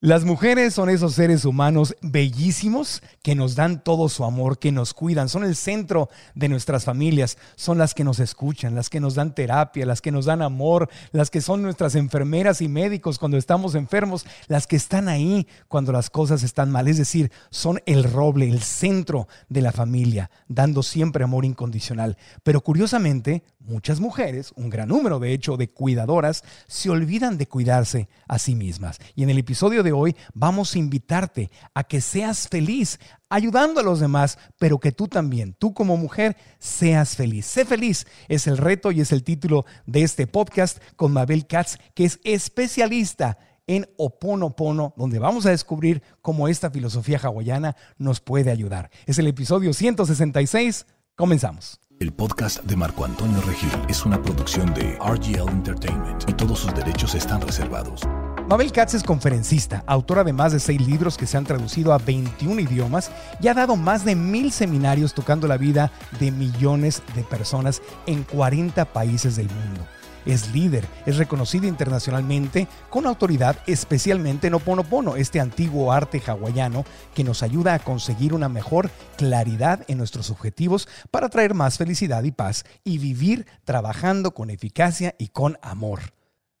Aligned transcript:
Las 0.00 0.24
mujeres 0.24 0.74
son 0.74 0.90
esos 0.90 1.14
seres 1.14 1.44
humanos 1.44 1.96
bellísimos 2.02 3.02
que 3.20 3.34
nos 3.34 3.56
dan 3.56 3.82
todo 3.82 4.08
su 4.08 4.22
amor, 4.22 4.60
que 4.60 4.70
nos 4.70 4.94
cuidan, 4.94 5.28
son 5.28 5.42
el 5.42 5.56
centro 5.56 6.08
de 6.36 6.48
nuestras 6.48 6.84
familias, 6.84 7.36
son 7.56 7.78
las 7.78 7.94
que 7.94 8.04
nos 8.04 8.20
escuchan, 8.20 8.76
las 8.76 8.90
que 8.90 9.00
nos 9.00 9.16
dan 9.16 9.34
terapia, 9.34 9.84
las 9.86 10.00
que 10.00 10.12
nos 10.12 10.26
dan 10.26 10.40
amor, 10.40 10.88
las 11.10 11.30
que 11.30 11.40
son 11.40 11.62
nuestras 11.62 11.96
enfermeras 11.96 12.60
y 12.60 12.68
médicos 12.68 13.18
cuando 13.18 13.38
estamos 13.38 13.74
enfermos, 13.74 14.24
las 14.46 14.68
que 14.68 14.76
están 14.76 15.08
ahí 15.08 15.48
cuando 15.66 15.90
las 15.90 16.10
cosas 16.10 16.44
están 16.44 16.70
mal, 16.70 16.86
es 16.86 16.98
decir, 16.98 17.32
son 17.50 17.80
el 17.84 18.04
roble, 18.04 18.48
el 18.48 18.62
centro 18.62 19.26
de 19.48 19.62
la 19.62 19.72
familia, 19.72 20.30
dando 20.46 20.84
siempre 20.84 21.24
amor 21.24 21.44
incondicional. 21.44 22.16
Pero 22.44 22.60
curiosamente, 22.60 23.42
muchas 23.68 24.00
mujeres, 24.00 24.52
un 24.56 24.70
gran 24.70 24.88
número 24.88 25.18
de 25.18 25.32
hecho 25.32 25.56
de 25.56 25.70
cuidadoras, 25.70 26.42
se 26.66 26.90
olvidan 26.90 27.38
de 27.38 27.46
cuidarse 27.46 28.08
a 28.26 28.38
sí 28.38 28.54
mismas. 28.54 28.98
Y 29.14 29.22
en 29.22 29.30
el 29.30 29.38
episodio 29.38 29.82
de 29.82 29.92
hoy 29.92 30.16
vamos 30.34 30.74
a 30.74 30.78
invitarte 30.78 31.50
a 31.74 31.84
que 31.84 32.00
seas 32.00 32.48
feliz 32.48 32.98
ayudando 33.28 33.80
a 33.80 33.84
los 33.84 34.00
demás, 34.00 34.38
pero 34.58 34.78
que 34.78 34.92
tú 34.92 35.06
también, 35.06 35.54
tú 35.58 35.74
como 35.74 35.96
mujer, 35.96 36.36
seas 36.58 37.16
feliz. 37.16 37.46
Sé 37.46 37.64
feliz 37.64 38.06
es 38.28 38.46
el 38.46 38.56
reto 38.56 38.90
y 38.90 39.00
es 39.00 39.12
el 39.12 39.22
título 39.22 39.64
de 39.86 40.02
este 40.02 40.26
podcast 40.26 40.78
con 40.96 41.12
Mabel 41.12 41.46
Katz, 41.46 41.76
que 41.94 42.04
es 42.04 42.20
especialista 42.24 43.38
en 43.68 43.86
Oponopono, 43.98 44.94
donde 44.96 45.18
vamos 45.18 45.46
a 45.46 45.50
descubrir 45.50 46.02
cómo 46.22 46.48
esta 46.48 46.70
filosofía 46.70 47.20
hawaiana 47.22 47.76
nos 47.98 48.20
puede 48.20 48.50
ayudar. 48.50 48.90
Es 49.06 49.18
el 49.18 49.26
episodio 49.28 49.72
166. 49.72 50.86
Comenzamos. 51.14 51.78
El 52.00 52.12
podcast 52.12 52.62
de 52.62 52.76
Marco 52.76 53.04
Antonio 53.04 53.40
Regil 53.40 53.72
es 53.88 54.06
una 54.06 54.22
producción 54.22 54.72
de 54.72 54.96
RGL 55.00 55.48
Entertainment 55.48 56.30
y 56.30 56.32
todos 56.32 56.60
sus 56.60 56.72
derechos 56.72 57.16
están 57.16 57.40
reservados. 57.40 58.02
Mabel 58.48 58.70
Katz 58.70 58.94
es 58.94 59.02
conferencista, 59.02 59.82
autora 59.84 60.22
de 60.22 60.32
más 60.32 60.52
de 60.52 60.60
seis 60.60 60.80
libros 60.80 61.16
que 61.16 61.26
se 61.26 61.36
han 61.36 61.44
traducido 61.44 61.92
a 61.92 61.98
21 61.98 62.60
idiomas 62.60 63.10
y 63.40 63.48
ha 63.48 63.54
dado 63.54 63.74
más 63.74 64.04
de 64.04 64.14
mil 64.14 64.52
seminarios 64.52 65.12
tocando 65.12 65.48
la 65.48 65.56
vida 65.56 65.90
de 66.20 66.30
millones 66.30 67.02
de 67.16 67.24
personas 67.24 67.82
en 68.06 68.22
40 68.22 68.84
países 68.92 69.34
del 69.34 69.48
mundo. 69.48 69.84
Es 70.28 70.52
líder, 70.52 70.86
es 71.06 71.16
reconocida 71.16 71.66
internacionalmente 71.66 72.68
con 72.90 73.06
autoridad 73.06 73.56
especialmente 73.66 74.48
en 74.48 74.54
Oponopono, 74.54 75.16
este 75.16 75.40
antiguo 75.40 75.90
arte 75.90 76.22
hawaiano 76.26 76.84
que 77.14 77.24
nos 77.24 77.42
ayuda 77.42 77.72
a 77.72 77.78
conseguir 77.78 78.34
una 78.34 78.50
mejor 78.50 78.90
claridad 79.16 79.86
en 79.88 79.96
nuestros 79.96 80.28
objetivos 80.28 80.86
para 81.10 81.30
traer 81.30 81.54
más 81.54 81.78
felicidad 81.78 82.24
y 82.24 82.30
paz 82.30 82.66
y 82.84 82.98
vivir 82.98 83.46
trabajando 83.64 84.34
con 84.34 84.50
eficacia 84.50 85.14
y 85.18 85.28
con 85.28 85.56
amor. 85.62 86.12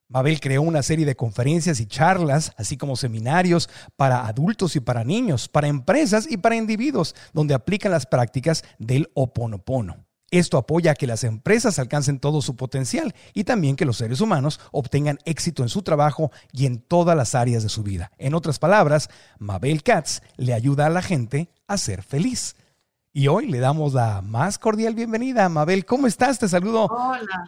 Mabel 0.08 0.40
creó 0.40 0.62
una 0.62 0.82
serie 0.82 1.04
de 1.04 1.16
conferencias 1.16 1.78
y 1.80 1.84
charlas, 1.84 2.54
así 2.56 2.78
como 2.78 2.96
seminarios 2.96 3.68
para 3.96 4.26
adultos 4.26 4.76
y 4.76 4.80
para 4.80 5.04
niños, 5.04 5.46
para 5.46 5.68
empresas 5.68 6.26
y 6.26 6.38
para 6.38 6.56
individuos, 6.56 7.14
donde 7.34 7.52
aplican 7.52 7.92
las 7.92 8.06
prácticas 8.06 8.64
del 8.78 9.10
Oponopono. 9.12 10.07
Esto 10.30 10.58
apoya 10.58 10.92
a 10.92 10.94
que 10.94 11.06
las 11.06 11.24
empresas 11.24 11.78
alcancen 11.78 12.18
todo 12.18 12.42
su 12.42 12.54
potencial 12.54 13.14
y 13.32 13.44
también 13.44 13.76
que 13.76 13.86
los 13.86 13.96
seres 13.96 14.20
humanos 14.20 14.60
obtengan 14.72 15.18
éxito 15.24 15.62
en 15.62 15.70
su 15.70 15.82
trabajo 15.82 16.30
y 16.52 16.66
en 16.66 16.80
todas 16.80 17.16
las 17.16 17.34
áreas 17.34 17.62
de 17.62 17.68
su 17.68 17.82
vida. 17.82 18.12
En 18.18 18.34
otras 18.34 18.58
palabras, 18.58 19.08
Mabel 19.38 19.82
Katz 19.82 20.20
le 20.36 20.52
ayuda 20.52 20.86
a 20.86 20.90
la 20.90 21.02
gente 21.02 21.50
a 21.66 21.78
ser 21.78 22.02
feliz. 22.02 22.56
Y 23.12 23.26
hoy 23.26 23.46
le 23.46 23.58
damos 23.58 23.94
la 23.94 24.20
más 24.22 24.58
cordial 24.58 24.94
bienvenida. 24.94 25.48
Mabel, 25.48 25.86
¿cómo 25.86 26.06
estás? 26.06 26.38
Te 26.38 26.46
saludo 26.46 26.88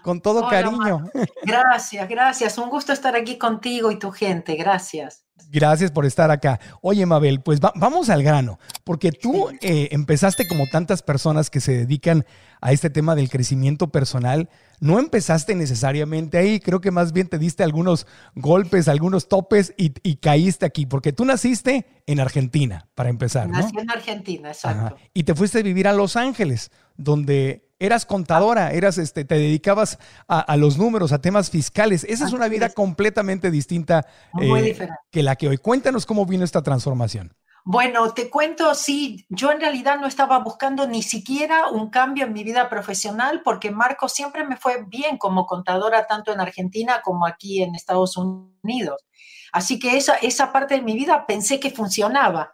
con 0.02 0.20
todo 0.20 0.48
cariño. 0.48 1.04
Gracias, 1.44 2.08
gracias. 2.08 2.58
Un 2.58 2.70
gusto 2.70 2.92
estar 2.92 3.14
aquí 3.14 3.38
contigo 3.38 3.90
y 3.90 3.98
tu 3.98 4.10
gente. 4.10 4.56
Gracias. 4.56 5.22
Gracias 5.50 5.90
por 5.90 6.06
estar 6.06 6.30
acá. 6.30 6.60
Oye, 6.82 7.06
Mabel, 7.06 7.40
pues 7.40 7.60
vamos 7.60 8.10
al 8.10 8.22
grano, 8.22 8.58
porque 8.84 9.12
tú 9.12 9.48
eh, 9.60 9.88
empezaste 9.92 10.46
como 10.46 10.66
tantas 10.66 11.02
personas 11.02 11.50
que 11.50 11.60
se 11.60 11.72
dedican 11.72 12.24
a 12.60 12.72
este 12.72 12.90
tema 12.90 13.14
del 13.14 13.30
crecimiento 13.30 13.88
personal. 13.88 14.48
No 14.80 14.98
empezaste 14.98 15.54
necesariamente 15.54 16.38
ahí, 16.38 16.60
creo 16.60 16.80
que 16.80 16.90
más 16.90 17.12
bien 17.12 17.28
te 17.28 17.38
diste 17.38 17.62
algunos 17.62 18.06
golpes, 18.34 18.88
algunos 18.88 19.28
topes 19.28 19.74
y, 19.76 19.90
caíste 20.16 20.66
aquí, 20.66 20.86
porque 20.86 21.12
tú 21.12 21.24
naciste 21.24 21.86
en 22.06 22.20
Argentina, 22.20 22.88
para 22.94 23.10
empezar. 23.10 23.48
Nací 23.48 23.78
en 23.78 23.90
Argentina, 23.90 24.48
exacto. 24.48 24.96
Y 25.14 25.24
te 25.24 25.34
fuiste 25.34 25.58
a 25.58 25.62
vivir 25.62 25.86
a 25.88 25.92
Los 25.92 26.16
Ángeles, 26.16 26.70
donde 26.96 27.69
eras 27.80 28.06
contadora, 28.06 28.70
eras, 28.70 28.98
este, 28.98 29.24
te 29.24 29.34
dedicabas 29.34 29.98
a, 30.28 30.56
los 30.56 30.78
números, 30.78 31.12
a 31.12 31.20
temas 31.20 31.50
fiscales. 31.50 32.04
Esa 32.04 32.26
es 32.26 32.32
una 32.32 32.46
vida 32.46 32.68
completamente 32.68 33.50
distinta 33.50 34.06
eh, 34.40 34.88
que 35.10 35.22
la 35.22 35.34
que 35.34 35.48
hoy. 35.48 35.56
Cuéntanos 35.56 36.06
cómo 36.06 36.26
vino 36.26 36.44
esta 36.44 36.62
transformación. 36.62 37.34
Bueno, 37.64 38.12
te 38.14 38.30
cuento, 38.30 38.74
sí, 38.74 39.26
yo 39.28 39.52
en 39.52 39.60
realidad 39.60 39.98
no 39.98 40.06
estaba 40.06 40.38
buscando 40.38 40.86
ni 40.86 41.02
siquiera 41.02 41.68
un 41.68 41.90
cambio 41.90 42.24
en 42.24 42.32
mi 42.32 42.42
vida 42.42 42.68
profesional 42.68 43.42
porque 43.44 43.70
Marco 43.70 44.08
siempre 44.08 44.46
me 44.46 44.56
fue 44.56 44.84
bien 44.86 45.18
como 45.18 45.46
contadora, 45.46 46.06
tanto 46.06 46.32
en 46.32 46.40
Argentina 46.40 47.00
como 47.02 47.26
aquí 47.26 47.62
en 47.62 47.74
Estados 47.74 48.16
Unidos. 48.16 49.04
Así 49.52 49.78
que 49.78 49.96
esa, 49.96 50.14
esa 50.16 50.52
parte 50.52 50.74
de 50.74 50.82
mi 50.82 50.94
vida 50.94 51.26
pensé 51.26 51.60
que 51.60 51.70
funcionaba 51.70 52.52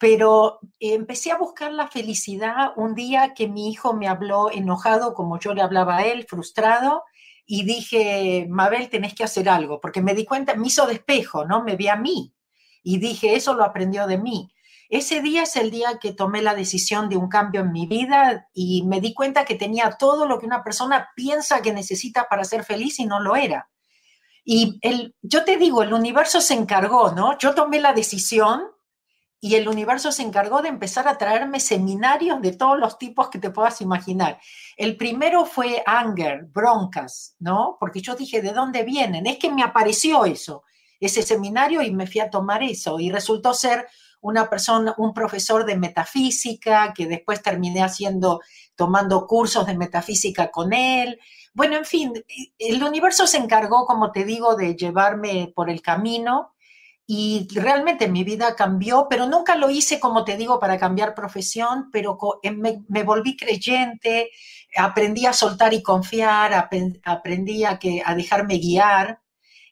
pero 0.00 0.60
empecé 0.80 1.30
a 1.30 1.36
buscar 1.36 1.72
la 1.72 1.86
felicidad 1.86 2.72
un 2.76 2.94
día 2.94 3.34
que 3.34 3.48
mi 3.48 3.68
hijo 3.70 3.92
me 3.92 4.08
habló 4.08 4.50
enojado 4.50 5.12
como 5.12 5.38
yo 5.38 5.52
le 5.52 5.60
hablaba 5.60 5.98
a 5.98 6.06
él, 6.06 6.24
frustrado, 6.26 7.04
y 7.44 7.64
dije, 7.64 8.46
Mabel, 8.48 8.88
tenés 8.88 9.14
que 9.14 9.24
hacer 9.24 9.50
algo, 9.50 9.78
porque 9.78 10.00
me 10.00 10.14
di 10.14 10.24
cuenta, 10.24 10.54
me 10.54 10.68
hizo 10.68 10.86
despejo, 10.86 11.44
¿no? 11.44 11.62
Me 11.62 11.76
vi 11.76 11.88
a 11.88 11.96
mí 11.96 12.32
y 12.82 12.96
dije, 12.96 13.34
eso 13.34 13.52
lo 13.52 13.62
aprendió 13.62 14.06
de 14.06 14.16
mí. 14.16 14.50
Ese 14.88 15.20
día 15.20 15.42
es 15.42 15.54
el 15.56 15.70
día 15.70 15.98
que 16.00 16.14
tomé 16.14 16.40
la 16.40 16.54
decisión 16.54 17.10
de 17.10 17.18
un 17.18 17.28
cambio 17.28 17.60
en 17.60 17.70
mi 17.70 17.86
vida 17.86 18.48
y 18.54 18.84
me 18.86 19.02
di 19.02 19.12
cuenta 19.12 19.44
que 19.44 19.54
tenía 19.54 19.98
todo 19.98 20.26
lo 20.26 20.38
que 20.38 20.46
una 20.46 20.64
persona 20.64 21.10
piensa 21.14 21.60
que 21.60 21.74
necesita 21.74 22.26
para 22.26 22.44
ser 22.44 22.64
feliz 22.64 22.98
y 23.00 23.04
no 23.04 23.20
lo 23.20 23.36
era. 23.36 23.68
Y 24.46 24.78
el, 24.80 25.14
yo 25.20 25.44
te 25.44 25.58
digo, 25.58 25.82
el 25.82 25.92
universo 25.92 26.40
se 26.40 26.54
encargó, 26.54 27.12
¿no? 27.12 27.36
Yo 27.36 27.54
tomé 27.54 27.80
la 27.80 27.92
decisión 27.92 28.62
y 29.40 29.54
el 29.54 29.68
universo 29.68 30.12
se 30.12 30.22
encargó 30.22 30.60
de 30.60 30.68
empezar 30.68 31.08
a 31.08 31.16
traerme 31.16 31.60
seminarios 31.60 32.42
de 32.42 32.52
todos 32.52 32.78
los 32.78 32.98
tipos 32.98 33.30
que 33.30 33.38
te 33.38 33.50
puedas 33.50 33.80
imaginar. 33.80 34.38
El 34.76 34.98
primero 34.98 35.46
fue 35.46 35.82
anger, 35.86 36.44
broncas, 36.44 37.36
¿no? 37.38 37.78
Porque 37.80 38.02
yo 38.02 38.14
dije, 38.14 38.42
¿de 38.42 38.52
dónde 38.52 38.82
vienen? 38.82 39.26
Es 39.26 39.38
que 39.38 39.50
me 39.50 39.62
apareció 39.62 40.26
eso, 40.26 40.64
ese 41.00 41.22
seminario 41.22 41.80
y 41.80 41.90
me 41.90 42.06
fui 42.06 42.20
a 42.20 42.28
tomar 42.28 42.62
eso 42.62 43.00
y 43.00 43.10
resultó 43.10 43.54
ser 43.54 43.88
una 44.20 44.50
persona, 44.50 44.94
un 44.98 45.14
profesor 45.14 45.64
de 45.64 45.78
metafísica 45.78 46.92
que 46.94 47.06
después 47.06 47.42
terminé 47.42 47.82
haciendo, 47.82 48.40
tomando 48.76 49.26
cursos 49.26 49.66
de 49.66 49.74
metafísica 49.74 50.50
con 50.50 50.74
él. 50.74 51.18
Bueno, 51.54 51.76
en 51.76 51.86
fin, 51.86 52.12
el 52.58 52.84
universo 52.84 53.26
se 53.26 53.38
encargó, 53.38 53.86
como 53.86 54.12
te 54.12 54.24
digo, 54.24 54.54
de 54.54 54.76
llevarme 54.76 55.50
por 55.56 55.70
el 55.70 55.80
camino 55.80 56.52
y 57.12 57.48
realmente 57.52 58.06
mi 58.06 58.22
vida 58.22 58.54
cambió, 58.54 59.08
pero 59.10 59.26
nunca 59.26 59.56
lo 59.56 59.68
hice, 59.68 59.98
como 59.98 60.24
te 60.24 60.36
digo, 60.36 60.60
para 60.60 60.78
cambiar 60.78 61.12
profesión, 61.12 61.90
pero 61.90 62.16
eh, 62.40 62.52
me, 62.52 63.02
volví 63.02 63.36
creyente, 63.36 64.30
aprendí 64.76 65.26
a 65.26 65.32
soltar 65.32 65.74
y 65.74 65.82
confiar, 65.82 66.54
aprendí 67.02 67.64
a, 67.64 67.80
que, 67.80 68.00
a 68.06 68.14
dejarme 68.14 68.58
guiar. 68.58 69.20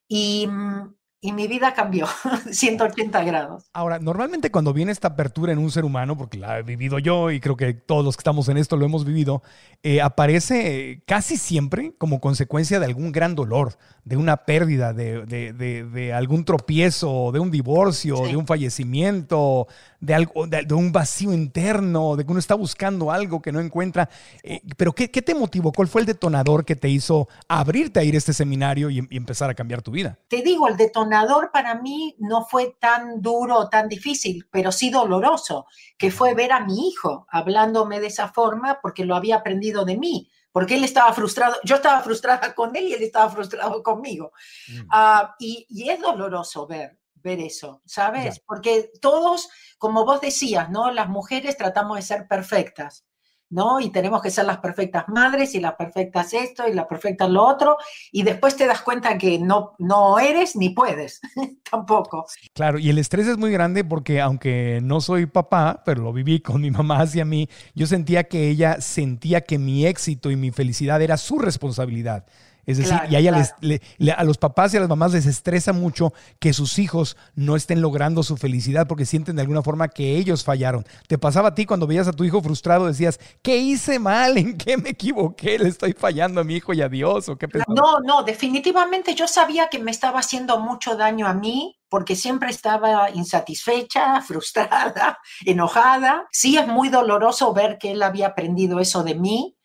Y 0.08 0.48
mm, 0.48 0.96
y 1.20 1.32
mi 1.32 1.48
vida 1.48 1.74
cambió 1.74 2.06
180 2.50 3.24
grados. 3.24 3.64
Ahora, 3.72 3.98
normalmente 3.98 4.50
cuando 4.50 4.72
viene 4.72 4.92
esta 4.92 5.08
apertura 5.08 5.52
en 5.52 5.58
un 5.58 5.70
ser 5.70 5.84
humano, 5.84 6.16
porque 6.16 6.38
la 6.38 6.58
he 6.58 6.62
vivido 6.62 6.98
yo 6.98 7.30
y 7.30 7.40
creo 7.40 7.56
que 7.56 7.74
todos 7.74 8.04
los 8.04 8.16
que 8.16 8.20
estamos 8.20 8.48
en 8.48 8.56
esto 8.56 8.76
lo 8.76 8.86
hemos 8.86 9.04
vivido, 9.04 9.42
eh, 9.82 10.00
aparece 10.00 11.02
casi 11.06 11.36
siempre 11.36 11.94
como 11.98 12.20
consecuencia 12.20 12.78
de 12.78 12.86
algún 12.86 13.10
gran 13.10 13.34
dolor, 13.34 13.78
de 14.04 14.16
una 14.16 14.38
pérdida, 14.38 14.92
de, 14.92 15.26
de, 15.26 15.52
de, 15.52 16.12
algún 16.12 16.44
tropiezo, 16.44 17.30
de 17.32 17.40
un 17.40 17.50
divorcio, 17.50 18.26
de 18.26 18.36
un 18.36 18.46
fallecimiento, 18.46 19.66
de, 20.00 20.14
algo, 20.14 20.46
de, 20.46 20.74
un 20.74 20.92
vacío 20.92 21.32
interno, 21.32 22.16
de 22.16 22.24
que 22.24 22.30
uno 22.30 22.38
está 22.38 22.54
buscando 22.54 23.10
algo 23.10 23.42
que 23.42 23.52
no 23.52 23.60
encuentra. 23.60 24.08
Eh, 24.42 24.60
pero 24.76 24.92
¿qué, 24.92 25.10
¿qué, 25.10 25.22
te 25.22 25.34
motivó? 25.34 25.72
¿Cuál 25.72 25.88
fue 25.88 26.02
el 26.02 26.06
detonador 26.06 26.64
que 26.64 26.76
te 26.76 26.88
hizo 26.88 27.28
abrirte 27.48 28.00
a 28.00 28.04
ir 28.04 28.14
a 28.14 28.18
este 28.18 28.32
seminario 28.32 28.90
y, 28.90 29.06
y 29.10 29.16
empezar 29.16 29.50
a 29.50 29.54
cambiar 29.54 29.82
tu 29.82 29.90
vida? 29.90 30.18
Te 30.28 30.42
digo, 30.42 30.68
el 30.68 30.76
detonador 30.76 31.50
para 31.52 31.74
mí 31.80 32.16
no 32.18 32.44
fue 32.44 32.76
tan 32.80 33.20
duro 33.20 33.56
o 33.56 33.68
tan 33.68 33.88
difícil, 33.88 34.46
pero 34.50 34.72
sí 34.72 34.90
doloroso, 34.90 35.66
que 35.96 36.10
fue 36.10 36.34
ver 36.34 36.52
a 36.52 36.60
mi 36.60 36.88
hijo 36.88 37.26
hablándome 37.30 38.00
de 38.00 38.06
esa 38.08 38.28
forma 38.28 38.78
porque 38.80 39.04
lo 39.04 39.16
había 39.16 39.36
aprendido 39.36 39.84
de 39.84 39.96
mí 39.96 40.30
porque 40.52 40.74
él 40.74 40.82
estaba 40.82 41.12
frustrado, 41.12 41.54
yo 41.62 41.76
estaba 41.76 42.00
frustrada 42.00 42.52
con 42.54 42.74
él 42.74 42.88
y 42.88 42.94
él 42.94 43.02
estaba 43.02 43.30
frustrado 43.30 43.82
conmigo. 43.82 44.32
Mm. 44.68 44.88
Ah, 44.90 45.36
y, 45.38 45.66
y, 45.68 45.88
es 45.88 46.00
doloroso 46.00 46.66
ver, 46.66 46.98
ver 47.22 47.40
eso, 47.40 47.82
¿sabes? 47.84 48.40
Porque 48.40 48.90
todos, 49.00 49.48
como 49.78 50.04
vos 50.04 50.20
decías, 50.20 50.70
¿no? 50.70 50.90
Las 50.90 51.08
mujeres 51.08 51.56
tratamos 51.56 51.96
de 51.96 52.02
ser 52.02 52.28
perfectas. 52.28 53.04
¿no? 53.50 53.80
Y 53.80 53.90
tenemos 53.90 54.20
que 54.20 54.30
ser 54.30 54.44
las 54.44 54.58
perfectas 54.58 55.04
madres 55.08 55.54
y 55.54 55.60
las 55.60 55.74
perfectas 55.74 56.34
esto 56.34 56.68
y 56.68 56.74
las 56.74 56.86
perfectas 56.86 57.30
lo 57.30 57.46
otro, 57.46 57.76
y 58.12 58.22
después 58.22 58.56
te 58.56 58.66
das 58.66 58.82
cuenta 58.82 59.16
que 59.16 59.38
no, 59.38 59.74
no 59.78 60.18
eres 60.18 60.56
ni 60.56 60.70
puedes 60.70 61.20
tampoco. 61.70 62.26
Claro, 62.52 62.78
y 62.78 62.90
el 62.90 62.98
estrés 62.98 63.26
es 63.26 63.38
muy 63.38 63.50
grande 63.50 63.84
porque 63.84 64.20
aunque 64.20 64.80
no 64.82 65.00
soy 65.00 65.26
papá, 65.26 65.82
pero 65.84 66.02
lo 66.02 66.12
viví 66.12 66.40
con 66.40 66.60
mi 66.60 66.70
mamá 66.70 67.00
hacia 67.00 67.24
mí, 67.24 67.48
yo 67.74 67.86
sentía 67.86 68.24
que 68.24 68.48
ella 68.48 68.80
sentía 68.80 69.40
que 69.42 69.58
mi 69.58 69.86
éxito 69.86 70.30
y 70.30 70.36
mi 70.36 70.50
felicidad 70.50 71.00
era 71.00 71.16
su 71.16 71.38
responsabilidad. 71.38 72.26
Es 72.68 72.76
decir, 72.76 73.00
y 73.08 74.10
a, 74.10 74.14
a 74.14 74.24
los 74.24 74.36
papás 74.36 74.74
y 74.74 74.76
a 74.76 74.80
las 74.80 74.90
mamás 74.90 75.14
les 75.14 75.24
estresa 75.24 75.72
mucho 75.72 76.12
que 76.38 76.52
sus 76.52 76.78
hijos 76.78 77.16
no 77.34 77.56
estén 77.56 77.80
logrando 77.80 78.22
su 78.22 78.36
felicidad 78.36 78.86
porque 78.86 79.06
sienten 79.06 79.36
de 79.36 79.40
alguna 79.40 79.62
forma 79.62 79.88
que 79.88 80.18
ellos 80.18 80.44
fallaron. 80.44 80.84
¿Te 81.06 81.16
pasaba 81.16 81.48
a 81.48 81.54
ti 81.54 81.64
cuando 81.64 81.86
veías 81.86 82.08
a 82.08 82.12
tu 82.12 82.24
hijo 82.24 82.42
frustrado, 82.42 82.84
decías, 82.84 83.20
¿qué 83.40 83.56
hice 83.56 83.98
mal? 83.98 84.36
¿En 84.36 84.58
qué 84.58 84.76
me 84.76 84.90
equivoqué? 84.90 85.58
¿Le 85.58 85.70
estoy 85.70 85.94
fallando 85.94 86.42
a 86.42 86.44
mi 86.44 86.56
hijo 86.56 86.74
y 86.74 86.82
a 86.82 86.90
Dios? 86.90 87.30
¿O 87.30 87.38
qué 87.38 87.48
no, 87.68 88.00
no, 88.00 88.22
definitivamente 88.22 89.14
yo 89.14 89.26
sabía 89.26 89.68
que 89.68 89.78
me 89.78 89.90
estaba 89.90 90.20
haciendo 90.20 90.60
mucho 90.60 90.94
daño 90.94 91.26
a 91.26 91.32
mí 91.32 91.74
porque 91.88 92.16
siempre 92.16 92.50
estaba 92.50 93.10
insatisfecha, 93.10 94.20
frustrada, 94.26 95.18
enojada. 95.44 96.26
Sí 96.30 96.58
es 96.58 96.66
muy 96.66 96.90
doloroso 96.90 97.52
ver 97.52 97.78
que 97.78 97.92
él 97.92 98.02
había 98.02 98.28
aprendido 98.28 98.78
eso 98.80 99.02
de 99.02 99.14
mí, 99.14 99.57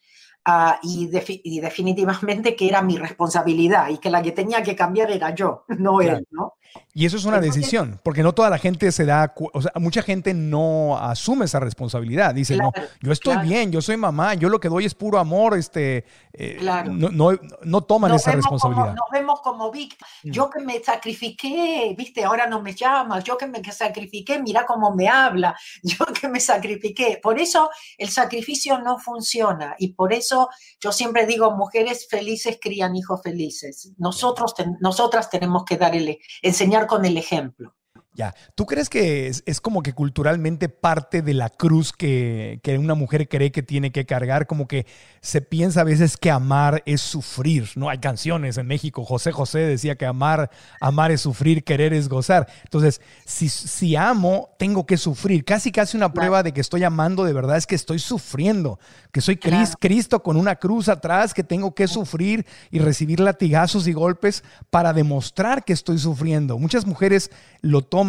Ah, 0.45 0.77
y, 0.83 1.07
definitivamente 1.07 2.53
que 2.55 2.67
era 2.67 2.81
mi 2.81 2.97
responsabilidad 2.97 3.87
y 3.89 3.97
que 3.97 4.09
la 4.09 4.21
que 4.21 4.33
tenía 4.33 4.61
que 4.61 4.75
cambiar 4.75 5.09
era 5.09 5.33
yo, 5.33 5.63
no 5.79 6.01
él, 6.01 6.27
¿no? 6.31 6.55
Y 6.95 7.07
eso 7.07 7.17
es 7.17 7.25
una 7.25 7.39
decisión, 7.39 7.99
porque 8.03 8.21
no 8.21 8.33
toda 8.33 8.51
la 8.51 8.59
gente 8.59 8.91
se 8.91 9.05
da, 9.05 9.33
o 9.35 9.61
sea, 9.63 9.71
mucha 9.77 10.03
gente 10.03 10.35
no 10.35 10.95
asume 10.95 11.45
esa 11.45 11.59
responsabilidad. 11.59 12.35
Dice, 12.35 12.55
no, 12.55 12.71
yo 13.01 13.11
estoy 13.11 13.37
bien, 13.37 13.71
yo 13.71 13.81
soy 13.81 13.97
mamá, 13.97 14.35
yo 14.35 14.47
lo 14.47 14.59
que 14.59 14.69
doy 14.69 14.85
es 14.85 14.93
puro 14.93 15.17
amor, 15.17 15.57
este, 15.57 16.05
eh, 16.33 16.59
no, 16.61 17.09
no, 17.09 17.31
no, 17.63 17.81
toman 17.81 18.13
esa 18.13 18.33
responsabilidad. 18.33 18.93
nos 18.93 19.09
vemos 19.11 19.41
como 19.41 19.71
víctimas. 19.71 20.07
Mm. 20.21 20.31
Yo 20.31 20.51
que 20.51 20.59
me 20.59 20.83
sacrifiqué, 20.83 21.95
viste, 21.97 22.23
ahora 22.23 22.45
no 22.45 22.61
me 22.61 22.75
llamas, 22.75 23.23
yo 23.23 23.37
que 23.37 23.47
me 23.47 23.63
sacrifiqué, 23.71 24.37
mira 24.39 24.63
cómo 24.63 24.93
me 24.93 25.07
habla, 25.09 25.55
yo 25.83 26.05
que 26.05 26.27
me 26.27 26.39
sacrifiqué. 26.39 27.19
Por 27.23 27.39
eso 27.39 27.71
el 27.97 28.09
sacrificio 28.09 28.77
no 28.77 28.99
funciona 28.99 29.75
y 29.79 29.93
por 29.93 30.13
eso 30.13 30.47
yo 30.79 30.91
siempre 30.91 31.25
digo, 31.25 31.49
mujeres 31.57 32.07
felices 32.07 32.59
crían 32.61 32.95
hijos 32.95 33.19
felices. 33.23 33.91
Nosotros, 33.97 34.53
nosotras 34.79 35.31
tenemos 35.31 35.65
que 35.65 35.77
dar 35.77 35.95
el, 35.95 36.19
enseñar 36.43 36.82
con 36.87 37.05
el 37.05 37.17
ejemplo. 37.17 37.75
Ya, 38.15 38.35
¿tú 38.53 38.67
crees 38.67 38.89
que 38.89 39.27
es, 39.27 39.61
como 39.61 39.81
que 39.81 39.93
culturalmente 39.93 40.69
parte 40.69 41.23
de 41.23 41.33
la 41.33 41.49
cruz 41.49 41.91
que, 41.91 42.59
que, 42.61 42.77
una 42.77 42.93
mujer 42.93 43.27
cree 43.27 43.51
que 43.51 43.63
tiene 43.63 43.91
que 43.91 44.05
cargar? 44.05 44.45
Como 44.45 44.67
que 44.67 44.85
se 45.21 45.41
piensa 45.41 45.81
a 45.81 45.83
veces 45.83 46.17
que 46.17 46.29
amar 46.29 46.83
es 46.85 47.01
sufrir, 47.01 47.71
¿no? 47.75 47.89
Hay 47.89 47.97
canciones 47.97 48.57
en 48.59 48.67
México, 48.67 49.03
José 49.03 49.31
José 49.31 49.59
decía 49.59 49.95
que 49.95 50.05
amar, 50.05 50.51
amar 50.79 51.11
es 51.11 51.21
sufrir, 51.21 51.63
querer 51.63 51.91
es 51.91 52.07
gozar. 52.07 52.47
Entonces, 52.63 53.01
si, 53.25 53.49
si 53.49 53.95
amo, 53.95 54.53
tengo 54.59 54.85
que 54.85 54.97
sufrir. 54.97 55.43
Casi 55.43 55.71
casi 55.71 55.97
una 55.97 56.13
prueba 56.13 56.43
de 56.43 56.53
que 56.53 56.61
estoy 56.61 56.83
amando 56.83 57.23
de 57.23 57.33
verdad 57.33 57.57
es 57.57 57.65
que 57.65 57.73
estoy 57.73 57.97
sufriendo, 57.97 58.79
que 59.11 59.21
soy 59.21 59.37
Cristo 59.37 60.21
con 60.21 60.37
una 60.37 60.57
cruz 60.57 60.87
atrás, 60.87 61.33
que 61.33 61.43
tengo 61.43 61.73
que 61.73 61.87
sufrir 61.87 62.45
y 62.69 62.77
recibir 62.77 63.19
latigazos 63.19 63.87
y 63.87 63.93
golpes 63.93 64.43
para 64.69 64.93
demostrar 64.93 65.63
que 65.63 65.73
estoy 65.73 65.97
sufriendo. 65.97 66.59
Muchas 66.59 66.85
mujeres 66.85 67.31
lo 67.61 67.81
toman 67.81 68.02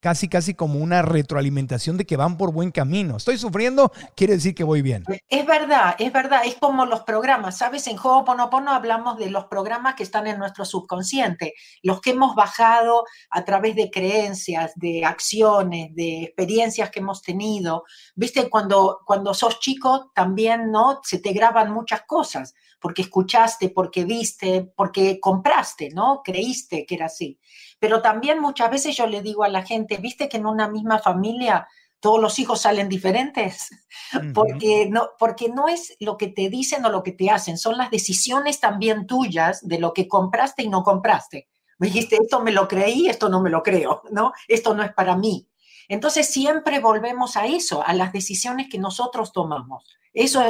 casi 0.00 0.28
casi 0.28 0.54
como 0.54 0.78
una 0.80 1.02
retroalimentación 1.02 1.96
de 1.96 2.06
que 2.06 2.16
van 2.16 2.36
por 2.36 2.52
buen 2.52 2.70
camino. 2.70 3.16
Estoy 3.18 3.38
sufriendo, 3.38 3.92
quiere 4.16 4.34
decir 4.34 4.54
que 4.54 4.64
voy 4.64 4.82
bien. 4.82 5.04
Es 5.28 5.46
verdad, 5.46 5.94
es 5.98 6.12
verdad, 6.12 6.42
es 6.44 6.56
como 6.56 6.86
los 6.86 7.02
programas, 7.02 7.58
¿sabes? 7.58 7.86
En 7.86 7.98
Ho'oponopono 7.98 8.72
hablamos 8.72 9.18
de 9.18 9.30
los 9.30 9.44
programas 9.44 9.94
que 9.94 10.02
están 10.02 10.26
en 10.26 10.38
nuestro 10.38 10.64
subconsciente, 10.64 11.54
los 11.82 12.00
que 12.00 12.10
hemos 12.10 12.34
bajado 12.34 13.04
a 13.30 13.44
través 13.44 13.76
de 13.76 13.90
creencias, 13.90 14.72
de 14.74 15.04
acciones, 15.04 15.94
de 15.94 16.24
experiencias 16.24 16.90
que 16.90 17.00
hemos 17.00 17.22
tenido. 17.22 17.84
¿Viste? 18.14 18.48
Cuando, 18.48 19.00
cuando 19.04 19.34
sos 19.34 19.60
chico 19.60 20.10
también, 20.14 20.70
¿no? 20.70 21.00
Se 21.02 21.18
te 21.18 21.32
graban 21.32 21.72
muchas 21.72 22.02
cosas, 22.06 22.54
porque 22.80 23.02
escuchaste, 23.02 23.68
porque 23.68 24.04
viste, 24.04 24.72
porque 24.74 25.20
compraste, 25.20 25.90
¿no? 25.90 26.22
Creíste 26.24 26.86
que 26.86 26.94
era 26.94 27.06
así. 27.06 27.38
Pero 27.80 28.02
también 28.02 28.38
muchas 28.38 28.70
veces 28.70 28.96
yo 28.96 29.06
le 29.06 29.22
digo 29.22 29.42
a 29.42 29.48
la 29.48 29.62
gente, 29.62 29.96
viste 29.96 30.28
que 30.28 30.36
en 30.36 30.46
una 30.46 30.68
misma 30.68 31.00
familia 31.00 31.66
todos 31.98 32.20
los 32.20 32.38
hijos 32.38 32.62
salen 32.62 32.88
diferentes, 32.88 33.70
porque, 34.34 34.88
no, 34.90 35.10
porque 35.18 35.48
no 35.48 35.68
es 35.68 35.96
lo 36.00 36.16
que 36.16 36.28
te 36.28 36.48
dicen 36.48 36.84
o 36.84 36.90
lo 36.90 37.02
que 37.02 37.12
te 37.12 37.30
hacen, 37.30 37.58
son 37.58 37.76
las 37.76 37.90
decisiones 37.90 38.60
también 38.60 39.06
tuyas 39.06 39.66
de 39.66 39.78
lo 39.78 39.92
que 39.92 40.08
compraste 40.08 40.62
y 40.62 40.68
no 40.68 40.82
compraste. 40.82 41.48
Me 41.78 41.86
dijiste, 41.86 42.18
esto 42.20 42.40
me 42.40 42.52
lo 42.52 42.68
creí, 42.68 43.08
esto 43.08 43.28
no 43.28 43.40
me 43.40 43.50
lo 43.50 43.62
creo, 43.62 44.02
¿no? 44.10 44.32
Esto 44.48 44.74
no 44.74 44.82
es 44.82 44.92
para 44.92 45.16
mí. 45.16 45.46
Entonces 45.88 46.28
siempre 46.28 46.78
volvemos 46.78 47.36
a 47.36 47.46
eso, 47.46 47.84
a 47.84 47.92
las 47.94 48.12
decisiones 48.12 48.68
que 48.70 48.78
nosotros 48.78 49.32
tomamos. 49.32 49.84
Eso, 50.12 50.42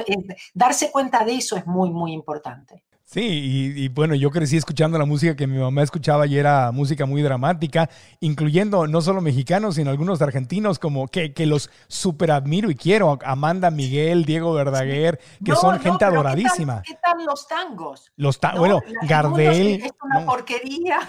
darse 0.55 0.91
cuenta 0.91 1.25
de 1.25 1.35
eso 1.37 1.57
es 1.57 1.67
muy, 1.67 1.91
muy 1.91 2.13
importante. 2.13 2.85
Sí, 3.13 3.75
y, 3.77 3.89
bueno, 3.89 4.15
yo 4.15 4.31
crecí 4.31 4.57
escuchando 4.57 4.97
la 4.97 5.05
música 5.05 5.35
que 5.35 5.49
mi 5.49 5.59
mamá 5.59 5.83
escuchaba 5.83 6.29
y 6.29 6.39
era 6.39 6.71
música 6.71 7.07
muy 7.07 7.23
dramática, 7.23 7.91
incluyendo 8.21 8.87
no 8.87 9.03
solo 9.03 9.21
mexicanos, 9.21 9.75
sino 9.75 9.91
algunos 9.91 10.23
argentinos, 10.23 10.79
como 10.79 11.09
que, 11.09 11.33
que 11.33 11.45
los 11.45 11.71
super 11.89 12.31
admiro 12.31 12.71
y 12.71 12.77
quiero. 12.77 13.19
Amanda, 13.25 13.73
Miguel, 13.73 14.25
Diego 14.25 14.53
Verdaguer, 14.53 15.19
que 15.45 15.57
son 15.57 15.81
gente 15.81 16.05
adoradísima. 16.05 16.83
¿qué 16.87 16.97
tal, 17.03 17.25
los 17.25 17.49
tangos? 17.49 18.13
Los 18.15 18.39
bueno, 18.57 18.81
Gardel. 19.03 19.83
Es 19.83 19.93
una 20.01 20.25
porquería. 20.25 21.01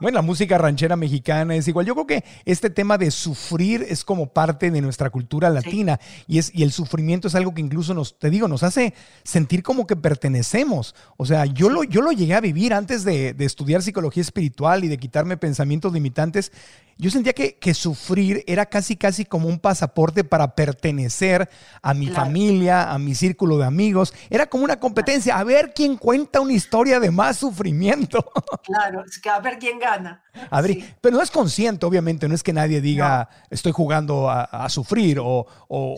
Bueno, 0.00 0.16
la 0.16 0.22
música 0.22 0.58
ranchera 0.58 0.96
mexicana 0.96 1.54
es 1.54 1.66
igual. 1.66 1.86
Yo 1.86 1.94
creo 1.94 2.06
que 2.06 2.24
este 2.44 2.68
tema 2.68 2.98
de 2.98 3.10
sufrir 3.10 3.86
es 3.88 4.04
como 4.04 4.26
parte 4.26 4.70
de 4.70 4.80
nuestra 4.80 5.08
cultura 5.08 5.48
latina 5.50 5.98
y, 6.26 6.38
es, 6.38 6.54
y 6.54 6.62
el 6.62 6.72
sufrimiento 6.72 7.28
es 7.28 7.34
algo 7.34 7.54
que 7.54 7.62
incluso 7.62 7.94
nos, 7.94 8.18
te 8.18 8.28
digo, 8.28 8.48
nos 8.48 8.62
hace 8.62 8.92
sentir 9.22 9.62
como 9.62 9.86
que 9.86 9.96
pertenecemos 9.96 10.73
o 11.16 11.26
sea, 11.26 11.46
yo 11.46 11.68
lo, 11.68 11.84
yo 11.84 12.02
lo 12.02 12.12
llegué 12.12 12.34
a 12.34 12.40
vivir 12.40 12.74
antes 12.74 13.04
de, 13.04 13.34
de 13.34 13.44
estudiar 13.44 13.82
psicología 13.82 14.22
espiritual 14.22 14.84
y 14.84 14.88
de 14.88 14.98
quitarme 14.98 15.36
pensamientos 15.36 15.92
limitantes 15.92 16.52
yo 16.96 17.10
sentía 17.10 17.32
que, 17.32 17.56
que, 17.56 17.74
sufrir 17.74 18.44
era 18.46 18.66
casi, 18.66 18.96
casi 18.96 19.24
como 19.24 19.48
un 19.48 19.58
pasaporte 19.58 20.22
para 20.22 20.54
pertenecer 20.54 21.48
a 21.82 21.92
mi 21.92 22.06
familia, 22.08 22.92
a 22.92 22.98
mi 22.98 23.14
círculo 23.14 23.58
de 23.58 23.64
amigos. 23.64 24.14
Era 24.30 24.46
como 24.46 24.64
una 24.64 24.78
competencia, 24.78 25.36
a 25.36 25.44
ver 25.44 25.72
quién 25.74 25.96
cuenta 25.96 26.40
una 26.40 26.52
historia 26.52 27.00
de 27.00 27.10
más 27.10 27.38
sufrimiento. 27.38 28.24
Claro, 28.64 29.04
es 29.04 29.18
que 29.18 29.28
a 29.28 29.40
ver 29.40 29.58
quién 29.58 29.78
gana. 29.78 30.22
A 30.50 30.62
ver, 30.62 30.96
Pero 31.00 31.16
no 31.16 31.22
es 31.22 31.30
consciente, 31.30 31.84
obviamente, 31.84 32.28
no 32.28 32.34
es 32.34 32.42
que 32.42 32.52
nadie 32.52 32.80
diga 32.80 33.28
estoy 33.50 33.72
jugando 33.72 34.30
a, 34.30 34.68
sufrir, 34.70 35.18
o, 35.18 35.46
o, 35.68 35.94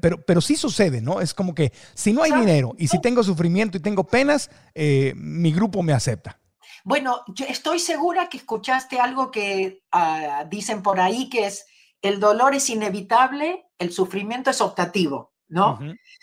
pero, 0.00 0.20
pero 0.24 0.40
sí 0.40 0.56
sucede, 0.56 1.00
¿no? 1.00 1.20
Es 1.20 1.34
como 1.34 1.54
que 1.54 1.72
si 1.94 2.12
no 2.12 2.22
hay 2.22 2.32
dinero 2.32 2.74
y 2.78 2.88
si 2.88 3.00
tengo 3.00 3.22
sufrimiento 3.22 3.76
y 3.76 3.80
tengo 3.80 4.04
penas, 4.04 4.50
eh, 4.74 5.12
mi 5.16 5.52
grupo 5.52 5.82
me 5.82 5.92
acepta. 5.92 6.38
Bueno, 6.84 7.22
yo 7.28 7.44
estoy 7.46 7.78
segura 7.78 8.28
que 8.28 8.38
escuchaste 8.38 8.98
algo 9.00 9.30
que 9.30 9.82
ah, 9.92 10.44
dicen 10.48 10.82
por 10.82 11.00
ahí, 11.00 11.28
que 11.28 11.46
es 11.46 11.66
el 12.02 12.20
dolor 12.20 12.54
es 12.54 12.70
inevitable, 12.70 13.66
el 13.78 13.92
sufrimiento 13.92 14.50
es 14.50 14.60
optativo, 14.60 15.34
¿no? 15.48 15.78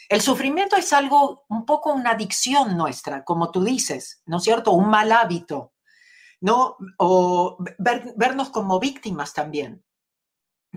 El 0.10 0.22
sufrimiento 0.22 0.76
es 0.78 0.94
algo, 0.94 1.46
un 1.50 1.66
poco 1.66 1.94
una 1.94 2.12
adicción 2.12 2.78
nuestra, 2.78 3.24
como 3.24 3.52
tú 3.52 3.64
dices, 3.64 4.22
¿no 4.26 4.38
es 4.38 4.44
cierto? 4.44 4.72
Un 4.72 4.90
mal 4.90 5.12
hábito. 5.12 5.74
¿no? 6.42 6.78
O 6.98 7.58
vernos 8.16 8.50
como 8.50 8.80
víctimas 8.80 9.34
también. 9.34 9.84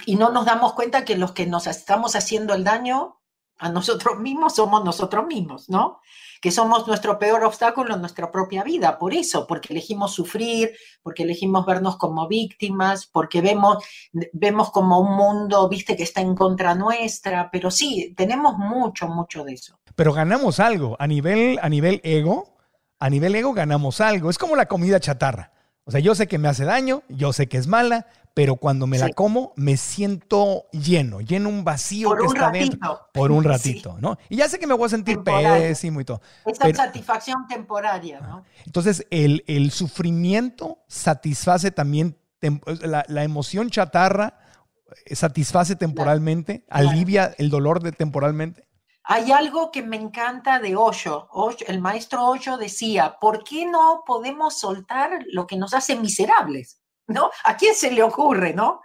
Y 0.07 0.17
no 0.17 0.31
nos 0.31 0.47
damos 0.47 0.75
cuenta 0.75 1.05
que 1.05 1.17
los 1.17 1.33
que 1.33 1.47
nos 1.47 1.67
estamos 1.67 2.17
haciendo 2.17 2.55
el 2.55 2.65
daño 2.65 3.19
a 3.59 3.69
nosotros 3.71 4.19
mismos 4.19 4.55
somos 4.55 4.85
nosotros 4.85 5.27
mismos, 5.27 5.69
¿no? 5.69 6.01
Que 6.41 6.53
somos 6.53 6.87
nuestro 6.87 7.19
peor 7.19 7.43
obstáculo 7.45 7.95
en 7.95 8.01
nuestra 8.01 8.31
propia 8.31 8.63
vida, 8.63 8.99
por 8.99 9.13
eso, 9.13 9.47
porque 9.47 9.73
elegimos 9.73 10.15
sufrir, 10.15 10.71
porque 11.03 11.25
elegimos 11.25 11.67
vernos 11.67 11.97
como 11.97 12.29
víctimas, 12.29 13.07
porque 13.07 13.41
vemos, 13.41 13.85
vemos 14.33 14.71
como 14.71 15.01
un 15.01 15.17
mundo, 15.17 15.69
viste, 15.69 15.97
que 15.97 16.05
está 16.05 16.21
en 16.21 16.37
contra 16.37 16.77
nuestra, 16.77 17.51
pero 17.51 17.71
sí, 17.73 18.15
tenemos 18.17 18.57
mucho, 18.57 19.09
mucho 19.09 19.43
de 19.43 19.55
eso. 19.55 19.81
Pero 19.97 20.13
ganamos 20.13 20.61
algo, 20.61 20.97
a 21.01 21.09
nivel, 21.09 21.59
a 21.61 21.69
nivel 21.69 22.01
ego, 22.05 22.57
a 23.01 23.11
nivel 23.11 23.35
ego 23.35 23.53
ganamos 23.53 24.01
algo, 24.01 24.31
es 24.31 24.39
como 24.39 24.55
la 24.55 24.67
comida 24.67 25.01
chatarra. 25.01 25.53
O 25.85 25.91
sea, 25.91 26.01
yo 26.01 26.15
sé 26.15 26.29
que 26.29 26.39
me 26.39 26.49
hace 26.49 26.65
daño, 26.65 27.03
yo 27.09 27.33
sé 27.33 27.49
que 27.49 27.57
es 27.57 27.67
mala, 27.67 28.07
pero 28.39 28.55
cuando 28.55 28.87
me 28.87 29.01
la 29.01 29.09
como 29.09 29.53
me 29.57 29.77
siento 29.77 30.67
lleno, 30.71 31.21
lleno 31.21 31.49
un 31.49 31.65
vacío 31.65 32.11
por 32.11 32.19
que 32.19 32.23
un 32.23 32.37
está 32.37 32.47
ratito. 32.47 32.71
dentro 32.71 33.01
por 33.13 33.33
un 33.33 33.43
ratito, 33.43 33.97
¿no? 33.99 34.17
Y 34.29 34.37
ya 34.37 34.49
sé 34.49 34.61
que 34.61 34.69
me 34.69 34.75
voy 34.75 34.87
a 34.87 34.91
sentir 34.91 35.25
pésimo 35.25 36.01
y 36.01 36.05
todo. 36.05 36.21
Esa 36.47 36.73
satisfacción 36.73 37.49
temporaria, 37.49 38.21
¿no? 38.21 38.45
Entonces, 38.65 39.05
el, 39.11 39.43
el 39.49 39.73
sufrimiento 39.73 40.85
satisface 40.87 41.73
también, 41.73 42.17
la, 42.85 43.05
la, 43.09 43.25
emoción 43.25 43.71
chatarra 43.71 44.39
eh, 45.07 45.17
satisface 45.17 45.75
temporalmente, 45.75 46.65
claro. 46.69 46.91
alivia 46.91 47.35
el 47.39 47.51
dolor 47.51 47.83
de 47.83 47.91
temporalmente. 47.91 48.69
Hay 49.03 49.33
algo 49.33 49.73
que 49.73 49.83
me 49.83 49.97
encanta 49.97 50.61
de 50.61 50.77
Osho. 50.77 51.27
Osho. 51.33 51.65
El 51.67 51.81
maestro 51.81 52.25
Osho 52.25 52.57
decía, 52.57 53.17
¿por 53.21 53.43
qué 53.43 53.67
no 53.67 54.05
podemos 54.07 54.61
soltar 54.61 55.25
lo 55.33 55.49
que 55.49 55.57
nos 55.57 55.75
hace 55.75 55.97
miserables? 55.97 56.79
¿No? 57.09 57.31
¿A 57.45 57.57
quién 57.57 57.75
se 57.75 57.91
le 57.91 58.03
ocurre, 58.03 58.55
no? 58.55 58.81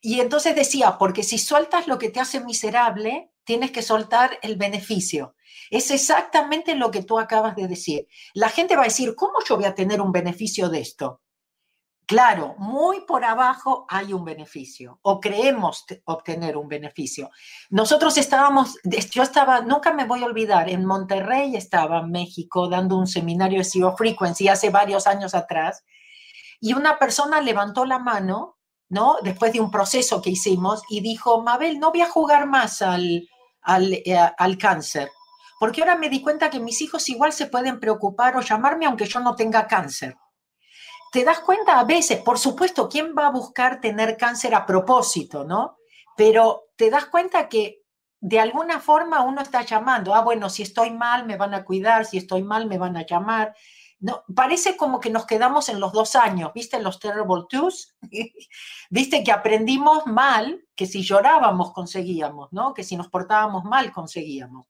Y 0.00 0.20
entonces 0.20 0.54
decía, 0.54 0.98
porque 0.98 1.22
si 1.22 1.38
sueltas 1.38 1.86
lo 1.86 1.98
que 1.98 2.10
te 2.10 2.20
hace 2.20 2.40
miserable, 2.40 3.32
tienes 3.44 3.70
que 3.70 3.82
soltar 3.82 4.38
el 4.42 4.56
beneficio. 4.56 5.34
Es 5.70 5.90
exactamente 5.90 6.74
lo 6.74 6.90
que 6.90 7.02
tú 7.02 7.18
acabas 7.18 7.56
de 7.56 7.68
decir. 7.68 8.06
La 8.34 8.48
gente 8.48 8.76
va 8.76 8.82
a 8.82 8.86
decir, 8.86 9.14
¿cómo 9.16 9.34
yo 9.48 9.56
voy 9.56 9.64
a 9.64 9.74
tener 9.74 10.00
un 10.00 10.12
beneficio 10.12 10.68
de 10.68 10.80
esto? 10.80 11.22
Claro, 12.04 12.56
muy 12.58 13.06
por 13.06 13.24
abajo 13.24 13.86
hay 13.88 14.12
un 14.12 14.24
beneficio 14.24 14.98
o 15.02 15.20
creemos 15.20 15.86
obtener 16.04 16.56
un 16.56 16.68
beneficio. 16.68 17.30
Nosotros 17.70 18.18
estábamos, 18.18 18.76
yo 19.10 19.22
estaba, 19.22 19.60
nunca 19.60 19.94
me 19.94 20.04
voy 20.04 20.22
a 20.22 20.26
olvidar, 20.26 20.68
en 20.68 20.84
Monterrey 20.84 21.56
estaba 21.56 22.02
México 22.02 22.68
dando 22.68 22.98
un 22.98 23.06
seminario 23.06 23.58
de 23.58 23.64
Zero 23.64 23.96
Frequency 23.96 24.48
hace 24.48 24.68
varios 24.68 25.06
años 25.06 25.34
atrás 25.34 25.84
y 26.62 26.72
una 26.72 26.98
persona 26.98 27.42
levantó 27.42 27.84
la 27.84 27.98
mano, 27.98 28.56
¿no? 28.88 29.16
Después 29.22 29.52
de 29.52 29.60
un 29.60 29.70
proceso 29.70 30.22
que 30.22 30.30
hicimos 30.30 30.82
y 30.88 31.02
dijo, 31.02 31.42
Mabel, 31.42 31.78
no 31.78 31.90
voy 31.90 32.00
a 32.00 32.08
jugar 32.08 32.46
más 32.46 32.80
al, 32.80 33.28
al, 33.60 33.92
eh, 33.92 34.32
al 34.38 34.56
cáncer, 34.56 35.10
porque 35.60 35.82
ahora 35.82 35.96
me 35.96 36.08
di 36.08 36.22
cuenta 36.22 36.48
que 36.48 36.60
mis 36.60 36.80
hijos 36.80 37.06
igual 37.10 37.34
se 37.34 37.48
pueden 37.48 37.78
preocupar 37.78 38.34
o 38.38 38.40
llamarme 38.40 38.86
aunque 38.86 39.04
yo 39.04 39.20
no 39.20 39.36
tenga 39.36 39.66
cáncer 39.66 40.16
te 41.12 41.24
das 41.24 41.40
cuenta 41.40 41.78
a 41.78 41.84
veces, 41.84 42.20
por 42.22 42.38
supuesto, 42.38 42.88
¿quién 42.88 43.14
va 43.16 43.26
a 43.26 43.30
buscar 43.30 43.82
tener 43.82 44.16
cáncer 44.16 44.54
a 44.54 44.64
propósito, 44.64 45.44
no? 45.44 45.76
Pero 46.16 46.70
te 46.74 46.88
das 46.88 47.04
cuenta 47.04 47.50
que 47.50 47.82
de 48.18 48.40
alguna 48.40 48.80
forma 48.80 49.20
uno 49.22 49.42
está 49.42 49.60
llamando, 49.60 50.14
ah, 50.14 50.22
bueno, 50.22 50.48
si 50.48 50.62
estoy 50.62 50.90
mal 50.90 51.26
me 51.26 51.36
van 51.36 51.52
a 51.52 51.66
cuidar, 51.66 52.06
si 52.06 52.16
estoy 52.16 52.42
mal 52.42 52.66
me 52.66 52.78
van 52.78 52.96
a 52.96 53.04
llamar. 53.04 53.54
No, 54.02 54.24
parece 54.34 54.76
como 54.76 54.98
que 54.98 55.10
nos 55.10 55.26
quedamos 55.26 55.68
en 55.68 55.78
los 55.78 55.92
dos 55.92 56.16
años, 56.16 56.50
¿viste? 56.52 56.82
Los 56.82 56.98
Terrible 56.98 57.44
Twos, 57.48 57.94
¿viste? 58.90 59.22
Que 59.22 59.30
aprendimos 59.30 60.06
mal, 60.06 60.64
que 60.74 60.86
si 60.86 61.02
llorábamos 61.02 61.72
conseguíamos, 61.72 62.52
¿no? 62.52 62.74
Que 62.74 62.82
si 62.82 62.96
nos 62.96 63.08
portábamos 63.08 63.62
mal 63.62 63.92
conseguíamos. 63.92 64.66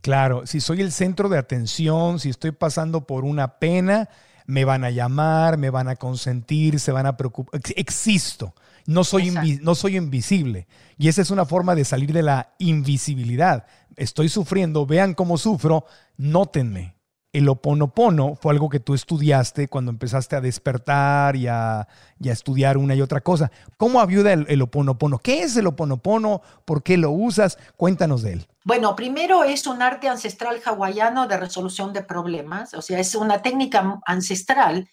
Claro, 0.00 0.46
si 0.46 0.60
soy 0.60 0.80
el 0.80 0.90
centro 0.90 1.28
de 1.28 1.38
atención, 1.38 2.18
si 2.18 2.28
estoy 2.28 2.50
pasando 2.50 3.06
por 3.06 3.24
una 3.24 3.60
pena, 3.60 4.08
me 4.46 4.64
van 4.64 4.82
a 4.82 4.90
llamar, 4.90 5.58
me 5.58 5.70
van 5.70 5.86
a 5.86 5.94
consentir, 5.94 6.80
se 6.80 6.90
van 6.90 7.06
a 7.06 7.16
preocupar. 7.16 7.60
Existo, 7.76 8.52
no 8.84 9.04
soy, 9.04 9.30
no 9.62 9.76
soy 9.76 9.96
invisible. 9.96 10.66
Y 10.98 11.06
esa 11.06 11.22
es 11.22 11.30
una 11.30 11.44
forma 11.44 11.76
de 11.76 11.84
salir 11.84 12.12
de 12.12 12.22
la 12.22 12.54
invisibilidad. 12.58 13.66
Estoy 13.94 14.28
sufriendo, 14.28 14.86
vean 14.86 15.14
cómo 15.14 15.38
sufro, 15.38 15.84
nótenme. 16.16 16.95
El 17.36 17.50
oponopono 17.50 18.34
fue 18.34 18.54
algo 18.54 18.70
que 18.70 18.80
tú 18.80 18.94
estudiaste 18.94 19.68
cuando 19.68 19.90
empezaste 19.90 20.36
a 20.36 20.40
despertar 20.40 21.36
y 21.36 21.48
a, 21.48 21.86
estudiar 22.24 22.78
una 22.78 22.94
y 22.94 23.02
otra 23.02 23.20
cosa. 23.20 23.52
¿Cómo 23.76 24.00
ayuda 24.00 24.32
el, 24.32 24.46
el 24.48 24.62
oponopono? 24.62 25.18
¿Qué 25.18 25.42
es 25.42 25.54
el 25.58 25.66
oponopono? 25.66 26.40
¿Por 26.64 26.82
qué 26.82 26.96
lo 26.96 27.10
usas? 27.10 27.58
Cuéntanos 27.76 28.22
de 28.22 28.32
él. 28.32 28.46
Bueno, 28.64 28.96
primero 28.96 29.44
es 29.44 29.66
un 29.66 29.82
arte 29.82 30.08
ancestral 30.08 30.62
hawaiano 30.64 31.28
de 31.28 31.36
resolución 31.36 31.92
de 31.92 32.04
problemas, 32.04 32.72
o 32.72 32.80
sea, 32.80 32.98
es 33.00 33.14
una 33.14 33.42
técnica 33.42 34.00
ancestral. 34.06 34.88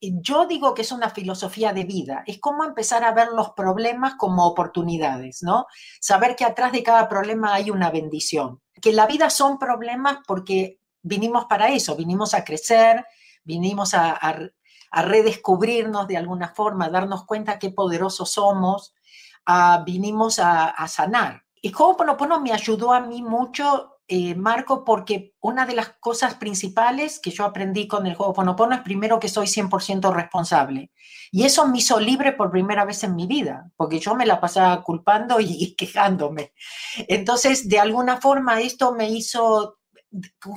Yo 0.00 0.46
digo 0.46 0.72
que 0.72 0.80
es 0.80 0.92
una 0.92 1.10
filosofía 1.10 1.74
de 1.74 1.84
vida, 1.84 2.24
es 2.26 2.40
como 2.40 2.64
empezar 2.64 3.04
a 3.04 3.12
ver 3.12 3.28
los 3.36 3.50
problemas 3.50 4.14
como 4.14 4.46
oportunidades, 4.46 5.42
¿no? 5.42 5.66
Saber 6.00 6.36
que 6.36 6.46
atrás 6.46 6.72
de 6.72 6.82
cada 6.82 7.06
problema 7.06 7.52
hay 7.52 7.70
una 7.70 7.90
bendición, 7.90 8.62
que 8.80 8.94
la 8.94 9.06
vida 9.06 9.28
son 9.28 9.58
problemas 9.58 10.20
porque 10.26 10.77
vinimos 11.08 11.46
para 11.46 11.68
eso, 11.68 11.96
vinimos 11.96 12.34
a 12.34 12.44
crecer, 12.44 13.04
vinimos 13.42 13.94
a, 13.94 14.12
a, 14.12 15.02
redescubrirnos 15.02 16.06
de 16.06 16.16
alguna 16.16 16.48
forma, 16.48 16.86
a 16.86 16.90
darnos 16.90 17.24
cuenta 17.24 17.58
qué 17.58 17.70
poderosos 17.70 18.30
somos, 18.30 18.94
vinimos 19.84 20.38
a, 20.38 20.86
sanar. 20.88 21.44
Y 21.60 21.72
Ho'oponopono 21.76 22.40
me 22.40 22.52
ayudó 22.52 22.92
a 22.92 23.00
mí 23.00 23.22
mucho, 23.22 23.96
eh, 24.06 24.34
Marco, 24.34 24.84
porque 24.84 25.34
una 25.40 25.66
de 25.66 25.74
las 25.74 25.90
cosas 26.00 26.34
principales 26.34 27.18
que 27.18 27.30
yo 27.30 27.44
aprendí 27.44 27.88
con 27.88 28.06
el 28.06 28.14
Ho'oponopono 28.16 28.74
es 28.74 28.82
primero 28.82 29.18
que 29.18 29.28
soy 29.28 29.46
100% 29.46 30.12
responsable. 30.12 30.92
Y 31.32 31.44
eso 31.44 31.66
me 31.66 31.78
hizo 31.78 31.98
libre 31.98 32.32
por 32.32 32.50
primera 32.50 32.84
vez 32.84 33.02
en 33.04 33.16
mi 33.16 33.26
vida, 33.26 33.70
porque 33.76 33.98
yo 33.98 34.14
me 34.14 34.26
la 34.26 34.40
pasaba 34.40 34.82
culpando 34.82 35.40
y 35.40 35.74
quejándome. 35.78 36.52
Entonces, 37.08 37.68
de 37.68 37.80
alguna 37.80 38.20
forma, 38.20 38.60
esto 38.60 38.94
me 38.94 39.10
hizo 39.10 39.77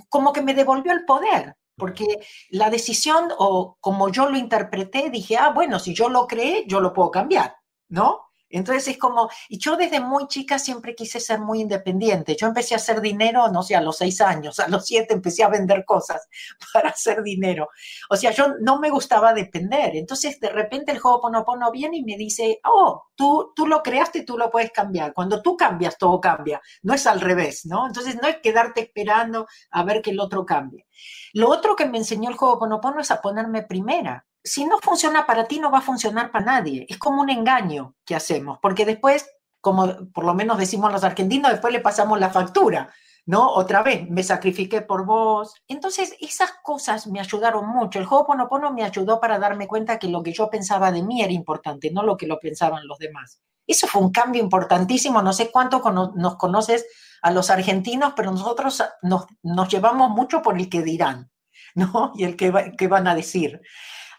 como 0.10 0.34
que 0.34 0.42
me 0.42 0.54
devolvió 0.54 0.92
el 0.92 1.06
poder, 1.06 1.56
porque 1.76 2.06
la 2.50 2.70
decisión, 2.70 3.30
o 3.38 3.78
como 3.80 4.10
yo 4.10 4.30
lo 4.30 4.38
interpreté, 4.38 5.10
dije, 5.10 5.38
ah, 5.38 5.50
bueno, 5.50 5.80
si 5.80 5.94
yo 5.94 6.10
lo 6.10 6.28
creé, 6.28 6.66
yo 6.68 6.80
lo 6.80 6.94
puedo 6.94 7.12
cambiar, 7.12 7.56
¿no? 7.90 8.31
Entonces 8.52 8.88
es 8.88 8.98
como, 8.98 9.30
y 9.50 9.58
yo 9.58 9.76
desde 9.76 10.00
muy 10.00 10.28
chica 10.28 10.60
siempre 10.60 10.96
quise 10.96 11.20
ser 11.20 11.40
muy 11.40 11.62
independiente. 11.62 12.36
Yo 12.36 12.48
empecé 12.48 12.74
a 12.74 12.78
hacer 12.78 13.02
dinero, 13.02 13.48
no 13.50 13.64
sé, 13.64 13.76
a 13.76 13.82
los 13.82 13.98
seis 13.98 14.22
años, 14.22 14.60
a 14.60 14.68
los 14.68 14.86
siete 14.86 15.14
empecé 15.14 15.44
a 15.44 15.50
vender 15.50 15.86
cosas 15.86 16.28
para 16.74 16.90
hacer 16.90 17.24
dinero. 17.24 17.70
O 18.10 18.16
sea, 18.16 18.32
yo 18.32 18.56
no 18.60 18.80
me 18.80 18.90
gustaba 18.90 19.34
depender. 19.34 19.96
Entonces 19.96 20.40
de 20.40 20.50
repente 20.50 20.92
el 20.92 21.00
Ho'oponopono 21.02 21.72
viene 21.72 21.98
y 21.98 22.04
me 22.04 22.18
dice, 22.18 22.60
oh, 22.66 23.04
tú, 23.16 23.52
tú 23.56 23.68
lo 23.68 23.82
creaste, 23.82 24.24
tú 24.24 24.38
lo 24.38 24.50
puedes 24.50 24.72
cambiar. 24.72 25.14
Cuando 25.14 25.42
tú 25.42 25.58
cambias, 25.58 25.98
todo 25.98 26.20
cambia. 26.20 26.62
No 26.84 26.94
es 26.94 27.08
al 27.08 27.22
revés, 27.22 27.66
¿no? 27.66 27.88
Entonces 27.88 28.18
no 28.22 28.28
es 28.28 28.38
quedarte 28.38 28.82
esperando 28.82 29.48
a 29.72 29.84
ver 29.84 30.02
que 30.02 30.12
el 30.12 30.20
otro 30.20 30.46
cambie. 30.46 30.88
Lo 31.34 31.50
otro 31.50 31.76
que 31.76 31.86
me 31.86 31.98
enseñó 31.98 32.30
el 32.30 32.38
Ho'oponopono 32.40 33.02
es 33.02 33.12
a 33.12 33.22
ponerme 33.22 33.64
primera 33.64 34.26
si 34.44 34.66
no 34.66 34.80
funciona 34.80 35.26
para 35.26 35.46
ti, 35.46 35.60
no 35.60 35.72
va 35.72 35.80
a 35.80 35.84
funcionar 35.84 36.32
para 36.32 36.46
nadie. 36.46 36.86
Es 36.90 36.98
como 36.98 37.22
un 37.22 37.30
engaño 37.30 37.96
que 38.06 38.16
hacemos, 38.16 38.60
porque 38.62 38.86
después, 38.86 39.30
como 39.60 40.12
por 40.12 40.26
lo 40.26 40.34
menos 40.34 40.58
decimos 40.58 40.92
los 40.92 41.04
argentinos, 41.04 41.52
después 41.52 41.74
le 41.74 41.80
pasamos 41.80 42.20
la 42.20 42.30
factura, 42.30 42.92
¿no? 43.26 43.50
Otra 43.50 43.84
vez, 43.84 44.10
me 44.10 44.24
sacrifiqué 44.24 44.82
por 44.82 45.06
vos. 45.06 45.54
Entonces, 45.68 46.16
esas 46.20 46.52
cosas 46.64 47.08
me 47.08 47.20
ayudaron 47.20 47.68
mucho. 47.68 48.00
El 48.00 48.08
Ho'oponopono 48.10 48.74
me 48.74 48.84
ayudó 48.84 49.20
para 49.20 49.38
darme 49.38 49.68
cuenta 49.68 50.00
que 50.00 50.08
lo 50.08 50.24
que 50.24 50.34
yo 50.34 50.50
pensaba 50.50 50.92
de 50.92 51.04
mí 51.04 51.22
era 51.22 51.32
importante, 51.32 51.92
no 51.92 52.04
lo 52.04 52.18
que 52.18 52.28
lo 52.28 52.40
pensaban 52.40 52.88
los 52.88 52.98
demás. 52.98 53.42
Eso 53.68 53.88
fue 53.88 54.02
un 54.02 54.12
cambio 54.12 54.42
importantísimo. 54.42 55.22
No 55.22 55.34
sé 55.34 55.52
cuánto 55.52 55.82
nos 56.16 56.36
conoces 56.38 56.86
a 57.22 57.32
los 57.32 57.52
argentinos, 57.52 58.14
pero 58.16 58.32
nosotros 58.32 58.84
nos, 59.04 59.26
nos 59.44 59.70
llevamos 59.70 60.10
mucho 60.10 60.42
por 60.42 60.58
el 60.58 60.68
que 60.68 60.82
dirán, 60.82 61.30
¿no? 61.76 62.12
Y 62.16 62.24
el 62.24 62.36
que, 62.36 62.50
va, 62.50 62.72
que 62.72 62.88
van 62.88 63.08
a 63.08 63.16
decir. 63.16 63.62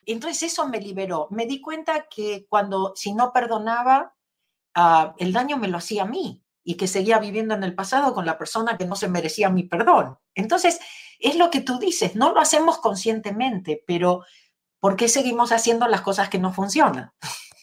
Entonces 0.07 0.53
eso 0.53 0.69
me 0.69 0.81
liberó. 0.81 1.29
Me 1.31 1.47
di 1.47 1.61
cuenta 1.61 2.07
que 2.09 2.47
cuando, 2.49 2.93
si 2.97 3.13
no 3.13 3.33
perdonaba, 3.33 4.15
uh, 4.77 5.13
el 5.19 5.33
daño 5.33 5.57
me 5.57 5.69
lo 5.69 5.79
hacía 5.79 6.03
a 6.03 6.07
mí 6.07 6.43
y 6.65 6.77
que 6.77 6.87
seguía 6.87 7.19
viviendo 7.19 7.55
en 7.55 7.65
el 7.65 7.75
pasado 7.75 8.15
con 8.15 8.27
la 8.27 8.39
persona 8.39 8.77
que 8.77 8.87
no 8.87 8.97
se 8.97 9.09
merecía 9.09 9.51
mi 9.51 9.65
perdón. 9.65 10.19
Entonces, 10.35 10.79
es 11.19 11.37
lo 11.37 11.51
que 11.51 11.61
tú 11.61 11.79
dices, 11.79 12.17
no 12.17 12.33
lo 12.33 12.41
hacemos 12.41 12.79
conscientemente, 12.79 13.83
pero 13.87 14.25
¿por 14.81 14.97
qué 14.97 15.09
seguimos 15.09 15.53
haciendo 15.53 15.87
las 15.89 16.03
cosas 16.03 16.29
que 16.29 16.39
no 16.39 16.53
funcionan? 16.53 17.13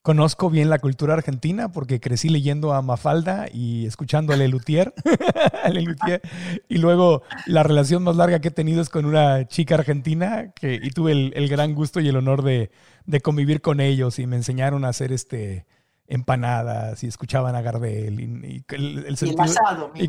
Conozco 0.10 0.50
bien 0.50 0.72
la 0.72 0.80
cultura 0.80 1.14
argentina 1.14 1.72
porque 1.72 2.00
crecí 2.00 2.30
leyendo 2.30 2.74
a 2.74 2.82
Mafalda 2.82 3.46
y 3.54 3.86
escuchando 3.86 4.34
a 4.34 4.38
Lelutier. 4.38 4.92
y 6.68 6.78
luego 6.80 7.22
la 7.46 7.62
relación 7.62 8.02
más 8.02 8.16
larga 8.16 8.40
que 8.40 8.48
he 8.48 8.52
tenido 8.52 8.82
es 8.82 8.90
con 8.90 9.06
una 9.06 9.48
chica 9.48 9.76
argentina 9.76 10.52
que, 10.60 10.80
y 10.82 10.90
tuve 10.90 11.12
el, 11.12 11.48
gran 11.48 11.76
gusto 11.76 12.00
y 12.00 12.08
el 12.08 12.16
honor 12.16 12.42
de, 12.42 12.72
de, 13.06 13.22
convivir 13.22 13.62
con 13.62 13.80
ellos 13.80 14.18
y 14.18 14.26
me 14.26 14.38
enseñaron 14.38 14.84
a 14.84 14.90
hacer 14.90 15.12
este 15.12 15.68
empanadas 16.10 17.04
y 17.04 17.08
escuchaban 17.08 17.56
a 17.56 17.62
Gardel. 17.62 18.20
Y, 18.20 18.64
el, 18.70 19.06
el, 19.08 19.36
pasado, 19.36 19.92
me 19.94 20.08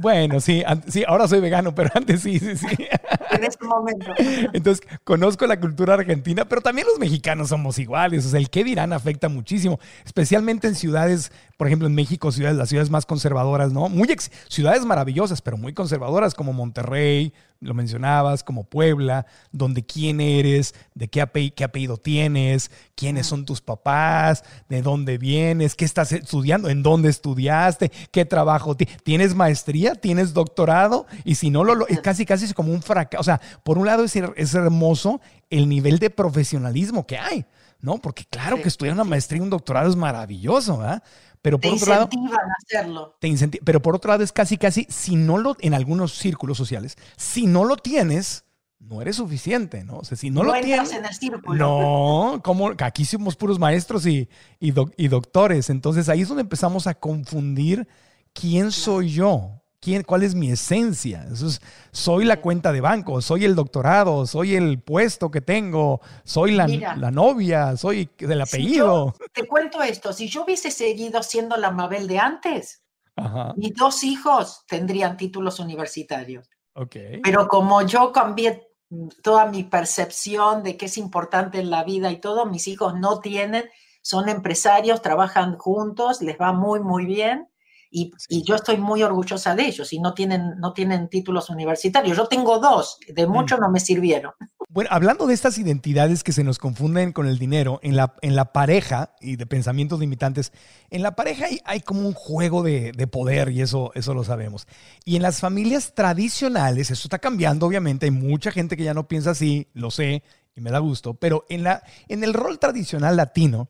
Bueno, 0.00 0.40
sí, 0.40 0.64
sí, 0.88 1.04
ahora 1.06 1.28
soy 1.28 1.40
vegano, 1.40 1.74
pero 1.74 1.90
antes 1.94 2.22
sí, 2.22 2.38
sí, 2.40 2.56
sí. 2.56 2.66
en 3.30 3.44
este 3.44 3.64
momento. 3.64 4.12
Entonces, 4.52 4.86
conozco 5.04 5.46
la 5.46 5.60
cultura 5.60 5.94
argentina, 5.94 6.44
pero 6.44 6.60
también 6.60 6.88
los 6.88 6.98
mexicanos 6.98 7.50
somos 7.50 7.78
iguales. 7.78 8.26
O 8.26 8.30
sea, 8.30 8.40
el 8.40 8.50
qué 8.50 8.64
dirán 8.64 8.92
afecta 8.92 9.28
muchísimo, 9.28 9.78
especialmente 10.04 10.66
en 10.66 10.74
ciudades, 10.74 11.30
por 11.56 11.68
ejemplo, 11.68 11.86
en 11.86 11.94
México, 11.94 12.32
ciudades, 12.32 12.58
las 12.58 12.68
ciudades 12.68 12.90
más 12.90 13.06
conservadoras, 13.06 13.72
¿no? 13.72 13.88
Muy 13.88 14.08
ciudades 14.48 14.84
maravillosas, 14.84 15.42
pero 15.42 15.56
muy 15.56 15.72
conservadoras, 15.72 16.34
como 16.34 16.52
Monterrey, 16.52 17.32
lo 17.60 17.74
mencionabas, 17.74 18.44
como 18.44 18.64
Puebla, 18.64 19.26
donde 19.50 19.84
quién 19.84 20.20
eres, 20.20 20.74
de 20.94 21.08
qué, 21.08 21.20
apellido 21.20 21.96
tienes, 21.96 22.70
quiénes 22.94 23.26
son 23.26 23.44
tus 23.44 23.60
papás, 23.60 24.44
de 24.68 24.80
dónde 24.80 25.18
vienes, 25.18 25.74
qué 25.74 25.84
estás 25.84 26.12
estudiando, 26.12 26.68
en 26.68 26.82
dónde 26.82 27.08
estudiaste, 27.08 27.90
qué 28.12 28.24
trabajo 28.24 28.76
tienes, 28.76 29.34
maestría, 29.34 29.94
tienes 29.94 30.34
doctorado, 30.34 31.06
y 31.24 31.34
si 31.34 31.50
no, 31.50 31.64
lo, 31.64 31.86
es 31.88 32.00
casi 32.00 32.24
casi 32.24 32.44
es 32.44 32.54
como 32.54 32.72
un 32.72 32.82
fracaso. 32.82 33.20
O 33.20 33.24
sea, 33.24 33.40
por 33.64 33.78
un 33.78 33.86
lado 33.86 34.04
es, 34.04 34.14
es 34.14 34.54
hermoso 34.54 35.20
el 35.50 35.68
nivel 35.68 35.98
de 35.98 36.10
profesionalismo 36.10 37.06
que 37.06 37.18
hay, 37.18 37.44
¿no? 37.80 37.98
Porque 37.98 38.24
claro 38.24 38.60
que 38.60 38.68
estudiar 38.68 38.94
una 38.94 39.04
maestría 39.04 39.38
y 39.38 39.42
un 39.42 39.50
doctorado 39.50 39.88
es 39.90 39.96
maravilloso, 39.96 40.78
¿verdad? 40.78 41.02
Pero 41.42 41.58
por 41.58 41.70
te 41.70 41.76
otro 41.76 41.90
lado, 41.90 42.08
a 42.10 42.52
hacerlo. 42.64 43.16
Te 43.20 43.60
pero 43.64 43.80
por 43.80 43.94
otro 43.94 44.10
lado 44.10 44.24
es 44.24 44.32
casi, 44.32 44.58
casi, 44.58 44.86
si 44.88 45.16
no 45.16 45.38
lo, 45.38 45.56
en 45.60 45.74
algunos 45.74 46.12
círculos 46.12 46.56
sociales, 46.58 46.96
si 47.16 47.46
no 47.46 47.64
lo 47.64 47.76
tienes, 47.76 48.44
no 48.80 49.02
eres 49.02 49.16
suficiente, 49.16 49.84
¿no? 49.84 49.98
O 49.98 50.04
sea, 50.04 50.16
si 50.16 50.30
no, 50.30 50.42
lo 50.42 50.52
tienes. 50.60 50.92
En 50.92 51.04
el 51.04 51.14
círculo. 51.14 51.58
No, 51.58 52.40
como 52.42 52.72
aquí 52.78 53.04
somos 53.04 53.36
puros 53.36 53.58
maestros 53.58 54.06
y, 54.06 54.28
y, 54.60 55.08
doctores. 55.08 55.70
Entonces 55.70 56.08
ahí 56.08 56.22
es 56.22 56.28
donde 56.28 56.42
empezamos 56.42 56.86
a 56.86 56.94
confundir 56.94 57.88
quién 58.32 58.70
soy 58.72 59.10
yo. 59.10 59.57
¿Quién, 59.88 60.02
¿Cuál 60.02 60.22
es 60.22 60.34
mi 60.34 60.50
esencia? 60.50 61.26
soy 61.92 62.26
la 62.26 62.42
cuenta 62.42 62.72
de 62.72 62.82
banco, 62.82 63.22
soy 63.22 63.46
el 63.46 63.54
doctorado, 63.54 64.26
soy 64.26 64.54
el 64.54 64.82
puesto 64.82 65.30
que 65.30 65.40
tengo, 65.40 66.02
soy 66.24 66.52
la, 66.52 66.66
la 66.66 67.10
novia, 67.10 67.74
soy 67.74 68.10
el 68.18 68.38
apellido. 68.38 69.14
te 69.32 69.46
cuento 69.46 69.82
esto, 69.82 70.12
si 70.12 70.28
yo 70.28 70.44
hubiese 70.44 70.70
seguido 70.70 71.22
siendo 71.22 71.56
la 71.56 71.70
Mabel 71.70 72.06
de 72.06 72.18
antes, 72.18 72.82
mis 73.56 73.74
dos 73.74 74.04
hijos 74.04 74.62
tendrían 74.68 75.16
títulos 75.16 75.58
universitarios. 75.58 76.50
Okay. 76.74 77.22
Pero 77.22 77.48
como 77.48 77.80
yo 77.80 78.12
cambié 78.12 78.68
toda 79.22 79.46
mi 79.46 79.64
percepción 79.64 80.62
de 80.64 80.76
qué 80.76 80.84
es 80.84 80.98
importante 80.98 81.60
en 81.60 81.70
la 81.70 81.82
vida 81.82 82.10
y 82.12 82.20
todo, 82.20 82.44
mis 82.44 82.68
hijos 82.68 82.92
no 82.94 83.20
tienen, 83.20 83.64
son 84.02 84.28
empresarios, 84.28 85.00
trabajan 85.00 85.56
juntos, 85.56 86.20
les 86.20 86.38
va 86.38 86.52
muy, 86.52 86.80
muy 86.80 87.06
bien 87.06 87.48
y, 87.90 88.12
yo 88.44 88.54
estoy 88.54 88.76
muy 88.76 89.02
orgullosa 89.02 89.54
de 89.54 89.66
ellos 89.66 89.92
y 89.92 90.00
no 90.00 90.14
tienen, 90.14 90.58
no 90.58 90.72
tienen 90.72 91.08
títulos 91.08 91.50
universitarios. 91.50 92.16
Yo 92.16 92.26
tengo 92.26 92.58
dos, 92.58 92.98
de 93.08 93.26
mm. 93.26 93.30
mucho 93.30 93.56
no 93.56 93.70
me 93.70 93.80
sirvieron. 93.80 94.32
Bueno, 94.70 94.90
hablando 94.92 95.26
de 95.26 95.32
estas 95.32 95.56
identidades 95.56 96.22
que 96.22 96.32
se 96.32 96.44
nos 96.44 96.58
confunden 96.58 97.12
con 97.12 97.26
el 97.26 97.38
dinero, 97.38 97.80
en 97.82 97.96
la, 97.96 98.14
en 98.20 98.36
la 98.36 98.52
pareja 98.52 99.14
y 99.18 99.36
de 99.36 99.46
pensamientos 99.46 99.98
limitantes, 99.98 100.52
en 100.90 101.02
la 101.02 101.16
pareja 101.16 101.46
hay, 101.64 101.80
como 101.80 102.06
un 102.06 102.12
juego 102.12 102.62
de, 102.62 102.92
poder 103.10 103.50
y 103.50 103.62
eso, 103.62 103.90
eso 103.94 104.12
lo 104.12 104.24
sabemos. 104.24 104.68
Y 105.06 105.16
en 105.16 105.22
las 105.22 105.40
familias 105.40 105.94
tradicionales, 105.94 106.90
eso 106.90 107.08
está 107.08 107.18
cambiando, 107.18 107.66
obviamente, 107.66 108.04
hay 108.06 108.12
mucha 108.12 108.50
gente 108.50 108.76
que 108.76 108.84
ya 108.84 108.92
no 108.92 109.08
piensa 109.08 109.30
así, 109.30 109.68
lo 109.72 109.90
sé 109.90 110.22
y 110.54 110.60
me 110.60 110.70
da 110.70 110.80
gusto, 110.80 111.14
pero 111.14 111.46
en, 111.48 111.62
la, 111.62 111.82
en 112.08 112.22
el 112.22 112.34
rol 112.34 112.58
tradicional 112.58 113.16
latino, 113.16 113.68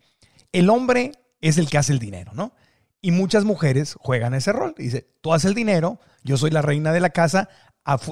el 0.50 0.68
hombre 0.68 1.12
es 1.40 1.58
el 1.58 1.70
que 1.70 1.78
hace 1.78 1.92
el 1.92 2.00
dinero, 2.00 2.32
¿no? 2.34 2.52
Y 3.00 3.10
muchas 3.12 3.44
mujeres 3.44 3.96
juegan 3.98 4.34
ese 4.34 4.52
rol. 4.52 4.74
Dice, 4.76 5.08
tú 5.20 5.32
haces 5.32 5.50
el 5.50 5.54
dinero, 5.54 6.00
yo 6.24 6.36
soy 6.36 6.50
la 6.50 6.62
reina 6.62 6.92
de 6.92 7.00
la 7.00 7.10
casa. 7.10 7.48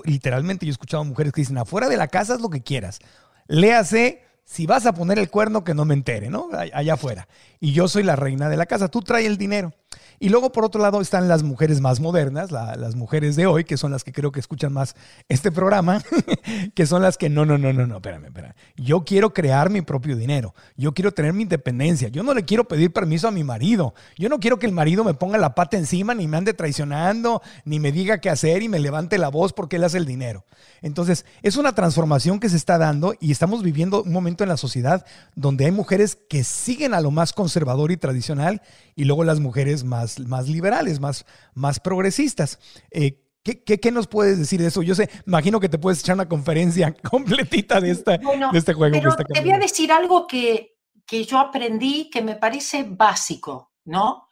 literalmente 0.04 0.66
yo 0.66 0.70
he 0.70 0.72
escuchado 0.72 1.04
mujeres 1.04 1.32
que 1.32 1.40
dicen, 1.40 1.58
afuera 1.58 1.88
de 1.88 1.96
la 1.96 2.08
casa 2.08 2.34
es 2.34 2.40
lo 2.40 2.50
que 2.50 2.62
quieras. 2.62 3.00
Léase, 3.48 4.22
si 4.44 4.66
vas 4.66 4.86
a 4.86 4.94
poner 4.94 5.18
el 5.18 5.28
cuerno, 5.28 5.64
que 5.64 5.74
no 5.74 5.84
me 5.84 5.94
entere, 5.94 6.30
¿no? 6.30 6.48
Allá 6.52 6.94
afuera. 6.94 7.28
Y 7.58 7.72
yo 7.72 7.88
soy 7.88 8.04
la 8.04 8.16
reina 8.16 8.48
de 8.48 8.56
la 8.56 8.66
casa, 8.66 8.88
tú 8.88 9.02
trae 9.02 9.26
el 9.26 9.38
dinero. 9.38 9.74
Y 10.18 10.28
luego, 10.28 10.52
por 10.52 10.64
otro 10.64 10.80
lado, 10.80 11.00
están 11.00 11.28
las 11.28 11.42
mujeres 11.42 11.80
más 11.80 12.00
modernas, 12.00 12.50
las 12.50 12.94
mujeres 12.94 13.36
de 13.36 13.46
hoy, 13.46 13.64
que 13.64 13.76
son 13.76 13.92
las 13.92 14.04
que 14.04 14.12
creo 14.12 14.32
que 14.32 14.40
escuchan 14.40 14.72
más 14.72 14.94
este 15.28 15.52
programa, 15.52 16.02
que 16.74 16.86
son 16.86 17.02
las 17.02 17.16
que 17.18 17.28
no, 17.28 17.44
no, 17.44 17.58
no, 17.58 17.72
no, 17.72 17.86
no, 17.86 17.96
espérame, 17.96 18.26
espérame. 18.26 18.54
Yo 18.76 19.04
quiero 19.04 19.32
crear 19.32 19.70
mi 19.70 19.82
propio 19.82 20.16
dinero. 20.16 20.54
Yo 20.76 20.94
quiero 20.94 21.12
tener 21.12 21.32
mi 21.32 21.42
independencia. 21.42 22.08
Yo 22.08 22.22
no 22.22 22.34
le 22.34 22.44
quiero 22.44 22.64
pedir 22.64 22.92
permiso 22.92 23.28
a 23.28 23.30
mi 23.30 23.44
marido. 23.44 23.94
Yo 24.16 24.28
no 24.28 24.38
quiero 24.38 24.58
que 24.58 24.66
el 24.66 24.72
marido 24.72 25.04
me 25.04 25.14
ponga 25.14 25.38
la 25.38 25.54
pata 25.54 25.76
encima, 25.76 26.14
ni 26.14 26.26
me 26.26 26.36
ande 26.36 26.54
traicionando, 26.54 27.42
ni 27.64 27.80
me 27.80 27.92
diga 27.92 28.18
qué 28.18 28.30
hacer 28.30 28.62
y 28.62 28.68
me 28.68 28.78
levante 28.78 29.18
la 29.18 29.28
voz 29.28 29.52
porque 29.52 29.76
él 29.76 29.84
hace 29.84 29.98
el 29.98 30.06
dinero. 30.06 30.44
Entonces, 30.82 31.24
es 31.42 31.56
una 31.56 31.74
transformación 31.74 32.40
que 32.40 32.48
se 32.48 32.56
está 32.56 32.78
dando 32.78 33.14
y 33.20 33.32
estamos 33.32 33.62
viviendo 33.62 34.02
un 34.02 34.12
momento 34.12 34.44
en 34.44 34.48
la 34.48 34.56
sociedad 34.56 35.04
donde 35.34 35.66
hay 35.66 35.72
mujeres 35.72 36.18
que 36.28 36.44
siguen 36.44 36.94
a 36.94 37.00
lo 37.00 37.10
más 37.10 37.32
conservador 37.32 37.90
y 37.90 37.96
tradicional 37.96 38.62
y 38.94 39.04
luego 39.04 39.24
las 39.24 39.40
mujeres 39.40 39.84
más, 39.84 40.05
más 40.20 40.48
liberales, 40.48 41.00
más, 41.00 41.26
más 41.54 41.80
progresistas. 41.80 42.58
Eh, 42.90 43.22
¿Qué, 43.42 43.62
qué, 43.62 43.92
nos 43.92 44.08
puedes 44.08 44.38
decir 44.40 44.60
de 44.60 44.68
eso? 44.68 44.82
Yo 44.82 44.96
sé, 44.96 45.08
imagino 45.24 45.60
que 45.60 45.68
te 45.68 45.78
puedes 45.78 46.00
echar 46.00 46.16
una 46.16 46.28
conferencia 46.28 46.92
completita 47.10 47.80
de, 47.80 47.92
esta, 47.92 48.18
de 48.18 48.58
este 48.58 48.74
juego. 48.74 48.96
Pero 49.00 49.14
te 49.14 49.40
voy 49.40 49.52
a 49.52 49.58
decir 49.58 49.92
algo 49.92 50.26
que, 50.26 50.78
que 51.06 51.24
yo 51.24 51.38
aprendí 51.38 52.10
que 52.10 52.22
me 52.22 52.34
parece 52.34 52.82
básico, 52.82 53.72
¿no? 53.84 54.28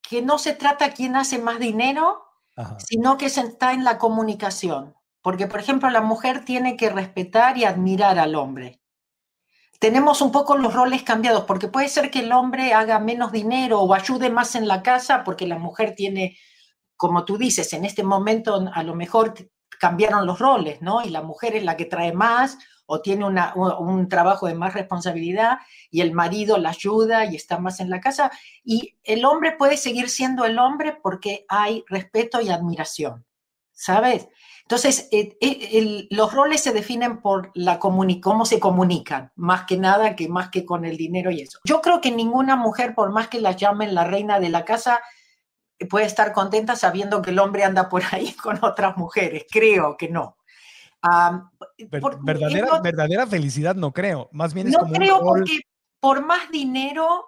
Que 0.00 0.22
no 0.22 0.38
se 0.38 0.52
trata 0.52 0.92
quién 0.92 1.16
hace 1.16 1.38
más 1.38 1.58
dinero, 1.58 2.22
sino 2.78 3.18
que 3.18 3.30
se 3.30 3.40
está 3.40 3.72
en 3.72 3.82
la 3.82 3.98
comunicación. 3.98 4.94
Porque, 5.22 5.48
por 5.48 5.58
ejemplo, 5.58 5.90
la 5.90 6.00
mujer 6.00 6.44
tiene 6.44 6.76
que 6.76 6.90
respetar 6.90 7.58
y 7.58 7.64
admirar 7.64 8.18
al 8.18 8.34
hombre 8.34 8.81
tenemos 9.82 10.20
un 10.20 10.30
poco 10.30 10.56
los 10.56 10.72
roles 10.72 11.02
cambiados, 11.02 11.42
porque 11.42 11.66
puede 11.66 11.88
ser 11.88 12.08
que 12.12 12.20
el 12.20 12.30
hombre 12.30 12.72
haga 12.72 13.00
menos 13.00 13.32
dinero 13.32 13.80
o 13.80 13.94
ayude 13.94 14.30
más 14.30 14.54
en 14.54 14.68
la 14.68 14.80
casa, 14.80 15.24
porque 15.24 15.44
la 15.44 15.58
mujer 15.58 15.96
tiene, 15.96 16.38
como 16.96 17.24
tú 17.24 17.36
dices, 17.36 17.72
en 17.72 17.84
este 17.84 18.04
momento 18.04 18.64
a 18.72 18.82
lo 18.84 18.94
mejor 18.94 19.34
cambiaron 19.80 20.24
los 20.24 20.38
roles, 20.38 20.82
¿no? 20.82 21.02
Y 21.02 21.10
la 21.10 21.22
mujer 21.22 21.56
es 21.56 21.64
la 21.64 21.76
que 21.76 21.86
trae 21.86 22.12
más 22.12 22.58
o 22.86 23.02
tiene 23.02 23.24
un 23.24 24.08
trabajo 24.08 24.46
de 24.46 24.54
más 24.54 24.72
responsabilidad 24.72 25.58
y 25.90 26.00
el 26.00 26.12
marido 26.12 26.58
la 26.58 26.70
ayuda 26.70 27.24
y 27.26 27.34
está 27.34 27.58
más 27.58 27.80
en 27.80 27.90
la 27.90 27.98
casa. 27.98 28.30
Y 28.62 28.96
el 29.02 29.24
hombre 29.24 29.56
puede 29.58 29.76
seguir 29.76 30.08
siendo 30.08 30.44
el 30.44 30.60
hombre 30.60 30.96
porque 31.02 31.44
hay 31.48 31.82
respeto 31.88 32.40
y 32.40 32.50
admiración, 32.50 33.26
¿sabes? 33.72 34.28
Entonces, 34.72 35.06
eh, 35.12 35.36
eh, 35.42 36.06
los 36.08 36.32
roles 36.32 36.62
se 36.62 36.72
definen 36.72 37.20
por 37.20 37.50
la 37.52 37.78
cómo 37.78 38.46
se 38.46 38.58
comunican, 38.58 39.30
más 39.36 39.64
que 39.64 39.76
nada 39.76 40.16
que 40.16 40.30
más 40.30 40.48
que 40.48 40.64
con 40.64 40.86
el 40.86 40.96
dinero 40.96 41.30
y 41.30 41.42
eso. 41.42 41.58
Yo 41.64 41.82
creo 41.82 42.00
que 42.00 42.10
ninguna 42.10 42.56
mujer, 42.56 42.94
por 42.94 43.12
más 43.12 43.28
que 43.28 43.38
la 43.38 43.52
llamen 43.52 43.94
la 43.94 44.04
reina 44.04 44.40
de 44.40 44.48
la 44.48 44.64
casa, 44.64 45.00
puede 45.90 46.06
estar 46.06 46.32
contenta 46.32 46.74
sabiendo 46.74 47.20
que 47.20 47.32
el 47.32 47.38
hombre 47.38 47.64
anda 47.64 47.90
por 47.90 48.02
ahí 48.12 48.32
con 48.42 48.64
otras 48.64 48.96
mujeres. 48.96 49.44
Creo 49.50 49.98
que 49.98 50.08
no. 50.08 50.38
verdadera, 52.22 52.80
verdadera 52.80 53.26
felicidad 53.26 53.74
no 53.74 53.92
creo. 53.92 54.30
Más 54.32 54.54
bien 54.54 54.68
es 54.68 54.72
no 54.72 54.86
creo 54.86 55.20
porque 55.20 55.60
por 56.00 56.24
más 56.24 56.50
dinero 56.50 57.26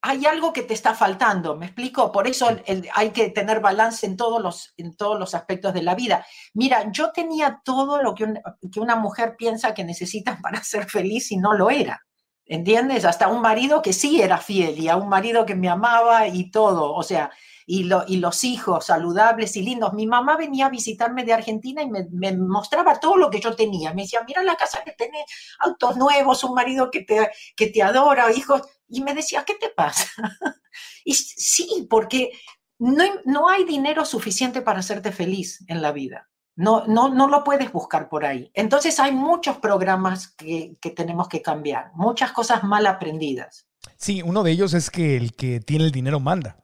hay 0.00 0.26
algo 0.26 0.52
que 0.52 0.62
te 0.62 0.74
está 0.74 0.94
faltando, 0.94 1.56
¿me 1.56 1.66
explico? 1.66 2.10
Por 2.10 2.26
eso 2.26 2.48
hay 2.94 3.10
que 3.10 3.30
tener 3.30 3.60
balance 3.60 4.04
en 4.06 4.16
todos, 4.16 4.42
los, 4.42 4.74
en 4.76 4.96
todos 4.96 5.18
los 5.18 5.34
aspectos 5.34 5.72
de 5.72 5.82
la 5.82 5.94
vida. 5.94 6.26
Mira, 6.54 6.90
yo 6.90 7.12
tenía 7.12 7.60
todo 7.64 8.02
lo 8.02 8.14
que, 8.14 8.32
que 8.72 8.80
una 8.80 8.96
mujer 8.96 9.36
piensa 9.36 9.74
que 9.74 9.84
necesita 9.84 10.38
para 10.42 10.62
ser 10.64 10.88
feliz 10.90 11.30
y 11.30 11.36
no 11.36 11.54
lo 11.54 11.70
era. 11.70 12.02
¿Entiendes? 12.44 13.04
Hasta 13.04 13.28
un 13.28 13.40
marido 13.40 13.82
que 13.82 13.92
sí 13.92 14.20
era 14.20 14.36
fiel 14.36 14.78
y 14.78 14.88
a 14.88 14.96
un 14.96 15.08
marido 15.08 15.46
que 15.46 15.54
me 15.54 15.68
amaba 15.68 16.26
y 16.26 16.50
todo. 16.50 16.92
O 16.92 17.02
sea, 17.04 17.30
y, 17.66 17.88
y, 18.08 18.16
los 18.16 18.44
hijos 18.44 18.86
saludables 18.86 19.56
y 19.56 19.62
lindos. 19.62 19.92
Mi 19.92 20.06
mamá 20.06 20.36
venía 20.36 20.66
a 20.66 20.70
visitarme 20.70 21.24
de 21.24 21.32
Argentina 21.32 21.82
y 21.82 21.90
me, 21.90 22.06
me, 22.10 22.36
mostraba 22.36 22.98
todo 22.98 23.16
lo 23.16 23.30
que 23.30 23.40
yo 23.40 23.54
tenía. 23.54 23.94
Me 23.94 24.02
decía, 24.02 24.24
mira 24.26 24.42
la 24.42 24.56
casa 24.56 24.82
que 24.84 24.92
tenés, 24.92 25.24
autos 25.60 25.96
nuevos, 25.96 26.42
un 26.44 26.54
marido 26.54 26.90
que 26.90 27.02
te, 27.04 27.30
que 27.56 27.68
te 27.68 27.82
adora, 27.82 28.30
hijos. 28.32 28.62
Y 28.92 29.00
me 29.00 29.14
decía, 29.14 29.44
¿qué 29.44 29.54
te 29.54 29.70
pasa? 29.70 30.06
y 31.04 31.14
sí, 31.14 31.86
porque 31.88 32.30
no, 32.78 33.04
no 33.24 33.48
hay 33.48 33.64
dinero 33.64 34.04
suficiente 34.04 34.60
para 34.60 34.80
hacerte 34.80 35.12
feliz 35.12 35.64
en 35.66 35.80
la 35.80 35.92
vida. 35.92 36.28
No, 36.54 36.86
no, 36.86 37.08
no 37.08 37.26
lo 37.28 37.42
puedes 37.42 37.72
buscar 37.72 38.10
por 38.10 38.26
ahí. 38.26 38.50
Entonces 38.52 39.00
hay 39.00 39.12
muchos 39.12 39.56
programas 39.56 40.34
que, 40.34 40.76
que 40.80 40.90
tenemos 40.90 41.26
que 41.28 41.40
cambiar, 41.40 41.90
muchas 41.94 42.32
cosas 42.32 42.62
mal 42.64 42.86
aprendidas. 42.86 43.66
Sí, 43.96 44.20
uno 44.20 44.42
de 44.42 44.50
ellos 44.50 44.74
es 44.74 44.90
que 44.90 45.16
el 45.16 45.32
que 45.32 45.60
tiene 45.60 45.84
el 45.84 45.90
dinero 45.90 46.20
manda. 46.20 46.61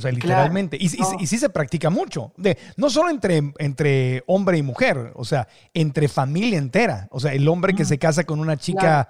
O 0.00 0.02
sea, 0.02 0.12
literalmente. 0.12 0.78
y, 0.80 0.88
sí 0.88 1.38
se 1.38 1.50
practica 1.50 1.90
mucho. 1.90 2.32
De, 2.38 2.56
no 2.78 2.88
solo 2.88 3.10
entre, 3.10 3.52
entre 3.58 4.24
hombre 4.26 4.56
y 4.56 4.62
mujer, 4.62 5.12
o 5.14 5.26
sea, 5.26 5.46
entre 5.74 6.08
familia 6.08 6.56
entera. 6.56 7.06
O 7.10 7.20
sea, 7.20 7.34
el 7.34 7.46
hombre 7.48 7.74
que 7.74 7.84
se 7.84 7.98
casa 7.98 8.24
con 8.24 8.40
una 8.40 8.56
chica, 8.56 9.08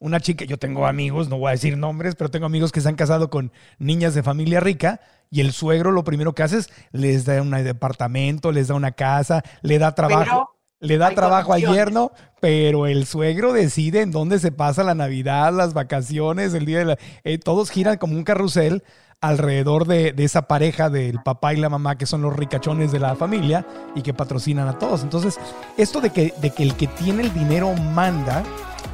una 0.00 0.18
chica, 0.18 0.44
yo 0.44 0.58
tengo 0.58 0.88
amigos, 0.88 1.28
no 1.28 1.38
voy 1.38 1.50
a 1.50 1.52
decir 1.52 1.78
nombres, 1.78 2.16
pero 2.16 2.28
tengo 2.28 2.46
amigos 2.46 2.72
que 2.72 2.80
se 2.80 2.88
han 2.88 2.96
casado 2.96 3.30
con 3.30 3.52
niñas 3.78 4.14
de 4.14 4.24
familia 4.24 4.58
rica 4.58 5.00
y 5.30 5.42
el 5.42 5.52
suegro 5.52 5.92
lo 5.92 6.02
primero 6.02 6.34
que 6.34 6.42
hace 6.42 6.58
es 6.58 6.70
les 6.90 7.24
da 7.24 7.40
un 7.40 7.52
departamento, 7.52 8.50
les 8.50 8.66
da 8.66 8.74
una 8.74 8.90
casa, 8.90 9.44
le 9.60 9.78
da 9.78 9.94
trabajo. 9.94 10.56
le 10.80 10.98
da 10.98 11.10
trabajo 11.12 11.52
al 11.52 11.60
yerno, 11.60 12.10
pero 12.40 12.88
el 12.88 13.06
suegro 13.06 13.52
decide 13.52 14.00
en 14.00 14.10
dónde 14.10 14.40
se 14.40 14.50
pasa 14.50 14.82
la 14.82 14.96
Navidad, 14.96 15.52
las 15.52 15.72
vacaciones, 15.72 16.52
el 16.54 16.66
día 16.66 16.80
de 16.80 16.84
la... 16.84 16.98
Eh, 17.22 17.38
todos 17.38 17.70
giran 17.70 17.98
como 17.98 18.16
un 18.16 18.24
carrusel 18.24 18.82
alrededor 19.22 19.86
de, 19.86 20.14
esa 20.18 20.42
pareja 20.42 20.90
del 20.90 21.22
papá 21.22 21.54
y 21.54 21.56
la 21.56 21.70
mamá 21.70 21.96
que 21.96 22.06
son 22.06 22.22
los 22.22 22.34
ricachones 22.34 22.92
de 22.92 22.98
la 22.98 23.14
familia 23.14 23.64
y 23.94 24.02
que 24.02 24.12
patrocinan 24.12 24.68
a 24.68 24.78
todos. 24.78 25.02
Entonces, 25.02 25.38
esto 25.78 26.00
de 26.00 26.10
que, 26.10 26.34
de 26.38 26.50
que 26.50 26.64
el 26.64 26.74
que 26.74 26.88
tiene 26.88 27.22
el 27.22 27.32
dinero 27.32 27.72
manda 27.94 28.42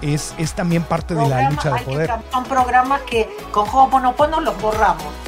es, 0.03 0.35
es 0.39 0.53
también 0.53 0.83
parte 0.85 1.15
de 1.15 1.27
la 1.27 1.51
lucha 1.51 1.73
de 1.75 1.81
poder. 1.81 2.11
Son 2.31 2.45
programas 2.45 3.01
que 3.03 3.29
con 3.51 3.67
Ho'oponopono 3.69 4.41
los 4.41 4.61
borramos. 4.61 5.28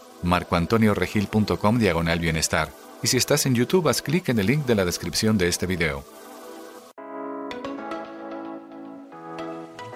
marcoantonioregil.com 0.23 1.77
diagonal 1.77 2.19
bienestar. 2.19 2.69
Y 3.03 3.07
si 3.07 3.17
estás 3.17 3.45
en 3.45 3.55
YouTube, 3.55 3.87
haz 3.87 4.01
clic 4.01 4.29
en 4.29 4.39
el 4.39 4.47
link 4.47 4.65
de 4.65 4.75
la 4.75 4.85
descripción 4.85 5.37
de 5.37 5.47
este 5.47 5.65
video. 5.65 6.03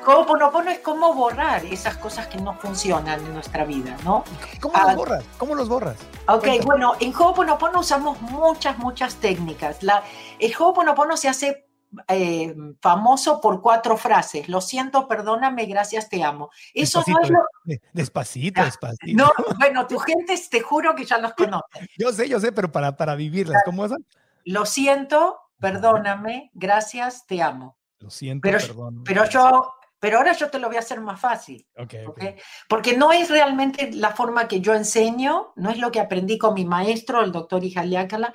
Ho'oponopono 0.06 0.70
es 0.70 0.80
cómo 0.80 1.14
borrar 1.16 1.66
esas 1.66 1.98
cosas 1.98 2.28
que 2.28 2.38
no 2.38 2.54
funcionan 2.54 3.20
en 3.20 3.34
nuestra 3.34 3.66
vida, 3.66 3.98
¿no? 4.04 4.24
¿Cómo 4.60 4.78
los 4.78 4.88
ah, 4.88 4.96
borras? 4.96 5.24
¿Cómo 5.38 5.56
los 5.56 5.68
borras? 5.68 5.98
Ok, 6.28 6.48
bueno, 6.64 6.94
en 7.00 7.12
Ho'oponopono 7.12 7.80
usamos 7.80 8.22
muchas, 8.22 8.78
muchas 8.78 9.16
técnicas. 9.16 9.82
La, 9.82 10.04
el 10.38 10.54
Ho'oponopono 10.54 11.18
se 11.18 11.28
hace 11.28 11.66
eh, 12.08 12.56
famoso 12.82 13.42
por 13.42 13.62
cuatro 13.62 13.98
frases. 13.98 14.50
Lo 14.50 14.62
siento, 14.62 15.08
perdóname, 15.08 15.66
gracias, 15.66 16.10
te 16.10 16.24
amo. 16.24 16.50
Eso 16.74 17.04
no 17.08 17.22
es 17.22 17.30
lo... 17.30 17.40
Despacito, 17.94 18.62
ah, 18.62 18.66
despacito. 18.66 19.24
No, 19.24 19.32
bueno, 19.60 19.88
tu 19.88 19.98
gente 20.00 20.36
te 20.50 20.62
juro 20.62 20.96
que 20.96 21.06
ya 21.06 21.18
los 21.18 21.34
conoce. 21.34 21.90
yo 21.98 22.12
sé, 22.12 22.30
yo 22.30 22.40
sé, 22.40 22.52
pero 22.52 22.72
para, 22.72 22.96
para 22.96 23.16
vivirlas, 23.16 23.62
¿cómo 23.66 23.88
son? 23.88 24.06
Lo 24.44 24.66
siento, 24.66 25.40
perdóname, 25.60 26.52
gracias, 26.54 27.26
te 27.26 27.42
amo. 27.42 27.78
Lo 28.00 28.10
siento, 28.10 28.42
pero, 28.44 28.60
perdóname. 28.60 29.04
Pero 29.06 29.30
yo, 29.30 29.74
pero 30.00 30.18
ahora 30.18 30.34
yo 30.34 30.50
te 30.50 30.60
lo 30.60 30.68
voy 30.68 30.78
a 30.78 30.82
hacer 30.82 31.02
más 31.02 31.20
fácil. 31.20 31.66
Okay, 31.76 32.06
Porque 32.70 32.96
no 32.96 33.12
es 33.12 33.30
realmente 33.30 33.92
la 33.92 34.12
forma 34.12 34.48
que 34.48 34.62
yo 34.62 34.74
enseño, 34.74 35.54
no 35.56 35.72
es 35.72 35.80
lo 35.80 35.92
que 35.92 36.00
aprendí 36.00 36.38
con 36.38 36.54
mi 36.54 36.66
maestro, 36.66 37.24
el 37.24 37.32
doctor 37.32 37.64
Ijaliácala. 37.64 38.34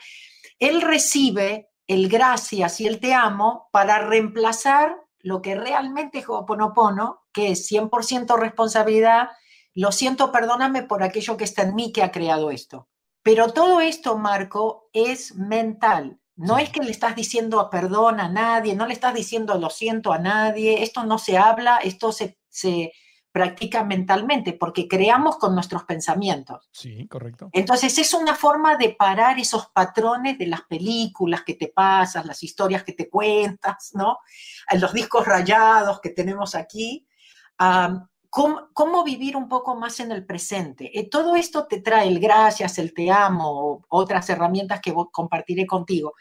Él 0.58 0.82
recibe 0.82 1.69
el 1.90 2.08
gracias 2.08 2.80
y 2.80 2.86
el 2.86 3.00
te 3.00 3.14
amo 3.14 3.68
para 3.72 3.98
reemplazar 3.98 4.96
lo 5.18 5.42
que 5.42 5.56
realmente 5.56 6.20
es 6.20 6.28
Ho'oponopono, 6.28 7.24
que 7.32 7.50
es 7.50 7.68
100% 7.68 8.38
responsabilidad, 8.38 9.30
lo 9.74 9.90
siento, 9.90 10.30
perdóname 10.30 10.84
por 10.84 11.02
aquello 11.02 11.36
que 11.36 11.42
está 11.42 11.62
en 11.62 11.74
mí 11.74 11.92
que 11.92 12.04
ha 12.04 12.12
creado 12.12 12.52
esto. 12.52 12.86
Pero 13.24 13.52
todo 13.52 13.80
esto, 13.80 14.16
Marco, 14.16 14.88
es 14.92 15.34
mental. 15.34 16.20
No 16.36 16.58
es 16.58 16.70
que 16.70 16.80
le 16.80 16.92
estás 16.92 17.16
diciendo 17.16 17.68
perdón 17.70 18.20
a 18.20 18.28
nadie, 18.28 18.76
no 18.76 18.86
le 18.86 18.94
estás 18.94 19.12
diciendo 19.12 19.58
lo 19.58 19.68
siento 19.68 20.12
a 20.12 20.18
nadie, 20.20 20.84
esto 20.84 21.02
no 21.02 21.18
se 21.18 21.38
habla, 21.38 21.78
esto 21.78 22.12
se, 22.12 22.38
se 22.50 22.92
practica 23.32 23.84
mentalmente, 23.84 24.54
porque 24.54 24.88
creamos 24.88 25.36
con 25.36 25.54
nuestros 25.54 25.84
pensamientos. 25.84 26.68
Sí, 26.72 27.06
correcto. 27.06 27.48
Entonces 27.52 27.96
es 27.98 28.12
una 28.12 28.34
forma 28.34 28.76
de 28.76 28.90
parar 28.90 29.38
esos 29.38 29.68
patrones 29.68 30.36
de 30.38 30.46
las 30.46 30.62
películas 30.62 31.42
que 31.44 31.54
te 31.54 31.68
pasas, 31.68 32.26
las 32.26 32.42
historias 32.42 32.82
que 32.82 32.92
te 32.92 33.08
cuentas, 33.08 33.90
¿no? 33.94 34.18
Los 34.78 34.92
discos 34.92 35.26
rayados 35.26 36.00
que 36.00 36.10
tenemos 36.10 36.54
aquí. 36.54 37.06
cómo, 38.30 39.04
vivir 39.04 39.36
un 39.36 39.48
poco 39.48 39.76
más 39.76 40.00
en 40.00 40.12
el 40.12 40.24
presente. 40.26 40.98
Eh, 40.98 41.08
todo 41.08 41.36
esto 41.36 41.66
te 41.66 41.80
trae 41.80 42.08
el 42.08 42.18
gracias, 42.20 42.78
el 42.78 42.92
te 42.94 43.10
amo, 43.10 43.84
otras 43.88 44.28
herramientas 44.28 44.80
que 44.80 44.94
compartiré 45.12 45.66
contigo. 45.66 46.14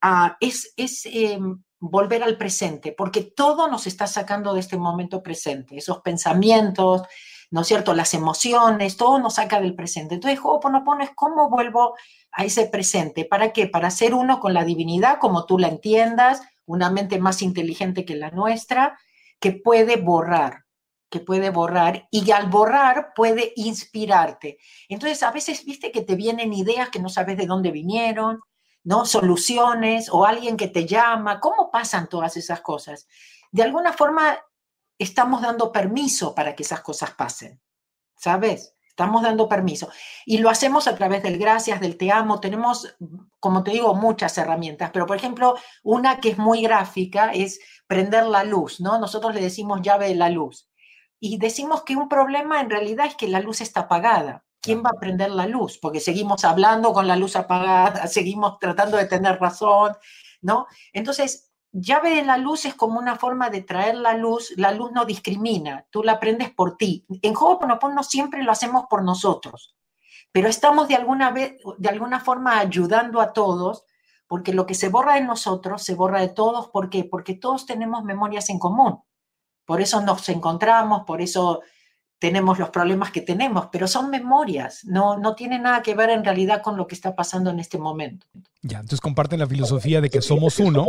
Ah, 0.00 0.36
es, 0.40 0.72
es 0.76 1.06
em, 1.06 1.62
volver 1.90 2.22
al 2.22 2.38
presente, 2.38 2.92
porque 2.92 3.22
todo 3.22 3.68
nos 3.68 3.86
está 3.86 4.06
sacando 4.06 4.54
de 4.54 4.60
este 4.60 4.76
momento 4.76 5.22
presente, 5.22 5.76
esos 5.76 6.00
pensamientos, 6.00 7.02
¿no 7.50 7.60
es 7.60 7.66
cierto? 7.66 7.94
Las 7.94 8.14
emociones, 8.14 8.96
todo 8.96 9.18
nos 9.18 9.34
saca 9.34 9.60
del 9.60 9.74
presente. 9.74 10.14
Entonces, 10.14 10.40
Ho'oponopono 10.42 11.04
es 11.04 11.10
cómo 11.14 11.50
vuelvo 11.50 11.94
a 12.32 12.44
ese 12.44 12.66
presente. 12.66 13.26
¿Para 13.26 13.52
qué? 13.52 13.66
Para 13.66 13.90
ser 13.90 14.14
uno 14.14 14.40
con 14.40 14.54
la 14.54 14.64
divinidad, 14.64 15.18
como 15.18 15.44
tú 15.44 15.58
la 15.58 15.68
entiendas, 15.68 16.40
una 16.64 16.90
mente 16.90 17.18
más 17.18 17.42
inteligente 17.42 18.06
que 18.06 18.16
la 18.16 18.30
nuestra, 18.30 18.98
que 19.38 19.52
puede 19.52 19.96
borrar, 19.96 20.64
que 21.10 21.20
puede 21.20 21.50
borrar 21.50 22.08
y 22.10 22.30
al 22.30 22.48
borrar 22.48 23.12
puede 23.14 23.52
inspirarte. 23.56 24.56
Entonces, 24.88 25.22
a 25.22 25.30
veces, 25.30 25.64
viste 25.66 25.92
que 25.92 26.00
te 26.00 26.14
vienen 26.14 26.54
ideas 26.54 26.88
que 26.88 26.98
no 26.98 27.10
sabes 27.10 27.36
de 27.36 27.46
dónde 27.46 27.70
vinieron, 27.70 28.40
¿no? 28.84 29.06
Soluciones 29.06 30.08
o 30.10 30.24
alguien 30.24 30.56
que 30.56 30.68
te 30.68 30.86
llama. 30.86 31.40
¿Cómo 31.40 31.70
pasan 31.70 32.08
todas 32.08 32.36
esas 32.36 32.60
cosas? 32.60 33.08
De 33.50 33.62
alguna 33.62 33.92
forma 33.92 34.38
estamos 34.98 35.42
dando 35.42 35.72
permiso 35.72 36.34
para 36.34 36.54
que 36.54 36.62
esas 36.62 36.80
cosas 36.80 37.10
pasen, 37.12 37.60
¿sabes? 38.16 38.74
Estamos 38.88 39.22
dando 39.22 39.48
permiso. 39.48 39.88
Y 40.24 40.38
lo 40.38 40.48
hacemos 40.48 40.86
a 40.86 40.94
través 40.94 41.22
del 41.24 41.36
gracias, 41.36 41.80
del 41.80 41.96
te 41.96 42.12
amo. 42.12 42.38
Tenemos, 42.38 42.96
como 43.40 43.64
te 43.64 43.72
digo, 43.72 43.92
muchas 43.96 44.38
herramientas, 44.38 44.90
pero 44.92 45.04
por 45.04 45.16
ejemplo, 45.16 45.56
una 45.82 46.20
que 46.20 46.30
es 46.30 46.38
muy 46.38 46.62
gráfica 46.62 47.32
es 47.32 47.58
prender 47.88 48.26
la 48.26 48.44
luz, 48.44 48.80
¿no? 48.80 49.00
Nosotros 49.00 49.34
le 49.34 49.40
decimos 49.40 49.82
llave 49.82 50.08
de 50.08 50.14
la 50.14 50.28
luz. 50.28 50.68
Y 51.18 51.38
decimos 51.38 51.82
que 51.82 51.96
un 51.96 52.08
problema 52.08 52.60
en 52.60 52.70
realidad 52.70 53.06
es 53.06 53.16
que 53.16 53.26
la 53.26 53.40
luz 53.40 53.60
está 53.62 53.80
apagada. 53.80 54.44
¿Quién 54.64 54.82
va 54.82 54.90
a 54.90 54.98
prender 54.98 55.30
la 55.30 55.46
luz? 55.46 55.78
Porque 55.78 56.00
seguimos 56.00 56.44
hablando 56.44 56.92
con 56.94 57.06
la 57.06 57.16
luz 57.16 57.36
apagada, 57.36 58.06
seguimos 58.08 58.58
tratando 58.58 58.96
de 58.96 59.04
tener 59.04 59.38
razón, 59.38 59.92
¿no? 60.40 60.66
Entonces, 60.92 61.52
llave 61.70 62.16
de 62.16 62.24
la 62.24 62.38
luz 62.38 62.64
es 62.64 62.74
como 62.74 62.98
una 62.98 63.16
forma 63.16 63.50
de 63.50 63.62
traer 63.62 63.96
la 63.96 64.14
luz. 64.14 64.54
La 64.56 64.72
luz 64.72 64.90
no 64.92 65.04
discrimina, 65.04 65.86
tú 65.90 66.02
la 66.02 66.12
aprendes 66.12 66.50
por 66.50 66.76
ti. 66.76 67.04
En 67.22 67.34
Ho'oponopono 67.36 68.02
siempre 68.02 68.42
lo 68.42 68.52
hacemos 68.52 68.84
por 68.88 69.04
nosotros, 69.04 69.76
pero 70.32 70.48
estamos 70.48 70.88
de 70.88 70.96
alguna, 70.96 71.30
vez, 71.30 71.56
de 71.78 71.88
alguna 71.88 72.20
forma 72.20 72.58
ayudando 72.58 73.20
a 73.20 73.32
todos, 73.32 73.84
porque 74.26 74.54
lo 74.54 74.64
que 74.64 74.74
se 74.74 74.88
borra 74.88 75.14
de 75.14 75.20
nosotros 75.20 75.82
se 75.82 75.94
borra 75.94 76.20
de 76.20 76.28
todos. 76.28 76.68
¿Por 76.70 76.88
qué? 76.88 77.04
Porque 77.04 77.34
todos 77.34 77.66
tenemos 77.66 78.02
memorias 78.02 78.48
en 78.48 78.58
común. 78.58 79.02
Por 79.66 79.80
eso 79.80 80.00
nos 80.00 80.28
encontramos, 80.28 81.04
por 81.04 81.20
eso 81.20 81.60
tenemos 82.18 82.58
los 82.58 82.70
problemas 82.70 83.10
que 83.10 83.20
tenemos, 83.20 83.68
pero 83.70 83.86
son 83.86 84.10
memorias, 84.10 84.84
no, 84.84 85.18
no 85.18 85.34
tiene 85.34 85.58
nada 85.58 85.82
que 85.82 85.94
ver 85.94 86.10
en 86.10 86.24
realidad 86.24 86.62
con 86.62 86.76
lo 86.76 86.86
que 86.86 86.94
está 86.94 87.14
pasando 87.14 87.50
en 87.50 87.60
este 87.60 87.78
momento. 87.78 88.26
Ya, 88.62 88.78
entonces 88.78 89.00
comparten 89.00 89.40
la 89.40 89.46
filosofía 89.46 90.00
de 90.00 90.10
que 90.10 90.22
somos 90.22 90.58
uno 90.58 90.86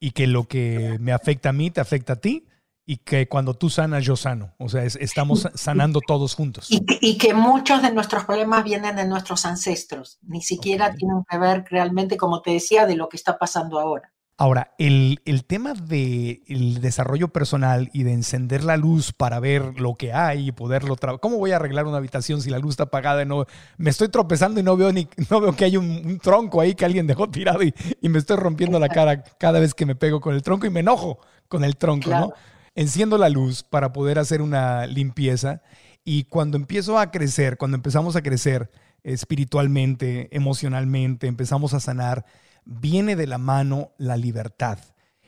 y 0.00 0.10
que 0.10 0.26
lo 0.26 0.44
que 0.44 0.96
me 1.00 1.12
afecta 1.12 1.50
a 1.50 1.52
mí 1.52 1.70
te 1.70 1.80
afecta 1.80 2.14
a 2.14 2.16
ti 2.16 2.46
y 2.84 2.96
que 2.96 3.28
cuando 3.28 3.54
tú 3.54 3.70
sanas 3.70 4.04
yo 4.04 4.16
sano, 4.16 4.54
o 4.58 4.68
sea, 4.68 4.82
estamos 4.84 5.48
sanando 5.54 6.00
todos 6.04 6.34
juntos. 6.34 6.66
Y, 6.68 7.16
que 7.18 7.32
muchos 7.32 7.80
de 7.80 7.92
nuestros 7.92 8.24
problemas 8.24 8.64
vienen 8.64 8.96
de 8.96 9.06
nuestros 9.06 9.46
ancestros, 9.46 10.18
ni 10.22 10.42
siquiera 10.42 10.92
tienen 10.94 11.22
que 11.28 11.38
ver 11.38 11.64
realmente, 11.70 12.16
como 12.16 12.42
te 12.42 12.50
decía, 12.50 12.86
de 12.86 12.96
lo 12.96 13.08
que 13.08 13.16
está 13.16 13.38
pasando 13.38 13.78
ahora. 13.78 14.12
Ahora, 14.38 14.74
el, 14.78 15.20
tema 15.46 15.74
del 15.74 16.80
desarrollo 16.80 17.28
personal 17.28 17.90
y 17.92 18.02
de 18.02 18.12
encender 18.12 18.64
la 18.64 18.76
luz 18.76 19.12
para 19.12 19.38
ver 19.38 19.78
lo 19.78 19.94
que 19.94 20.12
hay 20.12 20.48
y 20.48 20.52
poderlo 20.52 20.96
trabajar. 20.96 21.20
¿Cómo 21.20 21.36
voy 21.36 21.52
a 21.52 21.56
arreglar 21.56 21.86
una 21.86 21.98
habitación 21.98 22.40
si 22.40 22.50
la 22.50 22.58
luz 22.58 22.72
está 22.72 22.84
apagada 22.84 23.22
y 23.22 23.26
no 23.26 23.46
me 23.76 23.90
estoy 23.90 24.08
tropezando 24.08 24.58
y 24.58 24.62
no 24.62 24.76
veo 24.76 24.92
ni 24.92 25.06
no 25.30 25.40
veo 25.40 25.54
que 25.54 25.66
hay 25.66 25.76
un, 25.76 26.18
tronco 26.18 26.60
ahí 26.60 26.74
que 26.74 26.84
alguien 26.84 27.06
dejó 27.06 27.30
tirado 27.30 27.62
y, 27.62 27.74
me 28.02 28.18
estoy 28.18 28.36
rompiendo 28.36 28.78
la 28.78 28.88
cara 28.88 29.22
cada 29.22 29.60
vez 29.60 29.74
que 29.74 29.86
me 29.86 29.94
pego 29.94 30.20
con 30.20 30.34
el 30.34 30.42
tronco 30.42 30.66
y 30.66 30.70
me 30.70 30.80
enojo 30.80 31.18
con 31.48 31.62
el 31.62 31.76
tronco, 31.76 32.10
¿no? 32.10 32.32
Enciendo 32.74 33.18
la 33.18 33.28
luz 33.28 33.62
para 33.62 33.92
poder 33.92 34.18
hacer 34.18 34.42
una 34.42 34.86
limpieza 34.86 35.62
y 36.04 36.24
cuando 36.24 36.56
empiezo 36.56 36.98
a 36.98 37.10
crecer, 37.10 37.58
cuando 37.58 37.76
empezamos 37.76 38.16
a 38.16 38.22
crecer 38.22 38.70
espiritualmente, 39.04 40.28
emocionalmente, 40.34 41.26
empezamos 41.26 41.74
a 41.74 41.80
sanar 41.80 42.24
viene 42.64 43.16
de 43.16 43.26
la 43.26 43.38
mano 43.38 43.92
la 43.98 44.16
libertad. 44.16 44.78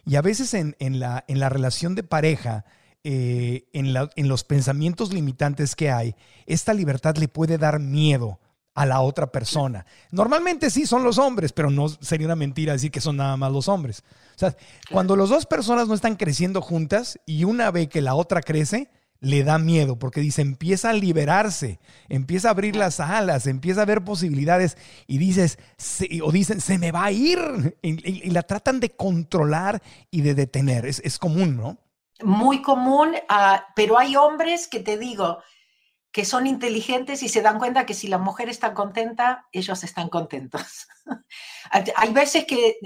Y 0.05 0.17
a 0.17 0.23
veces 0.23 0.55
en, 0.55 0.75
la, 0.99 1.25
en 1.29 1.41
la, 1.41 1.49
relación 1.49 1.95
de 1.95 2.03
pareja, 2.03 2.65
eh, 3.05 3.69
en, 3.73 3.95
en 4.17 4.29
los 4.29 4.45
pensamientos 4.45 5.13
limitantes 5.13 5.75
que 5.75 5.91
hay, 5.91 6.15
esta 6.47 6.75
libertad 6.75 7.17
le 7.17 7.29
puede 7.29 7.59
dar 7.59 7.81
miedo 7.81 8.39
a 8.75 8.87
la 8.87 9.01
otra 9.01 9.29
persona. 9.31 9.87
Normalmente 10.11 10.69
sí 10.69 10.85
son 10.85 11.05
los 11.05 11.19
hombres, 11.19 11.53
pero 11.53 11.71
no 11.71 11.89
sería 11.89 12.27
una 12.27 12.37
mentira 12.37 12.73
decir 12.73 12.91
que 12.91 13.01
son 13.01 13.17
nada 13.17 13.37
más 13.37 13.53
los 13.53 13.69
hombres. 13.69 14.03
O 14.35 14.39
sea, 14.39 14.57
cuando 14.91 15.17
las 15.17 15.29
dos 15.29 15.47
personas 15.47 15.87
no 15.89 15.95
están 15.95 16.17
creciendo 16.17 16.61
juntas 16.61 17.19
y 17.25 17.45
una 17.45 17.71
ve 17.71 17.89
que 17.89 18.03
la 18.03 18.15
otra 18.15 18.43
crece, 18.43 18.91
le 19.25 19.43
da 19.43 19.59
miedo 19.59 19.99
porque 19.99 20.21
dice, 20.21 20.43
empieza 20.43 20.91
a 20.91 20.93
liberarse, 20.93 21.81
empieza 22.09 22.49
a 22.49 22.51
abrir 22.51 22.77
las 22.77 23.01
alas, 23.01 23.47
empieza 23.47 23.83
a 23.83 23.87
ver 23.87 24.05
posibilidades 24.05 24.77
y 25.07 25.19
dices, 25.19 25.59
o 26.23 26.31
dicen, 26.31 26.61
se 26.61 26.79
me 26.79 26.93
va 26.93 27.05
a 27.05 27.13
ir 27.13 27.77
y, 27.83 28.31
la 28.31 28.43
tratan 28.43 28.81
de 28.81 28.91
controlar 28.91 29.83
y 30.11 30.21
de 30.21 30.35
detener. 30.35 30.87
Es, 30.87 31.19
común, 31.19 31.57
¿no? 31.57 31.79
Muy 32.23 32.61
común, 32.61 33.15
ah, 33.29 33.67
pero 33.75 33.99
hay 33.99 34.15
hombres 34.17 34.69
que 34.69 34.81
te 34.81 34.99
digo 34.99 35.39
que 36.13 36.25
son 36.25 36.47
inteligentes 36.47 37.23
y 37.23 37.29
se 37.29 37.43
dan 37.43 37.59
cuenta 37.59 37.87
que 37.87 37.95
si 37.95 38.09
la 38.09 38.19
mujer 38.19 38.49
está 38.49 38.75
contenta, 38.75 39.49
ellos 39.53 39.83
están 39.83 40.09
contentos. 40.09 40.87
hay 41.71 42.13
veces 42.13 42.45
que 42.45 42.77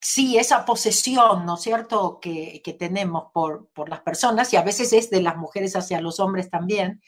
sí, 0.00 0.38
esa 0.38 0.64
posesión, 0.64 1.44
¿no 1.44 1.54
es 1.54 1.60
cierto?, 1.60 2.18
que, 2.20 2.62
tenemos 2.78 3.24
por, 3.32 3.68
por, 3.72 3.88
las 3.88 4.00
personas, 4.00 4.52
y 4.52 4.56
a 4.56 4.62
veces 4.62 4.92
es 4.92 5.10
de 5.10 5.22
las 5.22 5.36
mujeres 5.36 5.76
hacia 5.76 6.00
los 6.00 6.20
hombres 6.20 6.50
también, 6.50 7.02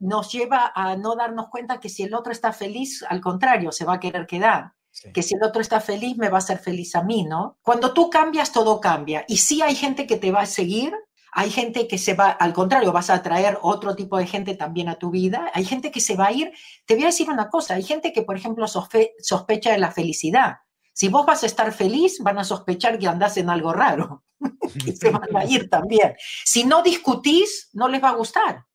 nos 0.00 0.32
lleva 0.32 0.72
a 0.74 0.96
no 0.96 1.16
darnos 1.16 1.48
cuenta 1.48 1.80
que 1.80 1.88
si 1.88 2.02
el 2.02 2.14
otro 2.14 2.32
está 2.32 2.52
feliz, 2.52 3.04
al 3.08 3.20
contrario, 3.20 3.72
se 3.72 3.84
va 3.84 3.94
a 3.94 4.00
querer 4.00 4.26
quedar. 4.26 4.72
Que 5.14 5.22
si 5.22 5.34
el 5.34 5.42
otro 5.44 5.62
está 5.62 5.80
feliz, 5.80 6.16
me 6.18 6.28
va 6.28 6.38
a 6.38 6.38
hacer 6.38 6.58
feliz 6.58 6.94
a 6.96 7.02
mí, 7.02 7.24
¿no? 7.24 7.56
Cuando 7.62 7.94
tú 7.94 8.10
cambias, 8.10 8.52
todo 8.52 8.80
cambia. 8.80 9.24
Y 9.28 9.38
sí 9.38 9.62
hay 9.62 9.74
gente 9.74 10.06
que 10.06 10.16
te 10.16 10.32
va 10.32 10.40
a 10.40 10.46
seguir, 10.46 10.92
hay 11.32 11.50
gente 11.50 11.86
que 11.86 11.96
se 11.96 12.14
va, 12.14 12.30
al 12.30 12.52
contrario, 12.52 12.92
vas 12.92 13.08
a 13.08 13.14
atraer 13.14 13.56
otro 13.62 13.94
tipo 13.94 14.18
de 14.18 14.26
gente 14.26 14.56
también 14.56 14.88
a 14.88 14.96
tu 14.96 15.10
vida. 15.10 15.50
Hay 15.54 15.64
gente 15.64 15.92
que 15.92 16.00
se 16.00 16.16
va 16.16 16.26
a 16.26 16.32
ir. 16.32 16.52
Te 16.86 16.96
voy 16.96 17.04
a 17.04 17.06
decir 17.06 17.30
una 17.30 17.48
cosa, 17.48 17.74
hay 17.74 17.84
gente 17.84 18.12
que, 18.12 18.22
por 18.22 18.36
ejemplo, 18.36 18.66
sospecha 18.66 19.70
de 19.70 19.78
la 19.78 19.92
felicidad. 19.92 20.56
Si 20.92 21.08
vos 21.08 21.24
vas 21.24 21.42
a 21.42 21.46
estar 21.46 21.72
feliz, 21.72 22.18
van 22.20 22.38
a 22.38 22.44
sospechar 22.44 22.98
que 22.98 23.08
andás 23.08 23.36
en 23.36 23.50
algo 23.50 23.72
raro, 23.72 24.24
que 24.84 24.92
se 24.92 25.10
van 25.10 25.34
a 25.36 25.44
ir 25.44 25.68
también. 25.70 26.14
Si 26.44 26.64
no 26.64 26.82
discutís, 26.82 27.70
no 27.72 27.88
les 27.88 28.02
va 28.02 28.10
a 28.10 28.16
gustar. 28.16 28.66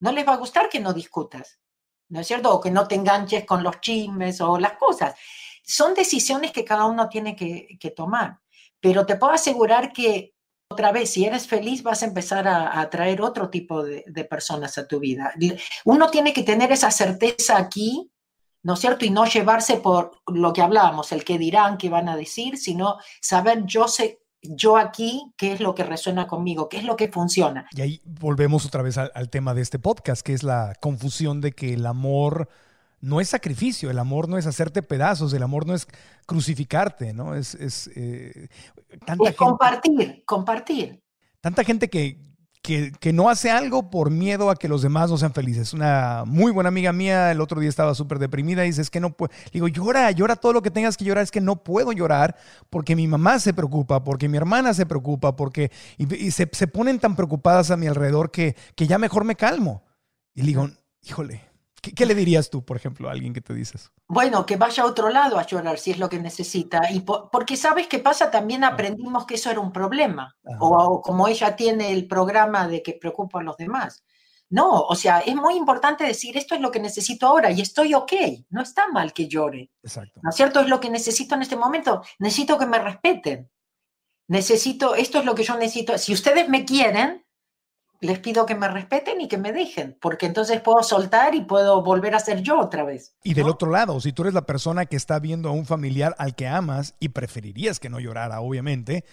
No 0.00 0.12
les 0.12 0.26
va 0.26 0.34
a 0.34 0.38
gustar 0.38 0.68
que 0.68 0.80
no 0.80 0.92
discutas, 0.92 1.60
¿no 2.08 2.20
es 2.20 2.26
cierto? 2.26 2.54
O 2.54 2.60
que 2.60 2.70
no 2.70 2.86
te 2.86 2.94
enganches 2.94 3.44
con 3.44 3.62
los 3.62 3.80
chismes 3.80 4.40
o 4.40 4.58
las 4.58 4.74
cosas. 4.74 5.14
Son 5.64 5.92
decisiones 5.92 6.52
que 6.52 6.64
cada 6.64 6.86
uno 6.86 7.08
tiene 7.08 7.34
que, 7.34 7.92
tomar. 7.96 8.38
Pero 8.80 9.04
te 9.04 9.16
puedo 9.16 9.32
asegurar 9.32 9.92
que 9.92 10.34
otra 10.70 10.92
vez, 10.92 11.10
si 11.10 11.24
eres 11.24 11.48
feliz, 11.48 11.82
vas 11.82 12.02
a 12.02 12.06
empezar 12.06 12.46
a, 12.46 12.80
atraer 12.80 13.22
otro 13.22 13.50
tipo 13.50 13.82
de, 13.82 14.04
de, 14.06 14.24
personas 14.24 14.78
a 14.78 14.86
tu 14.86 15.00
vida. 15.00 15.34
Uno 15.84 16.10
tiene 16.10 16.32
que 16.32 16.44
tener 16.44 16.70
esa 16.70 16.90
certeza 16.90 17.58
aquí 17.58 18.12
¿no 18.68 18.74
es 18.74 18.80
cierto? 18.80 19.06
Y 19.06 19.10
no 19.10 19.24
llevarse 19.24 19.78
por 19.78 20.20
lo 20.26 20.52
que 20.52 20.60
hablábamos, 20.60 21.10
el 21.12 21.24
que 21.24 21.38
dirán, 21.38 21.78
qué 21.78 21.88
van 21.88 22.06
a 22.06 22.16
decir, 22.16 22.58
sino 22.58 22.98
saber 23.18 23.64
yo 23.64 23.88
sé, 23.88 24.20
yo 24.42 24.76
aquí, 24.76 25.32
qué 25.38 25.52
es 25.52 25.60
lo 25.60 25.74
que 25.74 25.84
resuena 25.84 26.26
conmigo, 26.26 26.68
qué 26.68 26.76
es 26.76 26.84
lo 26.84 26.94
que 26.94 27.08
funciona. 27.08 27.66
Y 27.72 27.80
ahí 27.80 28.02
volvemos 28.04 28.66
otra 28.66 28.82
vez 28.82 28.98
al, 28.98 29.30
tema 29.30 29.54
de 29.54 29.62
este 29.62 29.78
podcast, 29.78 30.20
que 30.20 30.34
es 30.34 30.42
la 30.42 30.74
confusión 30.82 31.40
de 31.40 31.52
que 31.52 31.72
el 31.72 31.86
amor 31.86 32.50
no 33.00 33.22
es 33.22 33.30
sacrificio, 33.30 33.88
el 33.88 33.98
amor 33.98 34.28
no 34.28 34.36
es 34.36 34.46
hacerte 34.46 34.82
pedazos, 34.82 35.32
el 35.32 35.42
amor 35.42 35.66
no 35.66 35.72
es 35.72 35.88
crucificarte, 36.26 37.14
¿no? 37.14 37.36
Es, 37.36 37.54
es, 37.54 37.90
eh, 37.96 38.50
compartir, 39.34 40.24
compartir. 40.26 41.02
Tanta 41.40 41.64
gente 41.64 41.88
que, 41.88 42.20
que, 42.68 43.12
no 43.14 43.30
hace 43.30 43.50
algo 43.50 43.90
por 43.90 44.10
miedo 44.10 44.50
a 44.50 44.56
que 44.56 44.68
los 44.68 44.82
demás 44.82 45.08
no 45.10 45.16
sean 45.16 45.32
felices. 45.32 45.72
Una 45.72 46.24
muy 46.26 46.52
buena 46.52 46.68
amiga 46.68 46.92
mía 46.92 47.32
el 47.32 47.40
otro 47.40 47.60
día 47.60 47.70
estaba 47.70 47.94
súper 47.94 48.18
deprimida 48.18 48.64
y 48.64 48.68
dice, 48.68 48.82
es 48.82 48.90
que 48.90 49.00
no 49.00 49.10
puedo. 49.10 49.32
Digo, 49.52 49.68
llora, 49.68 50.10
llora 50.10 50.36
todo 50.36 50.52
lo 50.52 50.60
que 50.62 50.70
tengas 50.70 50.96
que 50.96 51.04
llorar. 51.04 51.24
Es 51.24 51.30
que 51.30 51.40
no 51.40 51.62
puedo 51.62 51.92
llorar 51.92 52.36
porque 52.68 52.94
mi 52.94 53.06
mamá 53.06 53.38
se 53.38 53.54
preocupa, 53.54 54.04
porque 54.04 54.28
mi 54.28 54.36
hermana 54.36 54.74
se 54.74 54.84
preocupa, 54.84 55.34
porque... 55.34 55.70
Y, 55.96 56.30
se, 56.30 56.48
se, 56.52 56.66
ponen 56.66 56.98
tan 56.98 57.16
preocupadas 57.16 57.70
a 57.70 57.76
mi 57.76 57.86
alrededor 57.86 58.30
que, 58.30 58.54
que 58.74 58.86
ya 58.86 58.98
mejor 58.98 59.24
me 59.24 59.34
calmo. 59.34 59.82
Y 60.34 60.42
digo, 60.42 60.68
híjole, 61.02 61.47
¿Qué, 61.80 62.06
le 62.06 62.14
dirías 62.14 62.50
tú, 62.50 62.64
por 62.64 62.76
ejemplo, 62.76 63.08
a 63.08 63.12
alguien 63.12 63.32
que 63.32 63.40
te 63.40 63.54
dices? 63.54 63.90
Bueno, 64.08 64.44
que 64.44 64.56
vaya 64.56 64.82
a 64.82 64.86
otro 64.86 65.10
lado 65.10 65.38
a 65.38 65.46
llorar 65.46 65.78
si 65.78 65.92
es 65.92 65.98
lo 65.98 66.08
que 66.08 66.18
necesita. 66.18 66.90
Y 66.90 67.00
porque 67.00 67.56
sabes 67.56 67.86
qué 67.86 67.98
pasa, 67.98 68.30
también 68.30 68.64
aprendimos 68.64 69.26
que 69.26 69.34
eso 69.34 69.50
era 69.50 69.60
un 69.60 69.72
problema. 69.72 70.36
O, 70.60 71.00
como 71.02 71.28
ella 71.28 71.56
tiene 71.56 71.92
el 71.92 72.06
programa 72.08 72.66
de 72.66 72.82
que 72.82 72.94
preocupa 72.94 73.40
a 73.40 73.44
los 73.44 73.56
demás. 73.56 74.04
No, 74.50 74.80
o 74.80 74.94
sea, 74.94 75.20
es 75.20 75.34
muy 75.36 75.56
importante 75.56 76.04
decir 76.04 76.36
esto 76.36 76.54
es 76.54 76.60
lo 76.60 76.70
que 76.70 76.80
necesito 76.80 77.26
ahora 77.26 77.50
y 77.50 77.60
estoy 77.60 77.94
ok. 77.94 78.12
No 78.48 78.62
está 78.62 78.88
mal 78.88 79.12
que 79.12 79.28
llore. 79.28 79.70
Exacto. 79.82 80.20
¿No 80.22 80.30
es 80.30 80.36
cierto? 80.36 80.60
Es 80.60 80.68
lo 80.68 80.80
que 80.80 80.88
necesito 80.88 81.34
en 81.34 81.42
este 81.42 81.56
momento. 81.56 82.02
Necesito 82.18 82.58
que 82.58 82.66
me 82.66 82.78
respeten. 82.78 83.50
Necesito, 84.26 84.94
esto 84.94 85.18
es 85.18 85.24
lo 85.24 85.34
que 85.34 85.44
yo 85.44 85.56
necesito. 85.56 85.96
Si 85.98 86.12
ustedes 86.12 86.48
me 86.48 86.64
quieren, 86.64 87.24
les 88.00 88.18
pido 88.20 88.46
que 88.46 88.54
me 88.54 88.68
respeten 88.68 89.20
y 89.20 89.28
que 89.28 89.38
me 89.38 89.52
dejen, 89.52 89.96
porque 90.00 90.26
entonces 90.26 90.60
puedo 90.60 90.82
soltar 90.82 91.34
y 91.34 91.42
puedo 91.42 91.82
volver 91.82 92.14
a 92.14 92.20
ser 92.20 92.42
yo 92.42 92.60
otra 92.60 92.84
vez. 92.84 93.14
Y 93.24 93.34
del 93.34 93.48
otro 93.48 93.70
lado, 93.70 94.00
si 94.00 94.12
tú 94.12 94.22
eres 94.22 94.34
la 94.34 94.46
persona 94.46 94.86
que 94.86 94.96
está 94.96 95.18
viendo 95.18 95.48
a 95.48 95.52
un 95.52 95.66
familiar 95.66 96.14
al 96.18 96.34
que 96.34 96.46
amas 96.46 96.94
y 97.00 97.08
preferirías 97.08 97.80
que 97.80 97.88
no 97.88 97.98
llorara, 97.98 98.40
obviamente, 98.40 99.04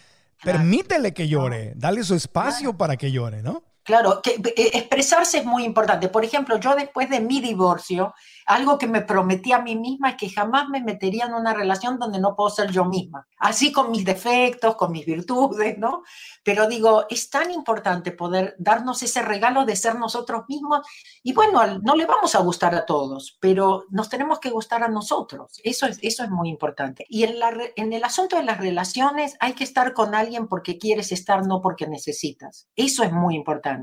permítele 0.43 1.13
que 1.13 1.27
llore, 1.27 1.73
dale 1.75 2.03
su 2.03 2.15
espacio 2.15 2.77
para 2.77 2.97
que 2.97 3.11
llore, 3.11 3.41
¿no? 3.41 3.63
Claro, 3.85 4.19
que 4.23 4.31
eh, 4.31 4.71
expresarse 4.73 5.37
es 5.37 5.45
muy 5.45 5.63
importante. 5.63 6.09
Por 6.09 6.25
ejemplo, 6.25 6.57
yo 6.57 6.73
después 6.73 7.07
de 7.07 7.19
mi 7.19 7.39
divorcio, 7.39 8.15
algo 8.47 8.79
que 8.79 8.87
me 8.87 9.01
prometí 9.01 9.51
a 9.51 9.61
mí 9.61 9.75
misma 9.75 10.09
es 10.09 10.15
que 10.15 10.27
jamás 10.27 10.69
me 10.69 10.81
metería 10.81 11.25
en 11.25 11.35
una 11.35 11.53
relación 11.53 11.99
donde 11.99 12.19
no 12.19 12.35
puedo 12.35 12.49
ser 12.49 12.71
yo 12.71 12.85
misma. 12.85 13.27
Así 13.37 13.71
con 13.71 13.91
mis 13.91 14.03
defectos, 14.03 14.75
con 14.75 14.91
mis 14.91 15.05
virtudes, 15.05 15.77
¿no? 15.77 16.01
Pero 16.43 16.67
digo, 16.67 17.05
es 17.11 17.29
tan 17.29 17.51
importante 17.51 18.11
poder 18.11 18.55
darnos 18.57 19.03
ese 19.03 19.21
regalo 19.21 19.65
de 19.65 19.75
ser 19.75 19.95
nosotros 19.99 20.45
mismos. 20.47 20.81
Y 21.21 21.33
bueno, 21.33 21.77
no 21.83 21.95
le 21.95 22.07
vamos 22.07 22.33
a 22.33 22.39
gustar 22.39 22.73
a 22.73 22.87
todos, 22.87 23.37
pero 23.39 23.85
nos 23.91 24.09
tenemos 24.09 24.39
que 24.39 24.49
gustar 24.49 24.83
a 24.83 24.87
nosotros. 24.87 25.61
Eso 25.63 25.85
es, 25.85 25.99
eso 26.01 26.23
es 26.23 26.31
muy 26.31 26.49
importante. 26.49 27.05
Y 27.07 27.23
en 27.23 27.93
el 27.93 28.03
asunto 28.03 28.37
de 28.37 28.43
las 28.43 28.57
relaciones 28.57 29.37
hay 29.39 29.53
que 29.53 29.63
estar 29.63 29.93
con 29.93 30.15
alguien 30.15 30.47
porque 30.47 30.79
quieres 30.79 31.11
estar, 31.11 31.45
no 31.45 31.61
porque 31.61 31.85
necesitas. 31.85 32.67
Eso 32.75 33.03
es 33.03 33.11
muy 33.11 33.35
importante. 33.35 33.74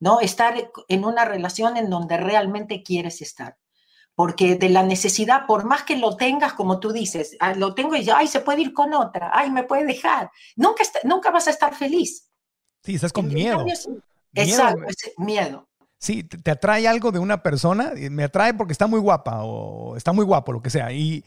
¿No? 0.00 0.20
Estar 0.20 0.70
en 0.88 1.04
una 1.04 1.24
relación 1.24 1.76
en 1.76 1.88
donde 1.90 2.16
realmente 2.16 2.82
quieres 2.82 3.20
estar. 3.22 3.56
porque 4.16 4.54
de 4.54 4.68
la 4.68 4.84
necesidad, 4.84 5.44
por 5.44 5.64
más 5.64 5.82
que 5.82 5.96
lo 5.96 6.16
tengas, 6.16 6.52
como 6.52 6.78
tú 6.78 6.92
dices, 6.92 7.36
ah, 7.40 7.52
lo 7.54 7.74
tengo 7.74 7.96
y 7.96 8.04
ya, 8.04 8.18
ay, 8.18 8.28
se 8.28 8.38
puede 8.38 8.60
ir 8.62 8.72
con 8.72 8.94
otra, 8.94 9.32
ay, 9.34 9.50
me 9.50 9.64
puede 9.64 9.84
dejar. 9.84 10.30
Nunca, 10.54 10.84
está- 10.84 11.00
nunca 11.02 11.32
vas 11.32 11.48
a 11.48 11.50
estar 11.50 11.74
feliz. 11.74 12.30
Sí, 12.84 12.94
estás 12.94 13.12
con 13.12 13.26
En 13.26 13.34
miedo. 13.34 13.56
cambio, 13.56 13.74
sí. 13.74 13.88
Miedo, 13.90 14.02
Exacto, 14.34 14.84
ese 14.86 15.12
miedo. 15.18 15.68
Sí, 15.98 16.22
te 16.22 16.50
atrae 16.52 16.86
algo 16.86 17.10
de 17.10 17.18
una 17.18 17.42
persona, 17.42 17.92
me 18.10 18.22
atrae 18.22 18.54
porque 18.54 18.70
está 18.72 18.86
muy 18.86 19.00
guapa 19.00 19.42
o 19.42 19.96
está 19.96 20.12
muy 20.12 20.24
guapo, 20.24 20.52
lo 20.52 20.62
que 20.62 20.70
sea. 20.70 20.92
Y, 20.92 21.24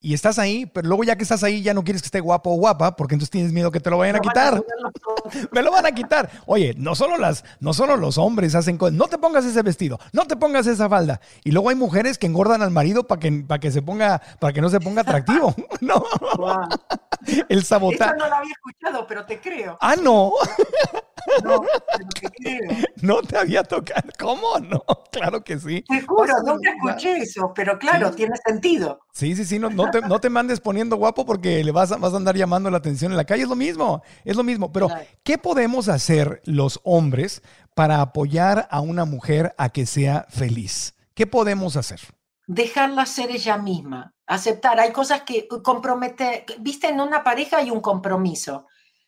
y 0.00 0.14
estás 0.14 0.38
ahí, 0.38 0.64
pero 0.66 0.86
luego 0.88 1.02
ya 1.04 1.16
que 1.16 1.24
estás 1.24 1.42
ahí 1.42 1.60
ya 1.62 1.74
no 1.74 1.82
quieres 1.82 2.02
que 2.02 2.06
esté 2.06 2.20
guapo 2.20 2.50
o 2.50 2.56
guapa 2.56 2.94
porque 2.94 3.14
entonces 3.14 3.30
tienes 3.30 3.52
miedo 3.52 3.70
que 3.72 3.80
te 3.80 3.90
lo 3.90 3.98
vayan 3.98 4.14
a 4.16 4.18
Lo 4.18 4.22
quitar. 4.22 4.62
Me 5.52 5.62
lo 5.62 5.72
van 5.72 5.86
a 5.86 5.92
quitar. 5.92 6.30
Oye, 6.46 6.74
no 6.78 6.94
solo 6.94 7.16
las, 7.18 7.44
no 7.60 7.72
solo 7.72 7.96
los 7.96 8.16
hombres 8.18 8.54
hacen 8.54 8.78
cosas. 8.78 8.94
No 8.94 9.08
te 9.08 9.18
pongas 9.18 9.44
ese 9.44 9.60
vestido, 9.62 9.98
no 10.12 10.24
te 10.26 10.36
pongas 10.36 10.66
esa 10.68 10.88
falda. 10.88 11.20
Y 11.44 11.50
luego 11.50 11.70
hay 11.70 11.76
mujeres 11.76 12.16
que 12.18 12.26
engordan 12.26 12.62
al 12.62 12.70
marido 12.70 13.06
para 13.06 13.18
que, 13.20 13.32
para 13.46 13.58
que 13.58 13.70
se 13.72 13.82
ponga, 13.82 14.22
para 14.38 14.52
que 14.52 14.60
no 14.60 14.68
se 14.70 14.80
ponga 14.80 15.02
atractivo. 15.02 15.54
No, 15.80 16.02
el 17.48 17.64
sabotaje. 17.64 18.14
no 18.18 18.28
la 18.28 18.38
había 18.38 18.52
escuchado, 18.52 19.06
pero 19.06 19.24
te 19.24 19.40
creo. 19.40 19.76
Ah, 19.80 19.94
no, 19.96 20.32
No, 21.44 21.60
pero 21.96 22.08
te 22.20 22.28
creo. 22.30 22.70
no 23.02 23.22
te 23.22 23.38
había 23.38 23.62
tocado. 23.62 24.08
¿Cómo 24.18 24.58
no? 24.60 24.82
Claro 25.12 25.42
que 25.42 25.58
sí. 25.58 25.82
Te 25.88 26.00
juro, 26.02 26.32
nunca 26.44 26.70
escuché 26.70 27.18
eso, 27.18 27.52
pero 27.54 27.78
claro, 27.78 28.10
Sí. 28.10 28.16
tiene 28.16 28.36
sentido. 28.46 29.00
Sí, 29.18 29.34
sí, 29.34 29.44
sí, 29.44 29.58
no, 29.58 29.68
no, 29.68 29.90
te, 29.90 30.00
no 30.00 30.20
te 30.20 30.30
mandes 30.30 30.60
poniendo 30.60 30.94
guapo 30.94 31.26
porque 31.26 31.64
le 31.64 31.72
vas 31.72 31.90
a, 31.90 31.96
vas 31.96 32.14
a 32.14 32.18
andar 32.18 32.36
llamando 32.36 32.70
la 32.70 32.76
atención 32.76 33.10
en 33.10 33.16
la 33.16 33.24
calle. 33.24 33.42
Es 33.42 33.48
lo 33.48 33.56
mismo, 33.56 34.00
es 34.24 34.36
lo 34.36 34.44
mismo. 34.44 34.70
Pero. 34.70 34.88
¿qué 35.24 35.38
podemos 35.38 35.88
hacer 35.88 36.40
los 36.44 36.78
hombres 36.84 37.42
para 37.74 38.00
apoyar 38.00 38.68
a 38.70 38.80
una 38.80 39.04
mujer 39.06 39.56
a 39.58 39.70
que 39.70 39.86
sea 39.86 40.24
feliz? 40.28 40.94
¿Qué 41.14 41.26
podemos 41.26 41.76
hacer? 41.76 41.98
Dejarla 42.46 43.06
ser 43.06 43.32
ella 43.32 43.58
misma, 43.58 44.14
aceptar. 44.24 44.78
Hay 44.78 44.92
cosas 44.92 45.22
que 45.22 45.48
compromete, 45.64 46.46
viste, 46.60 46.86
en 46.86 47.00
una 47.00 47.24
pareja 47.24 47.56
hay 47.56 47.72
un 47.72 47.80
compromiso. 47.80 48.66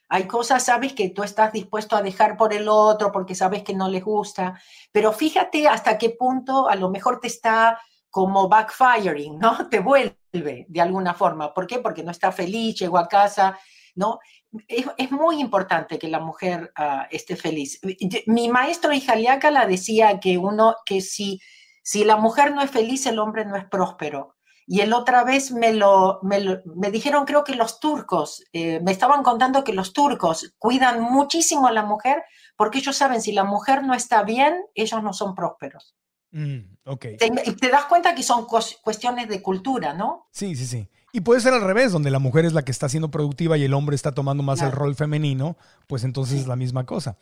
Hay 0.08 0.24
cosas, 0.24 0.64
sabes, 0.64 0.92
que 0.92 1.10
tú 1.10 1.22
estás 1.22 1.52
dispuesto 1.52 1.94
a 1.94 2.02
dejar 2.02 2.36
por 2.36 2.52
el 2.52 2.66
otro 2.68 3.12
porque 3.12 3.36
sabes 3.36 3.62
que 3.62 3.74
no 3.74 3.88
les 3.88 4.02
gusta, 4.02 4.60
pero 4.90 5.12
fíjate 5.12 5.68
hasta 5.68 5.98
qué 5.98 6.10
punto 6.10 6.68
a 6.68 6.74
lo 6.74 6.90
mejor 6.90 7.20
te 7.20 7.28
está 7.28 7.78
como 8.10 8.48
backfiring, 8.48 9.38
¿no? 9.38 9.68
Te 9.70 9.80
vuelve 9.80 10.16
de 10.32 10.80
alguna 10.80 11.14
forma. 11.14 11.54
¿Por 11.54 11.66
qué? 11.66 11.78
Porque 11.78 12.02
no 12.02 12.10
está 12.10 12.32
feliz, 12.32 12.78
llegó 12.78 12.98
a 12.98 13.08
casa, 13.08 13.58
¿no? 13.94 14.18
Es, 14.66 15.10
muy 15.12 15.40
importante 15.40 15.98
que 15.98 16.08
la 16.08 16.18
mujer 16.18 16.72
ah, 16.76 17.06
esté 17.10 17.36
feliz. 17.36 17.80
Mi 18.26 18.48
maestro 18.48 18.92
Ijaliaca 18.92 19.50
la 19.50 19.66
decía 19.66 20.18
que 20.18 20.38
uno, 20.38 20.74
que 20.84 21.00
si, 21.00 21.40
si 21.82 22.04
la 22.04 22.16
mujer 22.16 22.52
no 22.52 22.60
es 22.60 22.70
feliz, 22.70 23.06
el 23.06 23.18
hombre 23.18 23.44
no 23.44 23.56
es 23.56 23.64
próspero. 23.64 24.36
Y 24.66 24.82
el 24.82 24.92
otra 24.92 25.24
vez 25.24 25.50
me 25.50 25.72
lo, 25.72 26.20
me, 26.22 26.62
me 26.76 26.90
dijeron, 26.92 27.24
creo 27.24 27.42
que 27.42 27.56
los 27.56 27.80
turcos, 27.80 28.44
eh, 28.52 28.78
me 28.80 28.92
estaban 28.92 29.24
contando 29.24 29.64
que 29.64 29.72
los 29.72 29.92
turcos 29.92 30.54
cuidan 30.58 31.00
muchísimo 31.00 31.66
a 31.66 31.72
la 31.72 31.82
mujer 31.82 32.22
porque 32.56 32.78
ellos 32.78 32.96
saben, 32.96 33.20
si 33.20 33.32
la 33.32 33.42
mujer 33.42 33.82
no 33.82 33.94
está 33.94 34.22
bien, 34.22 34.54
ellos 34.74 35.02
no 35.02 35.12
son 35.12 35.34
prósperos. 35.34 35.96
Mm, 36.32 36.58
ok. 36.84 37.06
Te, 37.18 37.68
das 37.70 37.86
cuenta 37.86 38.14
que 38.14 38.22
son 38.22 38.46
cuestiones 38.46 39.28
de 39.28 39.42
cultura, 39.42 39.92
¿no? 39.92 40.28
Sí, 40.30 40.54
sí, 40.54 40.66
sí. 40.66 40.88
Y 41.12 41.22
puede 41.22 41.40
ser 41.40 41.52
al 41.52 41.62
revés, 41.62 41.90
donde 41.90 42.10
la 42.10 42.20
mujer 42.20 42.44
es 42.44 42.52
la 42.52 42.62
que 42.62 42.70
está 42.70 42.88
siendo 42.88 43.10
productiva 43.10 43.58
y 43.58 43.64
el 43.64 43.74
hombre 43.74 43.96
está 43.96 44.12
tomando 44.12 44.44
más 44.44 44.62
el 44.62 44.70
rol 44.70 44.94
femenino, 44.94 45.56
pues 45.88 46.04
entonces 46.04 46.42
es 46.42 46.46
la 46.46 46.54
misma 46.54 46.86
cosa. 46.86 47.16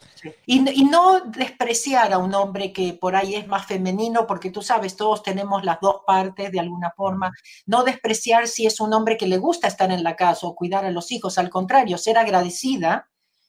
Y, 0.44 0.68
y 0.78 0.84
no 0.84 1.20
despreciar 1.20 2.12
a 2.12 2.18
un 2.18 2.34
hombre 2.34 2.70
que 2.74 2.92
por 2.92 3.16
ahí 3.16 3.34
es 3.34 3.48
más 3.48 3.64
femenino, 3.64 4.26
porque 4.26 4.50
tú 4.50 4.60
sabes, 4.60 4.94
todos 4.94 5.22
tenemos 5.22 5.64
las 5.64 5.80
dos 5.80 6.02
partes 6.06 6.52
de 6.52 6.60
alguna 6.60 6.92
forma. 6.94 7.32
No 7.64 7.82
despreciar 7.82 8.46
si 8.46 8.66
es 8.66 8.78
un 8.78 8.92
hombre 8.92 9.16
que 9.16 9.26
le 9.26 9.38
gusta 9.38 9.68
estar 9.68 9.90
en 9.90 10.04
la 10.04 10.16
casa 10.16 10.46
o 10.46 10.54
cuidar 10.54 10.84
a 10.84 10.90
los 10.90 11.10
hijos, 11.10 11.38
al 11.38 11.48
contrario, 11.48 11.96
ser 11.96 12.18
agradecida, 12.18 13.08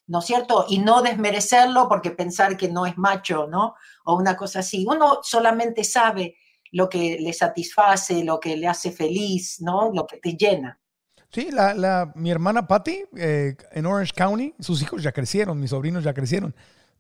¿no 0.10 0.20
es 0.20 0.26
cierto? 0.26 0.66
Y 0.70 0.80
no 0.80 1.02
desmerecerlo 1.02 1.88
porque 1.88 2.12
pensar 2.12 2.58
que 2.58 2.68
no 2.70 2.86
es 2.86 2.98
macho, 2.98 3.48
¿no? 3.48 3.76
O 4.06 4.16
una 4.16 4.36
cosa 4.36 4.60
así. 4.60 4.86
Uno 4.88 5.20
solamente 5.24 5.84
sabe 5.86 6.36
lo 6.72 6.90
que 6.90 7.18
le 7.20 7.34
satisface, 7.34 8.24
lo 8.24 8.40
que 8.40 8.58
le 8.58 8.68
hace 8.68 8.92
feliz, 8.92 9.62
¿no? 9.62 9.92
Lo 9.94 10.06
que 10.06 10.18
te 10.18 10.34
llena. 10.34 10.80
Sí, 11.32 11.50
la, 11.52 11.74
la- 11.74 12.12
mi 12.16 12.32
hermana 12.32 12.68
Patty 12.68 13.04
eh, 13.16 13.56
en 13.72 13.86
Orange 13.86 14.14
County, 14.16 14.54
sus 14.60 14.82
hijos 14.82 15.04
ya 15.04 15.12
crecieron, 15.12 15.60
mis 15.60 15.70
sobrinos 15.70 16.04
ya 16.04 16.14
crecieron, 16.14 16.56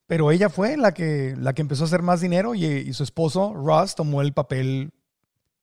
pero 0.07 0.31
ella 0.31 0.49
fue 0.49 0.77
la 0.77 0.93
que, 0.93 1.35
la 1.37 1.53
que 1.53 1.61
empezó 1.63 1.83
a 1.83 1.87
hacer 1.87 2.01
más 2.03 2.21
dinero 2.21 2.53
y, 2.55 2.63
y 2.65 2.93
su 2.93 3.03
esposo, 3.03 3.53
Ross, 3.55 3.95
tomó 3.95 4.21
el 4.21 4.33
papel 4.33 4.91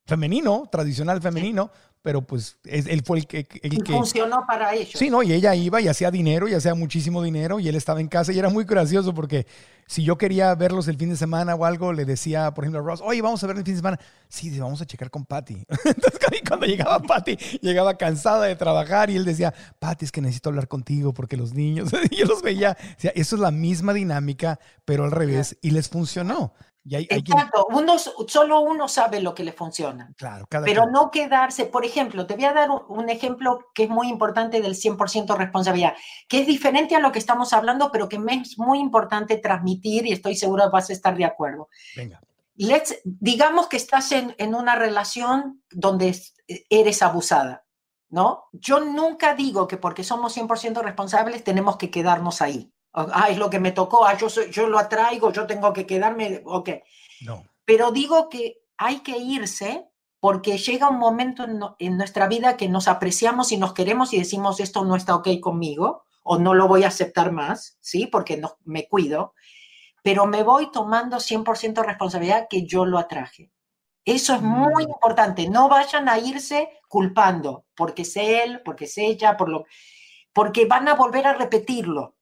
femenino, 0.04 0.68
tradicional 0.70 1.20
femenino, 1.20 1.70
pero 2.02 2.22
pues 2.22 2.56
es- 2.64 2.86
él 2.86 3.02
fue 3.04 3.18
el 3.18 3.26
que... 3.26 3.46
el 3.62 3.74
Y 3.74 3.78
que- 3.80 3.92
funcionó 3.92 4.44
para 4.46 4.74
ellos. 4.74 4.92
Sí, 4.94 5.10
no, 5.10 5.22
y 5.22 5.32
ella 5.32 5.54
iba 5.54 5.80
y 5.80 5.88
hacía 5.88 6.10
dinero 6.10 6.48
y 6.48 6.54
hacía 6.54 6.74
muchísimo 6.74 7.22
dinero 7.22 7.58
y 7.60 7.68
él 7.68 7.74
estaba 7.74 8.00
en 8.00 8.08
casa 8.08 8.32
y 8.32 8.38
era 8.38 8.48
muy 8.48 8.64
gracioso 8.64 9.12
porque 9.12 9.46
si 9.88 10.02
yo 10.02 10.16
quería 10.18 10.52
verlos 10.56 10.88
el 10.88 10.96
fin 10.96 11.10
de 11.10 11.16
semana 11.16 11.54
o 11.54 11.64
algo, 11.64 11.92
le 11.92 12.04
decía, 12.04 12.52
por 12.54 12.64
ejemplo, 12.64 12.80
a 12.80 12.84
Ross, 12.84 13.00
oye, 13.04 13.22
vamos 13.22 13.42
a 13.42 13.46
ver 13.46 13.56
el 13.56 13.64
fin 13.64 13.74
de 13.74 13.78
semana. 13.78 14.00
Sí, 14.28 14.56
vamos 14.58 14.80
a 14.80 14.86
checar 14.86 15.10
con 15.10 15.24
Patty. 15.24 15.54
Entonces, 15.84 16.18
cuando- 16.20 16.36
cuando 16.48 16.66
llegaba 16.66 16.98
Patty, 17.00 17.36
llegaba 17.60 17.96
cansada 17.96 18.46
de 18.46 18.56
trabajar 18.56 19.10
y 19.10 19.16
él 19.16 19.24
decía, 19.24 19.52
Patty, 19.78 20.04
es 20.06 20.12
que 20.12 20.20
necesito 20.20 20.48
hablar 20.48 20.68
contigo 20.68 21.12
porque 21.14 21.36
los 21.36 21.54
niños, 21.54 21.90
y 22.10 22.16
yo 22.16 22.26
los 22.26 22.42
veía, 22.42 22.76
o 22.80 23.00
sea, 23.00 23.12
eso 23.14 23.36
es 23.36 23.40
la 23.42 23.50
misma 23.50 23.92
dinámica, 23.92 24.58
pero 24.84 25.04
al 25.04 25.10
revés, 25.12 25.56
y 25.60 25.70
les 25.70 25.88
funcionó. 25.88 26.52
Y 26.88 26.94
hay, 26.94 27.08
hay 27.10 27.22
quien- 27.22 27.36
Exacto, 27.38 27.66
uno, 27.70 27.96
solo 27.98 28.60
uno 28.60 28.86
sabe 28.86 29.20
lo 29.20 29.34
que 29.34 29.42
le 29.42 29.52
funciona. 29.52 30.12
claro, 30.16 30.46
cada 30.48 30.64
Pero 30.64 30.82
quien- 30.82 30.92
no 30.92 31.10
quedarse, 31.10 31.66
por 31.66 31.84
ejemplo, 31.84 32.26
te 32.26 32.34
voy 32.34 32.44
a 32.44 32.52
dar 32.52 32.70
un, 32.70 33.08
ejemplo 33.10 33.58
que 33.74 33.84
es 33.84 33.88
muy 33.90 34.08
importante 34.08 34.60
del 34.60 34.76
100% 34.76 35.36
responsabilidad, 35.36 35.94
que 36.28 36.40
es 36.42 36.46
diferente 36.46 36.94
a 36.94 37.00
lo 37.00 37.10
que 37.10 37.18
estamos 37.18 37.52
hablando, 37.52 37.90
pero 37.90 38.08
que 38.08 38.18
me 38.20 38.34
es 38.34 38.56
muy 38.58 38.78
importante 38.78 39.36
transmitir 39.38 40.06
y 40.06 40.12
estoy 40.12 40.36
segura 40.36 40.68
vas 40.68 40.88
a 40.90 40.92
estar 40.92 41.16
de 41.16 41.24
acuerdo. 41.24 41.68
venga. 41.96 42.20
Let's- 42.58 43.00
digamos 43.04 43.66
que 43.68 43.76
estás 43.76 44.12
en, 44.12 44.34
en 44.38 44.54
una 44.54 44.76
relación 44.76 45.62
donde 45.70 46.08
es- 46.10 46.34
eres 46.70 47.02
abusada, 47.02 47.64
¿no? 48.08 48.44
Yo 48.52 48.80
nunca 48.80 49.34
digo 49.34 49.66
que 49.66 49.76
porque 49.76 50.04
somos 50.04 50.32
100% 50.32 50.80
responsables 50.82 51.42
tenemos 51.44 51.76
que 51.76 51.90
quedarnos 51.90 52.40
ahí. 52.40 52.72
Ah, 52.98 53.26
es 53.28 53.36
lo 53.36 53.50
que 53.50 53.60
me 53.60 53.72
tocó, 53.72 54.06
ah, 54.06 54.16
yo, 54.16 54.30
soy- 54.30 54.50
yo 54.50 54.66
lo 54.68 54.78
atraigo, 54.78 55.30
yo 55.30 55.46
tengo 55.46 55.72
que 55.74 55.84
quedarme, 55.86 56.40
ok 56.46 56.70
No. 57.20 57.44
pero 57.66 57.90
digo 57.92 58.28
que 58.30 58.58
hay 58.78 59.00
que 59.00 59.18
irse 59.18 59.86
porque 60.18 60.56
llega 60.56 60.88
un 60.88 60.98
momento 60.98 61.44
en, 61.44 61.58
no- 61.58 61.76
en 61.78 61.98
nuestra 61.98 62.26
vida 62.26 62.56
que 62.56 62.68
nos 62.70 62.88
apreciamos 62.88 63.52
y 63.52 63.58
nos 63.58 63.74
queremos 63.74 64.14
y 64.14 64.18
decimos 64.18 64.60
esto 64.60 64.82
no 64.84 64.96
está 64.96 65.14
ok 65.14 65.28
conmigo 65.42 66.04
o 66.22 66.38
no 66.38 66.54
lo 66.54 66.66
voy 66.68 66.84
a 66.84 66.88
aceptar 66.88 67.32
más, 67.32 67.76
¿sí? 67.80 68.06
Porque 68.06 68.36
no, 68.38 68.56
me 68.64 68.88
cuido, 68.88 69.34
pero 70.02 70.24
me 70.26 70.42
voy 70.42 70.70
tomando 70.72 71.20
100% 71.20 71.84
responsabilidad 71.84 72.46
que 72.48 72.66
yo 72.66 72.86
lo 72.86 72.98
atraje. 72.98 73.52
Eso 74.06 74.34
es 74.34 74.40
muy 74.42 74.86
Mm. 74.86 74.90
importante. 74.90 75.48
No 75.50 75.68
vayan 75.68 76.08
a 76.08 76.18
irse 76.18 76.70
culpando 76.88 77.66
porque 77.76 78.02
es 78.02 78.16
él, 78.16 78.62
porque 78.64 78.86
es 78.86 78.96
ella, 78.98 79.36
por 79.36 79.48
lo, 79.50 79.66
porque 80.32 80.64
van 80.64 80.88
a 80.88 80.94
volver 80.94 81.26
a 81.26 81.34
repetirlo. 81.34 82.15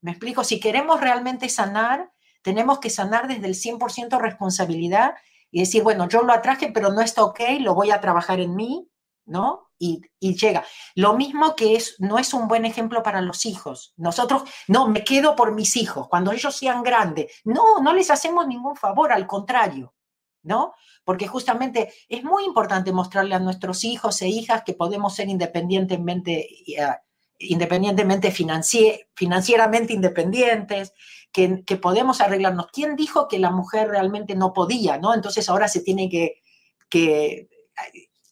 ¿Me 0.00 0.12
explico? 0.12 0.44
Si 0.44 0.60
queremos 0.60 1.00
realmente 1.00 1.48
sanar, 1.48 2.12
tenemos 2.42 2.78
que 2.78 2.90
sanar 2.90 3.28
desde 3.28 3.46
el 3.46 3.54
100% 3.54 4.18
responsabilidad 4.20 5.14
y 5.50 5.60
decir, 5.60 5.82
bueno, 5.82 6.08
yo 6.08 6.22
lo 6.22 6.32
atraje, 6.32 6.70
pero 6.72 6.92
no 6.92 7.00
está 7.00 7.24
ok, 7.24 7.40
lo 7.60 7.74
voy 7.74 7.90
a 7.90 8.00
trabajar 8.00 8.40
en 8.40 8.54
mí, 8.54 8.88
¿no? 9.24 9.70
Y, 9.78 10.02
y 10.18 10.36
llega. 10.36 10.64
Lo 10.94 11.14
mismo 11.14 11.54
que 11.54 11.76
es, 11.76 11.96
no 11.98 12.18
es 12.18 12.34
un 12.34 12.48
buen 12.48 12.64
ejemplo 12.64 13.02
para 13.02 13.20
los 13.20 13.46
hijos. 13.46 13.92
Nosotros, 13.96 14.42
no, 14.66 14.88
me 14.88 15.04
quedo 15.04 15.36
por 15.36 15.52
mis 15.52 15.76
hijos, 15.76 16.08
cuando 16.08 16.32
ellos 16.32 16.56
sean 16.56 16.82
grandes. 16.82 17.32
No, 17.44 17.80
no 17.80 17.92
les 17.92 18.10
hacemos 18.10 18.46
ningún 18.46 18.76
favor, 18.76 19.12
al 19.12 19.26
contrario, 19.26 19.94
¿no? 20.42 20.74
Porque 21.04 21.28
justamente 21.28 21.92
es 22.08 22.24
muy 22.24 22.44
importante 22.44 22.92
mostrarle 22.92 23.34
a 23.34 23.40
nuestros 23.40 23.84
hijos 23.84 24.20
e 24.22 24.28
hijas 24.28 24.62
que 24.64 24.74
podemos 24.74 25.14
ser 25.14 25.28
independientemente, 25.28 26.48
eh, 26.66 26.96
independientemente 27.38 28.32
financie- 28.32 29.06
financieramente 29.14 29.92
independientes, 29.92 30.92
que, 31.32 31.62
que 31.64 31.76
podemos 31.76 32.20
arreglarnos. 32.20 32.68
¿Quién 32.72 32.96
dijo 32.96 33.28
que 33.28 33.38
la 33.38 33.50
mujer 33.50 33.88
realmente 33.88 34.34
no 34.34 34.52
podía, 34.52 34.98
no? 34.98 35.14
Entonces 35.14 35.48
ahora 35.48 35.68
se 35.68 35.80
tiene 35.80 36.08
que, 36.08 36.42
que 36.88 37.48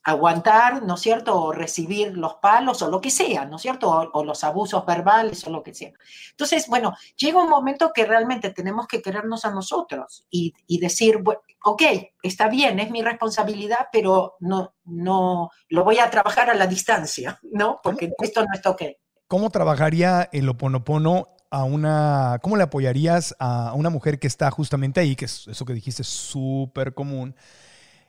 aguantar, 0.06 0.84
¿no 0.84 0.94
es 0.94 1.00
cierto? 1.00 1.36
O 1.36 1.52
recibir 1.52 2.16
los 2.16 2.34
palos 2.34 2.80
o 2.80 2.88
lo 2.88 3.00
que 3.00 3.10
sea, 3.10 3.44
¿no 3.44 3.56
es 3.56 3.62
cierto? 3.62 3.90
O, 3.90 4.10
o 4.12 4.24
los 4.24 4.44
abusos 4.44 4.86
verbales 4.86 5.44
o 5.44 5.50
lo 5.50 5.64
que 5.64 5.74
sea. 5.74 5.90
Entonces, 6.30 6.68
bueno, 6.68 6.94
llega 7.16 7.42
un 7.42 7.50
momento 7.50 7.92
que 7.92 8.06
realmente 8.06 8.50
tenemos 8.50 8.86
que 8.86 9.02
querernos 9.02 9.44
a 9.44 9.50
nosotros 9.50 10.24
y, 10.30 10.54
y 10.68 10.78
decir, 10.78 11.18
bueno, 11.18 11.40
ok, 11.64 11.82
está 12.22 12.48
bien, 12.48 12.78
es 12.78 12.88
mi 12.92 13.02
responsabilidad, 13.02 13.88
pero 13.90 14.36
no, 14.38 14.74
no, 14.84 15.50
lo 15.70 15.82
voy 15.82 15.98
a 15.98 16.08
trabajar 16.08 16.50
a 16.50 16.54
la 16.54 16.68
distancia, 16.68 17.40
¿no? 17.42 17.80
Porque 17.82 18.12
esto 18.22 18.42
no 18.42 18.54
está 18.54 18.70
ok. 18.70 18.82
¿Cómo 19.26 19.50
trabajaría 19.50 20.28
el 20.30 20.48
oponopono 20.48 21.30
a 21.50 21.64
una, 21.64 22.38
cómo 22.42 22.56
le 22.56 22.62
apoyarías 22.62 23.34
a 23.40 23.72
una 23.74 23.90
mujer 23.90 24.20
que 24.20 24.28
está 24.28 24.52
justamente 24.52 25.00
ahí, 25.00 25.16
que 25.16 25.24
es 25.24 25.48
eso 25.48 25.64
que 25.64 25.74
dijiste 25.74 26.02
es 26.02 26.08
súper 26.08 26.94
común? 26.94 27.34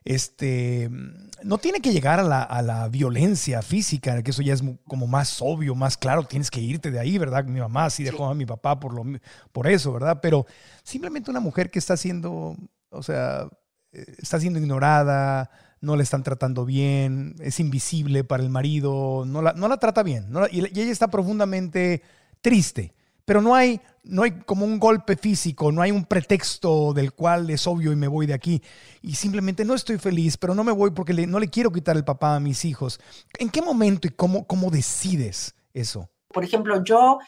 Este, 0.08 0.90
no 1.44 1.58
tiene 1.58 1.82
que 1.82 1.92
llegar 1.92 2.22
a 2.22 2.24
la, 2.24 2.42
a 2.42 2.62
la, 2.62 2.88
violencia 2.88 3.62
física, 3.62 4.24
que 4.24 4.32
eso 4.32 4.42
ya 4.42 4.54
es 4.54 4.64
como 4.88 5.06
más 5.06 5.42
obvio, 5.42 5.76
más 5.76 5.98
claro, 5.98 6.24
tienes 6.24 6.50
que 6.50 6.62
irte 6.62 6.92
de 6.92 7.00
ahí, 7.00 7.18
¿verdad? 7.18 7.44
Mi 7.44 7.60
mamá 7.60 7.90
sí 7.90 8.06
dejó 8.06 8.26
a 8.26 8.34
mi 8.34 8.46
papá 8.46 8.80
por, 8.80 8.94
lo, 8.94 9.04
por 9.52 9.68
eso, 9.68 9.92
¿verdad? 9.92 10.20
Pero 10.22 10.46
simplemente 10.84 11.30
una 11.30 11.42
mujer 11.42 11.70
que 11.70 11.80
está 11.80 11.98
siendo, 11.98 12.56
o 12.90 13.04
sea, 13.04 13.50
eh, 13.92 14.06
está 14.18 14.40
siendo 14.40 14.60
ignorada, 14.60 15.52
no 15.82 15.98
le 15.98 16.04
están 16.04 16.24
tratando 16.24 16.64
bien, 16.64 17.36
es 17.42 17.60
invisible 17.60 18.24
para 18.24 18.44
el 18.44 18.50
marido, 18.50 19.26
no 19.28 19.42
la, 19.42 19.52
no 19.54 19.68
la 19.68 19.76
trata 19.76 20.04
bien, 20.04 20.32
y 20.52 20.60
ella 20.60 20.92
está 20.92 21.10
profundamente 21.10 22.02
triste 22.40 22.96
pero 23.28 23.42
no 23.42 23.56
hay, 23.56 23.82
no 24.04 24.24
hay 24.24 24.40
como 24.46 24.64
un 24.64 24.80
golpe 24.80 25.18
físico, 25.18 25.70
no 25.74 25.82
hay 25.82 25.92
un 25.92 26.06
pretexto 26.06 26.94
del 26.94 27.12
cual 27.12 27.50
es 27.50 27.68
obvio 27.68 27.92
y 27.92 27.98
me 27.98 28.08
voy 28.08 28.26
de 28.26 28.34
aquí. 28.34 28.64
Y 29.02 29.16
simplemente 29.16 29.66
no 29.66 29.74
estoy 29.74 29.98
feliz, 29.98 30.38
pero 30.38 30.56
no 30.56 30.64
me 30.64 30.72
voy 30.72 30.92
porque 30.92 31.14
no 31.28 31.38
le 31.38 31.50
quiero 31.50 31.70
quitar 31.70 31.98
el 31.98 32.06
papá 32.06 32.38
a 32.38 32.40
mis 32.40 32.64
hijos. 32.64 33.02
¿En 33.38 33.50
qué 33.50 33.62
momento 33.62 34.08
y 34.08 34.12
cómo, 34.12 34.48
cómo 34.48 34.72
decides 34.72 35.56
eso? 35.74 36.10
Por 36.30 36.46
ejemplo, 36.46 36.82
yo 36.86 37.20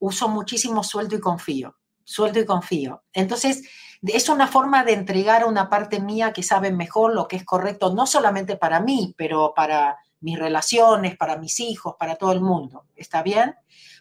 uso 0.00 0.28
muchísimo 0.28 0.82
sueldo 0.82 1.14
y 1.14 1.20
confío, 1.20 1.76
sueldo 2.02 2.40
y 2.40 2.44
confío. 2.44 3.04
Entonces, 3.12 3.62
es 4.02 4.28
una 4.28 4.48
forma 4.48 4.82
de 4.82 4.94
entregar 4.94 5.44
una 5.44 5.70
parte 5.70 6.00
mía 6.00 6.32
que 6.32 6.42
sabe 6.42 6.72
mejor 6.72 7.14
lo 7.14 7.28
que 7.28 7.36
es 7.36 7.44
correcto, 7.44 7.94
no 7.94 8.08
solamente 8.08 8.56
para 8.56 8.80
mí, 8.80 9.14
pero 9.16 9.52
para 9.54 9.96
mis 10.18 10.40
relaciones, 10.40 11.16
para 11.16 11.36
mis 11.36 11.60
hijos, 11.60 11.94
para 11.96 12.16
todo 12.16 12.32
el 12.32 12.40
mundo. 12.40 12.86
¿Está 12.96 13.22
bien? 13.22 13.54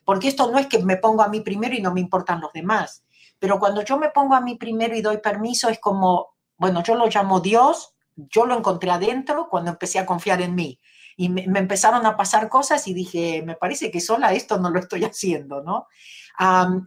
Porque 0.05 0.29
esto 0.29 0.49
no 0.51 0.59
es 0.59 0.67
que 0.67 0.79
me 0.79 0.97
pongo 0.97 1.23
a 1.23 1.27
mí 1.27 1.41
primero 1.41 1.75
y 1.75 1.81
no 1.81 1.93
me 1.93 1.99
importan 1.99 2.39
los 2.39 2.53
demás. 2.53 3.03
Pero 3.39 3.59
cuando 3.59 3.83
yo 3.83 3.97
me 3.97 4.09
pongo 4.11 4.35
a 4.35 4.41
mí 4.41 4.55
primero 4.55 4.95
y 4.95 5.01
doy 5.01 5.17
permiso, 5.17 5.67
es 5.67 5.79
como, 5.79 6.35
bueno, 6.57 6.83
yo 6.83 6.95
lo 6.95 7.07
llamo 7.07 7.41
Dios, 7.41 7.95
yo 8.15 8.45
lo 8.45 8.57
encontré 8.57 8.91
adentro 8.91 9.49
cuando 9.49 9.71
empecé 9.71 9.99
a 9.99 10.05
confiar 10.05 10.41
en 10.41 10.55
mí. 10.55 10.79
Y 11.17 11.29
me, 11.29 11.43
empezaron 11.43 12.05
a 12.05 12.15
pasar 12.15 12.49
cosas 12.49 12.87
y 12.87 12.93
dije, 12.93 13.41
me 13.45 13.55
parece 13.55 13.89
que 13.89 13.99
sola 13.99 14.33
esto 14.33 14.57
no 14.59 14.69
lo 14.69 14.79
estoy 14.79 15.03
haciendo, 15.05 15.61
¿no? 15.61 15.87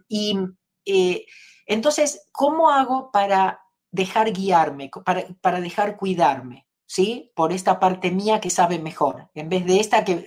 y 0.07 0.37
eh, 0.85 1.25
entonces, 1.65 2.27
¿cómo 2.31 2.69
hago 2.69 3.11
para 3.11 3.61
dejar 3.91 4.31
guiarme, 4.31 4.91
para, 5.03 5.25
para 5.41 5.59
dejar 5.59 5.97
cuidarme? 5.97 6.68
¿Sí? 6.89 7.31
Por 7.35 7.53
esta 7.53 7.79
parte 7.79 8.09
mía 8.09 8.41
que 8.41 8.49
sabe 8.49 8.79
mejor, 8.79 9.29
en 9.35 9.47
vez 9.47 9.63
de 9.63 9.79
esta 9.79 10.03
que 10.03 10.23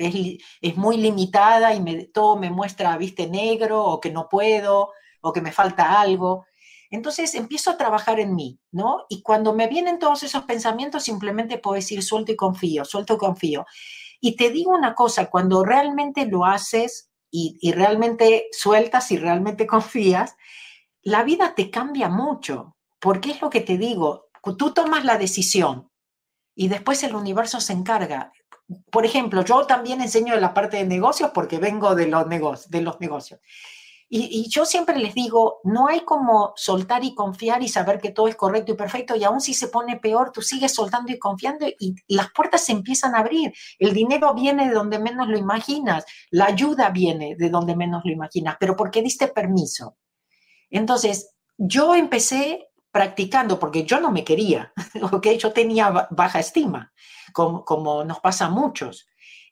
es, 0.60 0.76
muy 0.76 0.96
limitada 0.96 1.74
y 1.74 1.80
me, 1.80 2.04
todo 2.04 2.36
me 2.36 2.50
muestra, 2.50 2.96
viste, 2.96 3.26
negro 3.26 3.84
o 3.84 4.00
que 4.00 4.12
no 4.12 4.28
puedo 4.28 4.92
o 5.22 5.32
que 5.32 5.40
me 5.40 5.50
falta 5.50 6.00
algo. 6.00 6.46
Entonces 6.88 7.34
empiezo 7.34 7.72
a 7.72 7.76
trabajar 7.76 8.20
en 8.20 8.36
mí, 8.36 8.60
¿no? 8.70 9.06
Y 9.08 9.22
cuando 9.22 9.52
me 9.52 9.66
vienen 9.66 9.98
todos 9.98 10.22
esos 10.22 10.44
pensamientos, 10.44 11.02
simplemente 11.02 11.58
puedo 11.58 11.74
decir 11.74 12.00
suelto 12.00 12.30
y 12.30 12.36
confío, 12.36 12.84
suelto 12.84 13.14
y 13.14 13.18
confío. 13.18 13.66
Y 14.20 14.36
te 14.36 14.50
digo 14.50 14.70
una 14.70 14.94
cosa, 14.94 15.30
cuando 15.30 15.64
realmente 15.64 16.26
lo 16.26 16.44
haces 16.44 17.10
y, 17.28 17.58
y 17.60 17.72
realmente 17.72 18.46
sueltas 18.52 19.10
y 19.10 19.18
realmente 19.18 19.66
confías, 19.74 20.36
la 21.02 21.24
vida 21.24 21.56
te 21.56 21.72
cambia 21.72 22.08
mucho, 22.08 22.76
porque 23.00 23.32
es 23.32 23.42
lo 23.42 23.50
que 23.50 23.62
te 23.62 23.78
digo, 23.78 24.28
tú 24.56 24.72
tomas 24.72 25.04
la 25.04 25.18
decisión, 25.18 25.90
y 26.54 26.68
después 26.68 27.02
el 27.02 27.14
universo 27.14 27.60
se 27.60 27.72
encarga. 27.72 28.32
Por 28.90 29.04
ejemplo, 29.04 29.44
yo 29.44 29.66
también 29.66 30.00
enseño 30.00 30.36
la 30.36 30.54
parte 30.54 30.78
de 30.78 30.84
negocios 30.84 31.30
porque 31.34 31.58
vengo 31.58 31.94
de 31.94 32.06
los, 32.06 32.26
negocios, 32.26 32.70
de 32.70 32.80
los 32.82 33.00
negocios. 33.00 33.40
Y, 34.14 34.46
yo 34.50 34.66
siempre 34.66 34.98
les 34.98 35.14
digo, 35.14 35.60
no 35.64 35.88
hay 35.88 36.00
como 36.00 36.52
soltar 36.54 37.02
y 37.02 37.14
confiar 37.14 37.62
y 37.62 37.68
saber 37.68 37.98
que 37.98 38.10
todo 38.10 38.28
es 38.28 38.36
correcto 38.36 38.72
y 38.72 38.76
perfecto 38.76 39.16
y 39.16 39.24
aún 39.24 39.40
si 39.40 39.54
se 39.54 39.68
pone 39.68 39.96
peor, 39.96 40.32
tú 40.32 40.42
sigues 40.42 40.74
soltando 40.74 41.10
y 41.10 41.18
confiando 41.18 41.66
y 41.66 41.94
las 42.08 42.30
puertas 42.30 42.62
se 42.62 42.72
empiezan 42.72 43.14
a 43.14 43.20
abrir. 43.20 43.54
El 43.78 43.94
dinero 43.94 44.34
viene 44.34 44.68
de 44.68 44.74
donde 44.74 44.98
menos 44.98 45.28
lo 45.28 45.38
imaginas, 45.38 46.04
la 46.30 46.44
ayuda 46.44 46.90
viene 46.90 47.36
de 47.38 47.48
donde 47.48 47.74
menos 47.74 48.02
lo 48.04 48.12
imaginas, 48.12 48.56
pero 48.60 48.76
porque 48.76 49.00
diste 49.00 49.28
permiso. 49.28 49.96
Entonces, 50.68 51.34
yo 51.56 51.94
empecé 51.94 52.68
practicando, 52.92 53.58
porque 53.58 53.84
yo 53.84 53.98
no 53.98 54.12
me 54.12 54.22
quería, 54.22 54.72
¿ok? 55.12 55.28
Yo 55.38 55.52
tenía 55.52 56.08
baja 56.10 56.38
estima, 56.38 56.92
como, 57.32 57.64
como 57.64 58.04
nos 58.04 58.20
pasa 58.20 58.46
a 58.46 58.50
muchos. 58.50 59.08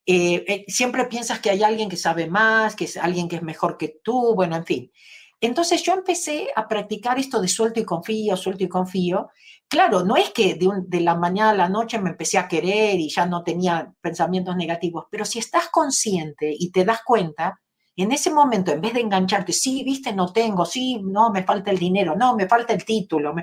Eh, 0.06 0.44
eh, 0.46 0.64
siempre 0.68 1.06
piensas 1.06 1.40
que 1.40 1.50
hay 1.50 1.62
alguien 1.62 1.88
que 1.88 1.96
sabe 1.96 2.26
más, 2.28 2.76
que 2.76 2.84
es 2.84 2.96
alguien 2.96 3.28
que 3.28 3.36
es 3.36 3.42
mejor 3.42 3.76
que 3.78 4.00
tú, 4.04 4.34
bueno, 4.34 4.56
en 4.56 4.66
fin. 4.66 4.92
Entonces 5.40 5.82
yo 5.82 5.94
empecé 5.94 6.48
a 6.54 6.68
practicar 6.68 7.18
esto 7.18 7.40
de 7.40 7.48
suelto 7.48 7.80
y 7.80 7.84
confío, 7.84 8.36
suelto 8.36 8.64
y 8.64 8.68
confío. 8.68 9.30
Claro, 9.68 10.04
no 10.04 10.16
es 10.16 10.30
que 10.30 10.54
de, 10.56 10.68
de, 10.86 11.00
la 11.00 11.14
mañana 11.14 11.50
a 11.50 11.54
la 11.54 11.68
noche 11.68 11.98
me 11.98 12.10
empecé 12.10 12.36
a 12.36 12.48
querer 12.48 12.98
y 13.00 13.08
ya 13.08 13.24
no 13.24 13.42
tenía 13.42 13.94
pensamientos 14.02 14.56
negativos, 14.56 15.06
pero 15.10 15.24
si 15.24 15.38
estás 15.38 15.68
consciente 15.68 16.54
y 16.58 16.70
te 16.72 16.84
das 16.84 17.00
cuenta, 17.04 17.60
en 18.02 18.12
ese 18.12 18.30
momento, 18.30 18.72
en 18.72 18.80
vez 18.80 18.94
de 18.94 19.00
engancharte, 19.00 19.52
sí, 19.52 19.82
viste, 19.84 20.12
no 20.12 20.32
tengo, 20.32 20.64
sí, 20.64 21.00
no, 21.02 21.30
me 21.30 21.42
falta 21.42 21.70
el 21.70 21.78
dinero, 21.78 22.14
no, 22.16 22.36
me 22.36 22.48
falta 22.48 22.72
el 22.72 22.84
título. 22.84 23.34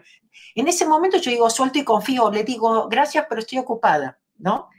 En 0.56 0.68
ese 0.68 0.86
momento 0.86 1.18
yo 1.18 1.32
digo, 1.32 1.50
suelto 1.50 1.80
y 1.80 1.84
confío, 1.84 2.32
le 2.32 2.44
digo, 2.44 2.88
gracias, 2.88 3.26
pero 3.28 3.42
estoy 3.42 3.60
ocupada, 3.60 4.20
¿no? 4.38 4.70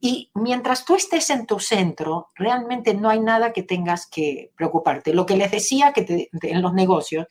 Y 0.00 0.30
mientras 0.34 0.84
tú 0.84 0.94
estés 0.94 1.30
en 1.30 1.46
tu 1.46 1.58
centro, 1.58 2.30
realmente 2.34 2.94
no 2.94 3.08
hay 3.08 3.20
nada 3.20 3.52
que 3.52 3.62
tengas 3.62 4.06
que 4.06 4.52
preocuparte. 4.56 5.14
Lo 5.14 5.24
que 5.24 5.36
les 5.36 5.50
decía 5.50 5.92
que 5.92 6.28
en 6.42 6.62
los 6.62 6.74
negocios, 6.74 7.26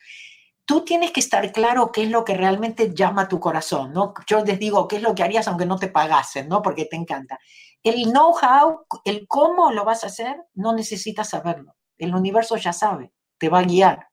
tú 0.64 0.84
tienes 0.84 1.12
que 1.12 1.20
estar 1.20 1.52
claro 1.52 1.92
qué 1.92 2.02
es 2.02 2.10
lo 2.10 2.24
que 2.24 2.34
realmente 2.34 2.92
llama 2.92 3.28
tu 3.28 3.38
corazón, 3.38 3.92
¿no? 3.92 4.12
Yo 4.26 4.44
les 4.44 4.58
digo, 4.58 4.88
qué 4.88 4.96
es 4.96 5.02
lo 5.02 5.14
que 5.14 5.22
harías 5.22 5.46
aunque 5.46 5.64
no 5.64 5.78
te 5.78 5.88
pagasen, 5.88 6.48
¿no? 6.48 6.60
Porque 6.60 6.86
te 6.86 6.96
encanta. 6.96 7.38
El 7.82 8.10
know-how, 8.10 8.84
el 9.04 9.28
cómo 9.28 9.70
lo 9.70 9.84
vas 9.84 10.02
a 10.02 10.08
hacer, 10.08 10.36
no 10.54 10.74
necesitas 10.74 11.30
saberlo. 11.30 11.75
El 11.98 12.14
universo 12.14 12.56
ya 12.56 12.72
sabe, 12.72 13.12
te 13.38 13.48
va 13.48 13.60
a 13.60 13.64
guiar. 13.64 14.08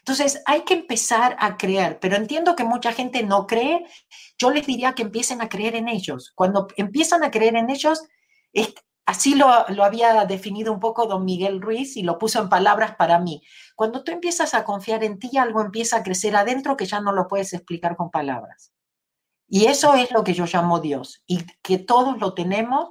Entonces 0.00 0.42
hay 0.46 0.62
que 0.62 0.74
empezar 0.74 1.36
a 1.38 1.56
creer, 1.56 1.98
pero 2.00 2.16
entiendo 2.16 2.56
que 2.56 2.64
mucha 2.64 2.92
gente 2.92 3.22
no 3.22 3.46
cree. 3.46 3.84
Yo 4.38 4.50
les 4.50 4.66
diría 4.66 4.94
que 4.94 5.02
empiecen 5.02 5.42
a 5.42 5.48
creer 5.48 5.76
en 5.76 5.88
ellos. 5.88 6.32
Cuando 6.34 6.68
empiezan 6.76 7.22
a 7.22 7.30
creer 7.30 7.56
en 7.56 7.68
ellos, 7.68 8.02
así 9.04 9.34
lo, 9.34 9.66
lo 9.68 9.84
había 9.84 10.24
definido 10.24 10.72
un 10.72 10.80
poco 10.80 11.06
don 11.06 11.24
Miguel 11.24 11.60
Ruiz 11.60 11.96
y 11.96 12.02
lo 12.02 12.18
puso 12.18 12.40
en 12.40 12.48
palabras 12.48 12.96
para 12.96 13.18
mí. 13.18 13.42
Cuando 13.76 14.02
tú 14.02 14.10
empiezas 14.10 14.54
a 14.54 14.64
confiar 14.64 15.04
en 15.04 15.18
ti, 15.18 15.36
algo 15.36 15.60
empieza 15.60 15.98
a 15.98 16.02
crecer 16.02 16.34
adentro 16.34 16.76
que 16.76 16.86
ya 16.86 17.00
no 17.00 17.12
lo 17.12 17.28
puedes 17.28 17.52
explicar 17.52 17.96
con 17.96 18.10
palabras. 18.10 18.72
Y 19.52 19.66
eso 19.66 19.94
es 19.94 20.12
lo 20.12 20.22
que 20.22 20.32
yo 20.32 20.46
llamo 20.46 20.78
Dios, 20.78 21.24
y 21.26 21.44
que 21.60 21.78
todos 21.78 22.18
lo 22.18 22.34
tenemos, 22.34 22.90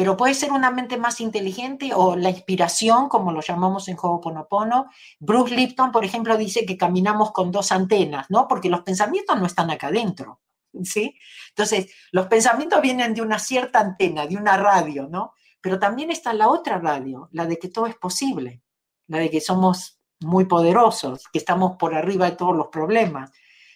pero 0.00 0.16
puede 0.16 0.32
ser 0.32 0.50
una 0.50 0.70
mente 0.70 0.96
más 0.96 1.20
inteligente 1.20 1.90
o 1.94 2.16
la 2.16 2.30
inspiración, 2.30 3.10
como 3.10 3.32
lo 3.32 3.42
llamamos 3.42 3.86
en 3.88 3.98
Ho'oponopono. 4.00 4.86
Bruce 5.18 5.54
Lipton, 5.54 5.92
por 5.92 6.06
ejemplo, 6.06 6.38
dice 6.38 6.64
que 6.64 6.78
caminamos 6.78 7.32
con 7.32 7.52
dos 7.52 7.70
antenas, 7.70 8.24
¿no? 8.30 8.48
Porque 8.48 8.70
los 8.70 8.80
pensamientos 8.80 9.38
no 9.38 9.44
están 9.44 9.70
acá 9.70 9.88
adentro, 9.88 10.40
¿sí? 10.84 11.18
Entonces, 11.50 11.92
los 12.12 12.28
pensamientos 12.28 12.80
vienen 12.80 13.12
de 13.12 13.20
una 13.20 13.38
cierta 13.38 13.78
antena, 13.80 14.26
de 14.26 14.38
una 14.38 14.56
radio, 14.56 15.06
¿no? 15.06 15.34
Pero 15.60 15.78
también 15.78 16.10
está 16.10 16.32
la 16.32 16.48
otra 16.48 16.78
radio, 16.78 17.28
la 17.32 17.44
de 17.44 17.58
que 17.58 17.68
todo 17.68 17.86
es 17.86 17.96
posible, 17.96 18.62
la 19.06 19.18
de 19.18 19.28
que 19.28 19.42
somos 19.42 20.00
muy 20.20 20.46
poderosos, 20.46 21.28
que 21.30 21.40
estamos 21.40 21.76
por 21.76 21.94
arriba 21.94 22.30
de 22.30 22.36
todos 22.36 22.56
los 22.56 22.68
problemas, 22.68 23.32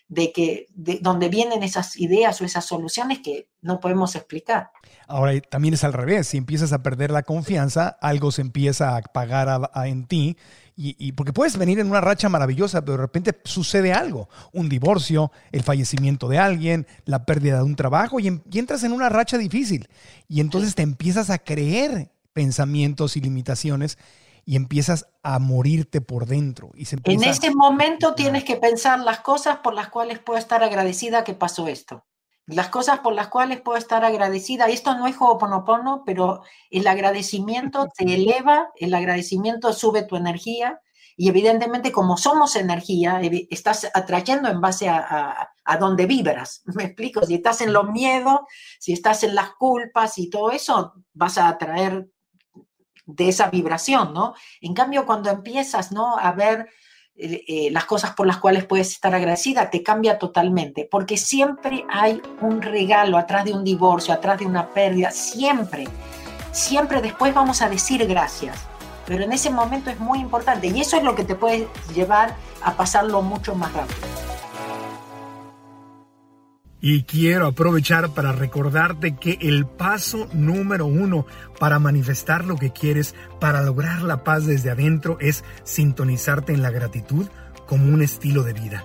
de 0.09 0.33
que 0.33 0.67
de 0.75 0.99
donde 1.01 1.29
vienen 1.29 1.63
esas 1.63 1.97
ideas 1.97 2.41
o 2.41 2.45
esas 2.45 2.65
soluciones 2.65 3.21
que 3.21 3.49
no 3.63 3.81
podemos 3.81 4.15
explicar. 4.15 4.71
Ahora 5.09 5.39
también 5.41 5.75
es 5.75 5.85
al 5.85 5.93
revés, 5.93 6.29
si 6.29 6.37
empiezas 6.37 6.73
a 6.73 6.83
perder 6.83 7.11
la 7.11 7.23
confianza, 7.23 7.89
algo 8.01 8.31
se 8.31 8.43
empieza 8.43 8.91
a 8.91 8.99
apagar 8.99 9.71
en 9.87 10.07
ti 10.07 10.37
y, 10.77 11.13
porque 11.13 11.33
puedes 11.33 11.57
venir 11.57 11.79
en 11.79 11.89
una 11.89 12.01
racha 12.01 12.29
maravillosa, 12.29 12.85
pero 12.85 12.97
de 12.97 13.03
repente 13.03 13.33
sucede 13.45 13.93
algo, 13.93 14.29
un 14.53 14.69
divorcio, 14.69 15.31
el 15.53 15.63
fallecimiento 15.63 16.29
de 16.29 16.39
alguien, 16.39 16.87
la 17.05 17.25
pérdida 17.25 17.59
de 17.59 17.63
un 17.63 17.77
trabajo 17.77 18.19
y, 18.19 18.27
y 18.51 18.59
entras 18.59 18.83
en 18.83 18.93
una 18.93 19.09
racha 19.09 19.39
difícil 19.39 19.89
y 20.29 20.41
entonces 20.41 20.75
te 20.75 20.83
empiezas 20.83 21.31
a 21.31 21.39
creer 21.39 22.11
pensamientos 22.33 23.17
y 23.17 23.21
limitaciones 23.21 23.99
y 24.45 24.57
empiezas 24.57 25.09
a 25.23 25.39
morirte 25.39 26.01
por 26.01 26.27
dentro. 26.27 26.71
Y 26.75 26.85
se 26.85 26.97
en 27.05 27.25
ese 27.25 27.55
momento 27.55 28.15
tienes 28.15 28.45
que 28.45 28.57
pensar 28.57 29.01
las 29.01 29.21
cosas 29.21 29.59
por 29.59 29.75
las 29.75 29.89
cuales 29.89 30.19
puedo 30.19 30.39
estar 30.39 30.63
agradecida 30.63 31.25
que 31.25 31.35
pasó 31.35 31.69
esto. 31.69 32.05
Las 32.47 32.69
cosas 32.69 32.99
por 32.99 33.15
las 33.15 33.29
cuales 33.29 33.63
puedo 33.63 33.79
estar 33.79 34.05
agradecida, 34.05 34.67
esto 34.67 34.95
no 34.97 35.07
es 35.07 35.17
Ho'oponopono, 35.19 36.03
pero 36.05 36.43
el 36.71 36.87
agradecimiento 36.87 37.89
te 37.97 38.15
eleva, 38.15 38.71
el 38.77 38.93
agradecimiento 38.93 39.73
sube 39.73 40.03
tu 40.03 40.17
energía, 40.17 40.81
y 41.17 41.29
evidentemente 41.29 41.93
como 41.93 42.17
somos 42.17 42.57
energía, 42.57 43.21
estás 43.49 43.89
atrayendo 43.95 44.49
en 44.49 44.61
base 44.61 44.89
a, 44.89 44.99
a, 44.99 45.49
a, 45.65 45.77
donde 45.79 46.07
vibras. 46.07 46.63
Me 46.75 46.85
explico, 46.85 47.25
si 47.25 47.35
estás 47.35 47.61
en 47.61 47.73
los 47.73 47.89
miedos, 47.91 48.41
si 48.79 48.93
estás 48.93 49.23
en 49.23 49.35
las 49.35 49.53
culpas 49.55 50.19
y 50.19 50.29
todo 50.29 50.51
eso, 50.51 50.93
vas 51.13 51.39
a 51.39 51.49
atraer 51.49 52.09
de 53.07 53.29
esa 53.29 53.51
vibración, 53.51 54.15
¿no? 54.15 54.35
En 54.61 54.75
cambio, 54.75 55.07
cuando 55.07 55.31
empiezas, 55.31 55.93
¿no? 55.93 56.19
A 56.19 56.33
ver 56.33 56.69
eh, 57.17 57.45
eh, 57.47 57.69
las 57.71 57.85
cosas 57.85 58.13
por 58.13 58.27
las 58.27 58.39
cuales 58.39 58.65
puedes 58.65 58.91
estar 58.91 59.15
agradecida, 59.15 59.71
te 59.71 59.85
cambia 59.85 60.19
totalmente, 60.19 60.89
porque 60.91 61.17
siempre 61.17 61.85
hay 61.89 62.21
un 62.41 62.61
regalo 62.61 63.19
atrás 63.19 63.45
de 63.45 63.53
un 63.53 63.63
divorcio, 63.63 64.13
atrás 64.13 64.41
de 64.41 64.47
una 64.47 64.69
pérdida, 64.71 65.13
siempre, 65.13 65.87
siempre 66.51 67.01
después 67.01 67.33
vamos 67.33 67.63
a 67.63 67.69
decir 67.69 68.05
gracias, 68.09 68.67
pero 69.07 69.23
en 69.23 69.33
ese 69.33 69.51
momento 69.51 69.91
es 69.91 70.01
muy 70.01 70.19
importante 70.19 70.67
y 70.67 70.81
eso 70.81 70.97
es 70.97 71.05
lo 71.05 71.15
que 71.15 71.23
te 71.23 71.37
puede 71.37 71.69
llevar 71.95 72.35
a 72.65 72.73
pasarlo 72.73 73.23
mucho 73.23 73.55
más 73.55 73.73
rápido. 73.73 74.34
Y 76.87 77.05
quiero 77.05 77.47
aprovechar 77.47 78.11
para 78.11 78.33
recordarte 78.33 79.17
que 79.17 79.39
el 79.41 79.65
paso 79.65 80.29
número 80.35 80.85
uno 80.85 81.25
para 81.59 81.79
manifestar 81.79 82.45
lo 82.45 82.57
que 82.57 82.75
quieres, 82.75 83.15
para 83.41 83.63
lograr 83.63 84.03
la 84.03 84.23
paz 84.23 84.45
desde 84.45 84.71
adentro, 84.71 85.17
es 85.19 85.45
sintonizarte 85.63 86.53
en 86.53 86.61
la 86.61 86.71
gratitud 86.71 87.27
como 87.67 87.87
un 87.87 88.03
estilo 88.03 88.43
de 88.43 88.53
vida 88.53 88.85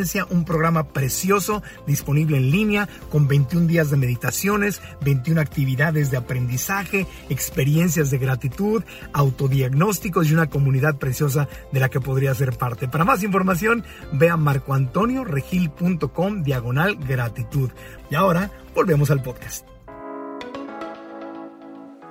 un 0.29 0.45
programa 0.45 0.87
precioso 0.87 1.61
disponible 1.85 2.37
en 2.37 2.49
línea 2.51 2.87
con 3.09 3.27
21 3.27 3.67
días 3.67 3.91
de 3.91 3.97
meditaciones, 3.97 4.81
21 5.01 5.39
actividades 5.39 6.09
de 6.11 6.17
aprendizaje, 6.17 7.05
experiencias 7.29 8.09
de 8.09 8.17
gratitud, 8.17 8.83
autodiagnósticos 9.13 10.29
y 10.29 10.33
una 10.33 10.49
comunidad 10.49 10.95
preciosa 10.95 11.47
de 11.71 11.79
la 11.79 11.89
que 11.89 12.01
podría 12.01 12.33
ser 12.33 12.57
parte. 12.57 12.87
Para 12.87 13.05
más 13.05 13.21
información, 13.23 13.83
ve 14.13 14.29
a 14.29 14.37
marcoantonioregil.com 14.37 16.43
diagonal 16.43 16.95
gratitud. 16.95 17.69
Y 18.09 18.15
ahora 18.15 18.49
volvemos 18.73 19.11
al 19.11 19.21
podcast. 19.21 19.67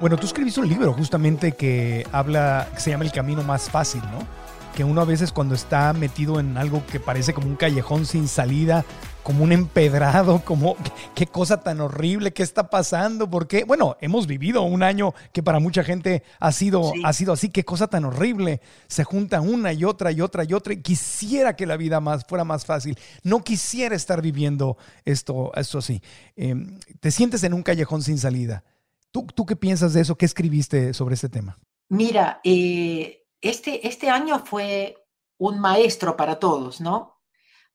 Bueno, 0.00 0.16
tú 0.16 0.26
escribiste 0.26 0.60
un 0.60 0.68
libro 0.68 0.94
justamente 0.94 1.52
que 1.52 2.06
habla, 2.10 2.68
que 2.74 2.80
se 2.80 2.90
llama 2.90 3.04
El 3.04 3.12
Camino 3.12 3.42
Más 3.42 3.68
Fácil, 3.68 4.00
¿no? 4.10 4.26
Que 4.74 4.84
uno 4.84 5.00
a 5.00 5.04
veces 5.04 5.32
cuando 5.32 5.54
está 5.54 5.92
metido 5.92 6.40
en 6.40 6.56
algo 6.56 6.84
que 6.86 7.00
parece 7.00 7.34
como 7.34 7.46
un 7.46 7.56
callejón 7.56 8.06
sin 8.06 8.28
salida, 8.28 8.84
como 9.22 9.44
un 9.44 9.52
empedrado, 9.52 10.42
como 10.44 10.76
qué 11.14 11.26
cosa 11.26 11.60
tan 11.60 11.80
horrible, 11.80 12.32
qué 12.32 12.42
está 12.42 12.70
pasando, 12.70 13.28
porque, 13.28 13.64
bueno, 13.64 13.96
hemos 14.00 14.26
vivido 14.26 14.62
un 14.62 14.82
año 14.82 15.14
que 15.32 15.42
para 15.42 15.60
mucha 15.60 15.84
gente 15.84 16.22
ha 16.38 16.52
sido, 16.52 16.92
ha 17.04 17.12
sido 17.12 17.32
así, 17.32 17.50
qué 17.50 17.64
cosa 17.64 17.88
tan 17.88 18.04
horrible. 18.04 18.60
Se 18.88 19.04
junta 19.04 19.40
una 19.40 19.72
y 19.72 19.84
otra 19.84 20.12
y 20.12 20.20
otra 20.20 20.44
y 20.44 20.54
otra. 20.54 20.72
Y 20.72 20.82
quisiera 20.82 21.56
que 21.56 21.66
la 21.66 21.76
vida 21.76 22.00
más, 22.00 22.24
fuera 22.24 22.44
más 22.44 22.64
fácil. 22.64 22.98
No 23.22 23.42
quisiera 23.44 23.94
estar 23.94 24.22
viviendo 24.22 24.76
esto, 25.04 25.52
esto 25.54 25.78
así. 25.78 26.02
Em, 26.36 26.78
te 27.00 27.10
sientes 27.10 27.44
en 27.44 27.54
un 27.54 27.62
callejón 27.62 28.02
sin 28.02 28.18
salida. 28.18 28.64
¿Tú, 29.10 29.26
¿Tú 29.34 29.44
qué 29.44 29.56
piensas 29.56 29.92
de 29.92 30.00
eso? 30.02 30.16
¿Qué 30.16 30.26
escribiste 30.26 30.94
sobre 30.94 31.14
este 31.14 31.28
tema? 31.28 31.58
Mira, 31.88 32.40
eh, 32.44 33.19
este, 33.40 33.86
este 33.86 34.10
año 34.10 34.40
fue 34.40 34.96
un 35.38 35.58
maestro 35.58 36.16
para 36.16 36.38
todos, 36.38 36.80
¿no? 36.80 37.20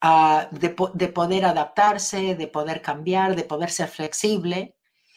Ah, 0.02 0.50
de, 0.52 0.70
poder 1.10 1.46
adaptarse, 1.46 2.36
de 2.36 2.48
poder 2.48 2.82
cambiar, 2.82 3.36
de 3.36 3.44
poder 3.44 3.72
ser 3.72 3.88
flexible, 3.88 4.76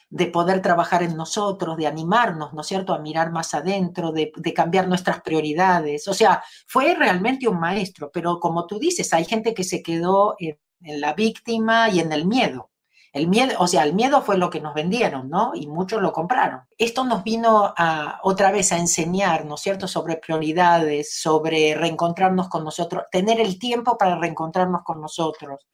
de 0.09 0.27
poder 0.29 0.63
trabajar 0.63 1.03
en 1.03 1.17
nosotros, 1.17 1.77
de 1.77 1.87
animarnos, 1.87 2.55
¿no 2.55 2.63
es 2.63 2.67
cierto?, 2.69 2.95
a 2.95 2.99
mirar 3.01 3.31
más 3.31 3.53
adentro, 3.55 4.13
de, 4.13 4.33
cambiar 4.55 4.89
nuestras 4.89 5.21
prioridades. 5.21 6.09
O 6.09 6.15
sea, 6.15 6.43
fue 6.67 6.95
realmente 6.95 7.49
un 7.49 7.61
maestro, 7.61 8.11
pero 8.11 8.41
como 8.41 8.67
tú 8.67 8.79
dices, 8.79 9.13
hay 9.13 9.27
gente 9.27 9.53
que 9.53 9.65
se 9.65 9.83
quedó 9.83 10.37
en 10.39 10.57
la 11.01 11.13
víctima 11.13 11.91
y 11.91 12.01
en 12.01 12.13
el 12.13 12.27
miedo. 12.27 12.71
El 13.13 13.29
miedo, 13.29 13.55
o 13.59 13.67
sea, 13.67 13.85
el 13.85 13.95
miedo 13.95 14.23
fue 14.23 14.37
lo 14.37 14.51
que 14.51 14.61
nos 14.61 14.75
vendieron, 14.75 15.29
¿no? 15.29 15.53
Y 15.55 15.67
muchos 15.67 16.03
lo 16.03 16.13
compraron. 16.13 16.63
Esto 16.77 17.05
nos 17.05 17.25
vino 17.25 17.75
otra 18.23 18.51
vez 18.53 18.73
a 18.73 18.79
enseñar, 18.79 19.45
¿no 19.45 19.55
es 19.55 19.61
cierto?, 19.61 19.89
sobre 19.89 20.17
prioridades, 20.17 21.15
sobre 21.19 21.75
reencontrarnos 21.75 22.49
con 22.49 22.65
nosotros, 22.65 23.05
tener 23.11 23.41
el 23.41 23.59
tiempo 23.59 23.97
para 23.97 24.19
reencontrarnos 24.19 24.83
con 24.83 25.01
nosotros. 25.01 25.67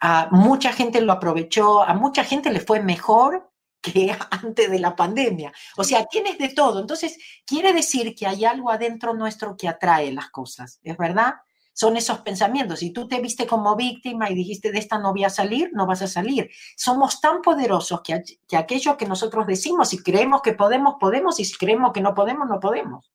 A 0.00 0.28
mucha 0.30 0.72
gente 0.72 1.00
lo 1.00 1.12
aprovechó, 1.12 1.82
a 1.82 1.94
mucha 1.94 2.24
gente 2.24 2.50
le 2.50 2.60
fue 2.60 2.80
mejor 2.80 3.50
que 3.80 4.16
antes 4.30 4.70
de 4.70 4.78
la 4.78 4.96
pandemia. 4.96 5.52
O 5.76 5.84
sea, 5.84 6.06
tienes 6.06 6.38
de 6.38 6.48
todo. 6.50 6.80
Entonces, 6.80 7.18
quiere 7.46 7.72
decir 7.72 8.14
que 8.14 8.26
hay 8.26 8.44
algo 8.44 8.70
adentro 8.70 9.14
nuestro 9.14 9.56
que 9.56 9.68
atrae 9.68 10.12
las 10.12 10.30
cosas, 10.30 10.80
¿es 10.82 10.96
verdad? 10.96 11.34
Son 11.74 11.98
esos 11.98 12.20
pensamientos. 12.20 12.78
Si 12.78 12.90
tú 12.90 13.06
te 13.06 13.20
viste 13.20 13.46
como 13.46 13.76
víctima 13.76 14.30
y 14.30 14.34
dijiste 14.34 14.72
de 14.72 14.78
esta 14.78 14.98
no 14.98 15.12
voy 15.12 15.24
a 15.24 15.30
salir, 15.30 15.70
no 15.74 15.86
vas 15.86 16.00
a 16.00 16.06
salir. 16.06 16.50
Somos 16.76 17.20
tan 17.20 17.42
poderosos 17.42 18.00
que, 18.00 18.22
que 18.48 18.56
aquello 18.56 18.96
que 18.96 19.06
nosotros 19.06 19.46
decimos, 19.46 19.90
si 19.90 20.02
creemos 20.02 20.40
que 20.40 20.54
podemos, 20.54 20.94
podemos, 20.98 21.38
y 21.40 21.44
si 21.44 21.56
creemos 21.56 21.92
que 21.92 22.00
no 22.00 22.14
podemos, 22.14 22.48
no 22.48 22.60
podemos. 22.60 23.10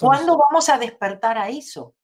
¿Cuándo 0.00 0.38
vamos 0.38 0.68
a 0.68 0.78
despertar 0.78 1.36
a 1.36 1.48
eso? 1.48 1.94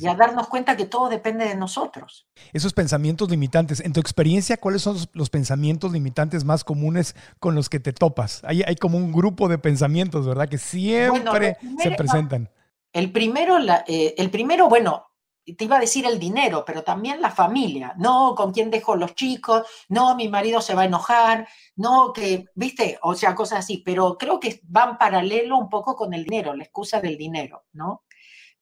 Y 0.00 0.06
a 0.06 0.14
darnos 0.14 0.48
cuenta 0.48 0.74
que 0.74 0.86
todo 0.86 1.10
depende 1.10 1.44
de 1.44 1.54
nosotros. 1.54 2.26
Esos 2.54 2.72
pensamientos 2.72 3.30
limitantes, 3.30 3.80
en 3.80 3.92
tu 3.92 4.00
experiencia, 4.00 4.56
¿cuáles 4.56 4.80
son 4.80 4.96
los 5.12 5.28
pensamientos 5.28 5.92
limitantes 5.92 6.44
más 6.44 6.64
comunes 6.64 7.14
con 7.40 7.54
los 7.54 7.68
que 7.68 7.78
te 7.78 7.92
topas? 7.92 8.42
Hay, 8.44 8.62
hay 8.62 8.76
como 8.76 8.96
un 8.96 9.12
grupo 9.12 9.48
de 9.48 9.58
pensamientos, 9.58 10.26
¿verdad? 10.26 10.48
Que 10.48 10.56
siempre 10.56 11.58
se 11.78 11.90
presentan. 11.90 12.48
El 12.92 13.12
primero, 13.12 13.58
la, 13.58 13.84
eh, 13.86 14.14
el 14.16 14.30
primero, 14.30 14.70
bueno, 14.70 15.10
te 15.54 15.64
iba 15.64 15.76
a 15.76 15.80
decir 15.80 16.04
el 16.06 16.18
dinero, 16.18 16.64
pero 16.64 16.82
también 16.82 17.20
la 17.20 17.30
familia, 17.30 17.94
no 17.98 18.34
con 18.34 18.52
quién 18.52 18.70
dejo 18.70 18.96
los 18.96 19.14
chicos, 19.14 19.66
no 19.88 20.16
mi 20.16 20.28
marido 20.28 20.60
se 20.60 20.74
va 20.74 20.82
a 20.82 20.86
enojar, 20.86 21.48
no 21.76 22.12
que, 22.12 22.46
viste, 22.54 22.98
o 23.02 23.14
sea, 23.14 23.34
cosas 23.34 23.60
así, 23.60 23.78
pero 23.78 24.18
creo 24.18 24.40
que 24.40 24.60
van 24.64 24.98
paralelo 24.98 25.56
un 25.56 25.68
poco 25.68 25.94
con 25.94 26.14
el 26.14 26.24
dinero, 26.24 26.54
la 26.54 26.64
excusa 26.64 27.00
del 27.00 27.16
dinero, 27.16 27.66
¿no? 27.72 28.04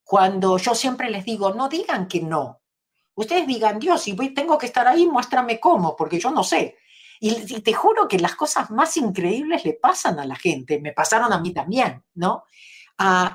Cuando 0.02 0.58
yo 0.58 0.74
siempre 0.74 1.10
les 1.10 1.24
digo, 1.24 1.54
no 1.54 1.68
digan 1.68 2.06
que 2.06 2.20
no, 2.20 2.60
ustedes 3.14 3.46
digan, 3.46 3.78
Dios, 3.78 4.02
si 4.02 4.14
tengo 4.34 4.58
que 4.58 4.66
estar 4.66 4.86
ahí, 4.86 5.06
muéstrame 5.06 5.58
cómo, 5.58 5.96
porque 5.96 6.20
yo 6.20 6.30
no 6.30 6.44
sé. 6.44 6.76
Y, 7.20 7.30
y 7.54 7.60
te 7.60 7.72
juro 7.72 8.06
que 8.06 8.18
las 8.18 8.34
cosas 8.34 8.70
más 8.70 8.96
increíbles 8.98 9.64
le 9.64 9.74
pasan 9.74 10.18
a 10.18 10.26
la 10.26 10.36
gente, 10.36 10.80
me 10.80 10.92
pasaron 10.92 11.32
a 11.32 11.40
mí 11.40 11.54
también, 11.54 12.04
¿no? 12.14 12.44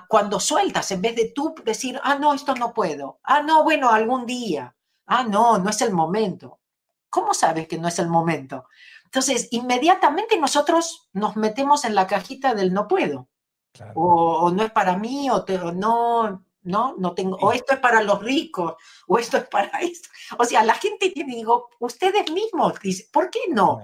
Cuando 0.07 0.39
sueltas, 0.39 0.91
en 0.91 1.01
vez 1.01 1.15
de 1.15 1.31
tú 1.35 1.53
decir, 1.63 1.99
ah, 2.03 2.15
no, 2.15 2.33
esto 2.33 2.55
no 2.55 2.73
puedo, 2.73 3.19
ah, 3.23 3.41
no, 3.41 3.63
bueno, 3.63 3.89
algún 3.89 4.25
día, 4.25 4.75
ah, 5.05 5.23
no, 5.23 5.57
no 5.57 5.69
es 5.69 5.81
el 5.81 5.91
momento. 5.91 6.59
¿Cómo 7.09 7.33
sabes 7.33 7.67
que 7.67 7.77
no 7.77 7.87
es 7.87 7.99
el 7.99 8.07
momento? 8.07 8.65
Entonces, 9.05 9.47
inmediatamente 9.51 10.37
nosotros 10.37 11.09
nos 11.13 11.35
metemos 11.35 11.83
en 11.83 11.95
la 11.95 12.05
cajita 12.05 12.53
del 12.53 12.73
no 12.73 12.87
puedo. 12.87 13.27
O, 13.95 14.51
no 14.51 14.63
es 14.63 14.71
para 14.71 14.97
mí, 14.97 15.29
o, 15.29 15.43
no, 15.73 16.45
no, 16.61 16.95
no 16.97 17.13
tengo, 17.13 17.37
o 17.37 17.51
esto 17.51 17.73
es 17.73 17.79
para 17.79 18.03
los 18.03 18.21
ricos, 18.21 18.75
o 19.07 19.17
esto 19.17 19.37
es 19.37 19.47
para 19.47 19.69
esto. 19.81 20.09
O 20.37 20.45
sea, 20.45 20.63
la 20.63 20.75
gente 20.75 21.09
tiene, 21.09 21.35
digo, 21.35 21.69
ustedes 21.79 22.31
mismos 22.31 22.79
dicen, 22.79 23.07
¿por 23.11 23.29
qué 23.29 23.39
no? 23.49 23.79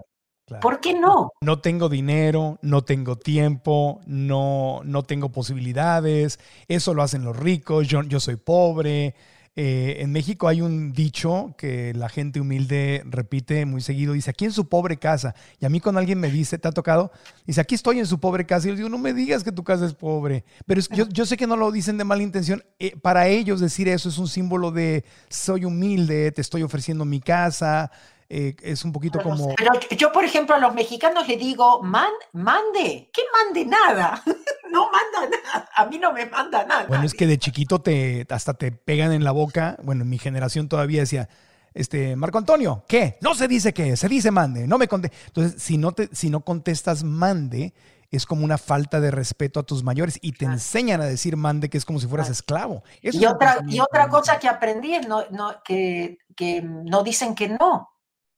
¿Por 0.61 0.79
qué 0.79 0.93
no? 0.93 1.31
No 1.41 1.59
tengo 1.59 1.89
dinero, 1.89 2.59
no 2.61 2.83
tengo 2.83 3.17
tiempo, 3.17 4.01
no, 4.05 4.81
no 4.83 5.03
tengo 5.03 5.29
posibilidades, 5.29 6.39
eso 6.67 6.93
lo 6.93 7.01
hacen 7.01 7.23
los 7.23 7.35
ricos, 7.35 7.87
yo, 7.87 8.03
yo 8.03 8.19
soy 8.19 8.35
pobre. 8.35 9.15
Eh, 9.57 10.01
en 10.01 10.11
México 10.11 10.49
hay 10.49 10.61
un 10.61 10.91
dicho 10.91 11.55
que 11.57 11.93
la 11.93 12.09
gente 12.09 12.41
humilde 12.41 13.03
repite 13.05 13.65
muy 13.65 13.79
seguido, 13.79 14.11
dice, 14.11 14.29
aquí 14.29 14.45
en 14.45 14.51
su 14.51 14.67
pobre 14.67 14.97
casa. 14.97 15.33
Y 15.59 15.65
a 15.65 15.69
mí 15.69 15.79
cuando 15.79 15.99
alguien 15.99 16.19
me 16.19 16.29
dice, 16.29 16.57
¿te 16.57 16.67
ha 16.67 16.71
tocado? 16.71 17.11
Dice, 17.45 17.61
aquí 17.61 17.73
estoy 17.73 17.99
en 17.99 18.05
su 18.05 18.19
pobre 18.19 18.45
casa. 18.45 18.67
Y 18.67 18.71
yo 18.71 18.75
digo, 18.75 18.89
no 18.89 18.97
me 18.97 19.13
digas 19.13 19.43
que 19.43 19.53
tu 19.53 19.63
casa 19.63 19.85
es 19.85 19.93
pobre. 19.93 20.43
Pero 20.65 20.81
yo, 20.91 21.07
yo, 21.07 21.25
sé 21.25 21.37
que 21.37 21.47
no 21.47 21.55
lo 21.55 21.71
dicen 21.71 21.97
de 21.97 22.03
mala 22.03 22.21
intención. 22.21 22.63
Eh, 22.79 22.97
para 23.01 23.29
ellos 23.29 23.61
decir 23.61 23.87
eso 23.87 24.09
es 24.09 24.17
un 24.17 24.27
símbolo 24.27 24.71
de, 24.71 25.05
soy 25.29 25.63
humilde, 25.63 26.33
te 26.33 26.41
estoy 26.41 26.61
ofreciendo 26.61 27.05
mi 27.05 27.21
casa, 27.21 27.91
eh, 28.29 28.55
es 28.61 28.83
un 28.83 28.91
poquito 28.91 29.21
como... 29.21 29.53
Pero 29.55 29.73
yo, 29.91 30.11
por 30.11 30.23
ejemplo, 30.23 30.55
a 30.55 30.59
los 30.59 30.73
mexicanos 30.73 31.27
les 31.27 31.39
digo, 31.39 31.81
Man, 31.83 32.11
mande, 32.33 33.09
¿qué 33.13 33.21
mande 33.31 33.65
nada? 33.65 34.21
no 34.71 34.89
manda 34.91 35.37
nada, 35.37 35.69
a 35.75 35.85
mí 35.85 35.97
no 35.99 36.11
me 36.11 36.25
manda 36.25 36.65
nada. 36.65 36.85
Bueno, 36.87 37.03
es 37.03 37.13
que 37.13 37.27
de 37.27 37.37
chiquito 37.37 37.79
te, 37.81 38.25
hasta 38.29 38.55
te 38.55 38.71
pegan 38.71 39.11
en 39.11 39.23
la 39.23 39.31
boca, 39.31 39.77
bueno, 39.83 40.03
en 40.03 40.09
mi 40.09 40.17
generación 40.17 40.67
todavía 40.67 41.01
decía, 41.01 41.29
este, 41.73 42.15
Marco 42.15 42.37
Antonio, 42.37 42.83
¿qué? 42.87 43.17
No 43.21 43.35
se 43.35 43.47
dice 43.47 43.73
qué, 43.73 43.95
se 43.97 44.07
dice 44.09 44.31
mande, 44.31 44.65
no 44.65 44.77
me 44.77 44.87
conté. 44.87 45.11
Entonces, 45.27 45.61
si 45.61 45.77
no, 45.77 45.91
te, 45.91 46.09
si 46.13 46.29
no 46.29 46.41
contestas 46.41 47.03
mande, 47.03 47.73
es 48.11 48.25
como 48.25 48.45
una 48.45 48.57
falta 48.57 48.99
de 48.99 49.11
respeto 49.11 49.59
a 49.59 49.63
tus 49.63 49.83
mayores 49.83 50.17
y 50.21 50.31
te 50.31 50.45
enseñan 50.45 51.01
a 51.01 51.05
decir 51.05 51.37
mande 51.37 51.69
que 51.69 51.77
es 51.77 51.85
como 51.85 51.99
si 51.99 52.07
fueras 52.07 52.29
esclavo. 52.29 52.83
Eso 53.01 53.19
y, 53.19 53.25
es 53.25 53.31
otra, 53.31 53.59
y 53.67 53.79
otra 53.79 54.07
cosa 54.07 54.39
que 54.39 54.47
aprendí 54.47 54.95
es 54.95 55.07
no, 55.07 55.25
no, 55.31 55.61
que, 55.63 56.19
que 56.35 56.61
no 56.61 57.03
dicen 57.03 57.35
que 57.35 57.49
no. 57.49 57.94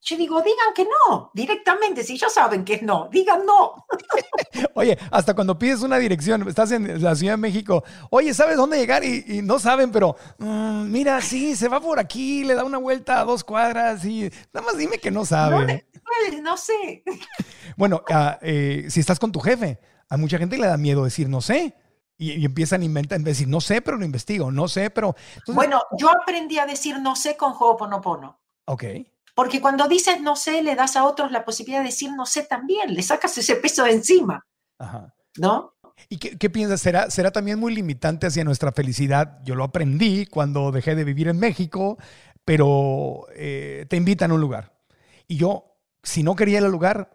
Yo 0.07 0.15
digo, 0.15 0.41
digan 0.41 0.73
que 0.73 0.85
no, 0.85 1.31
directamente, 1.33 2.01
si 2.01 2.17
ya 2.17 2.29
saben 2.29 2.63
que 2.63 2.75
es 2.75 2.81
no, 2.81 3.09
digan 3.11 3.45
no. 3.45 3.85
Oye, 4.73 4.97
hasta 5.11 5.33
cuando 5.33 5.59
pides 5.59 5.81
una 5.81 5.97
dirección, 5.97 6.47
estás 6.47 6.71
en 6.71 7.03
la 7.03 7.13
Ciudad 7.13 7.33
de 7.33 7.37
México, 7.37 7.83
oye, 8.09 8.33
¿sabes 8.33 8.55
dónde 8.55 8.77
llegar? 8.77 9.03
Y, 9.03 9.25
y 9.27 9.41
no 9.41 9.59
saben, 9.59 9.91
pero 9.91 10.15
mm, 10.37 10.89
mira, 10.89 11.19
sí, 11.19 11.57
se 11.57 11.67
va 11.67 11.81
por 11.81 11.99
aquí, 11.99 12.45
le 12.45 12.55
da 12.55 12.63
una 12.63 12.77
vuelta 12.77 13.19
a 13.19 13.25
dos 13.25 13.43
cuadras 13.43 14.05
y 14.05 14.31
nada 14.53 14.65
más 14.65 14.77
dime 14.77 14.97
que 14.97 15.11
no 15.11 15.25
sabe. 15.25 15.83
No, 16.31 16.41
no 16.41 16.57
sé. 16.57 17.03
Bueno, 17.75 18.01
ah, 18.09 18.39
eh, 18.41 18.85
si 18.89 19.01
estás 19.01 19.19
con 19.19 19.33
tu 19.33 19.41
jefe, 19.41 19.77
a 20.09 20.15
mucha 20.15 20.37
gente 20.37 20.57
le 20.57 20.67
da 20.67 20.77
miedo 20.77 21.03
decir 21.03 21.27
no 21.27 21.41
sé. 21.41 21.75
Y, 22.17 22.31
y 22.31 22.45
empiezan 22.45 22.81
a 22.81 22.85
inventar, 22.85 23.19
decir 23.19 23.47
no 23.47 23.59
sé, 23.59 23.81
pero 23.81 23.97
lo 23.97 24.05
investigo, 24.05 24.51
no 24.51 24.69
sé, 24.69 24.89
pero. 24.89 25.15
Entonces, 25.35 25.53
Bueno, 25.53 25.83
yo 25.99 26.09
aprendí 26.09 26.57
a 26.59 26.65
decir 26.65 26.97
no 27.01 27.15
sé 27.17 27.35
con 27.35 27.51
Ho'oponopono. 27.51 28.39
ok. 28.65 28.83
Porque 29.37 29.61
cuando 29.61 29.87
dices 29.87 30.19
no 30.19 30.35
sé, 30.35 30.63
le 30.63 30.73
das 30.73 30.95
a 30.95 31.05
otros 31.05 31.31
la 31.31 31.45
posibilidad 31.45 31.81
de 31.81 31.89
decir 31.89 32.11
no 32.11 32.25
sé 32.25 32.41
también, 32.41 32.95
le 32.95 33.03
sacas 33.03 33.37
ese 33.37 33.55
peso 33.57 33.83
de 33.83 33.91
encima, 33.91 34.47
Ajá. 34.79 35.13
¿no? 35.37 35.75
¿Y 36.09 36.17
qué, 36.17 36.39
qué 36.39 36.49
piensas? 36.49 36.81
¿Será, 36.81 37.11
¿Será 37.11 37.29
también 37.29 37.59
muy 37.59 37.75
limitante 37.75 38.25
hacia 38.25 38.43
nuestra 38.43 38.71
felicidad? 38.71 39.37
Yo 39.43 39.53
lo 39.53 39.63
aprendí 39.63 40.25
cuando 40.25 40.71
dejé 40.71 40.95
de 40.95 41.03
vivir 41.03 41.27
en 41.27 41.37
México, 41.37 41.99
pero 42.45 43.27
eh, 43.35 43.85
te 43.87 43.95
invitan 43.95 44.31
a 44.31 44.33
un 44.33 44.41
lugar. 44.41 44.73
Y 45.27 45.37
yo, 45.37 45.77
si 46.01 46.23
no 46.23 46.35
quería 46.35 46.57
ir 46.57 46.65
al 46.65 46.71
lugar, 46.71 47.11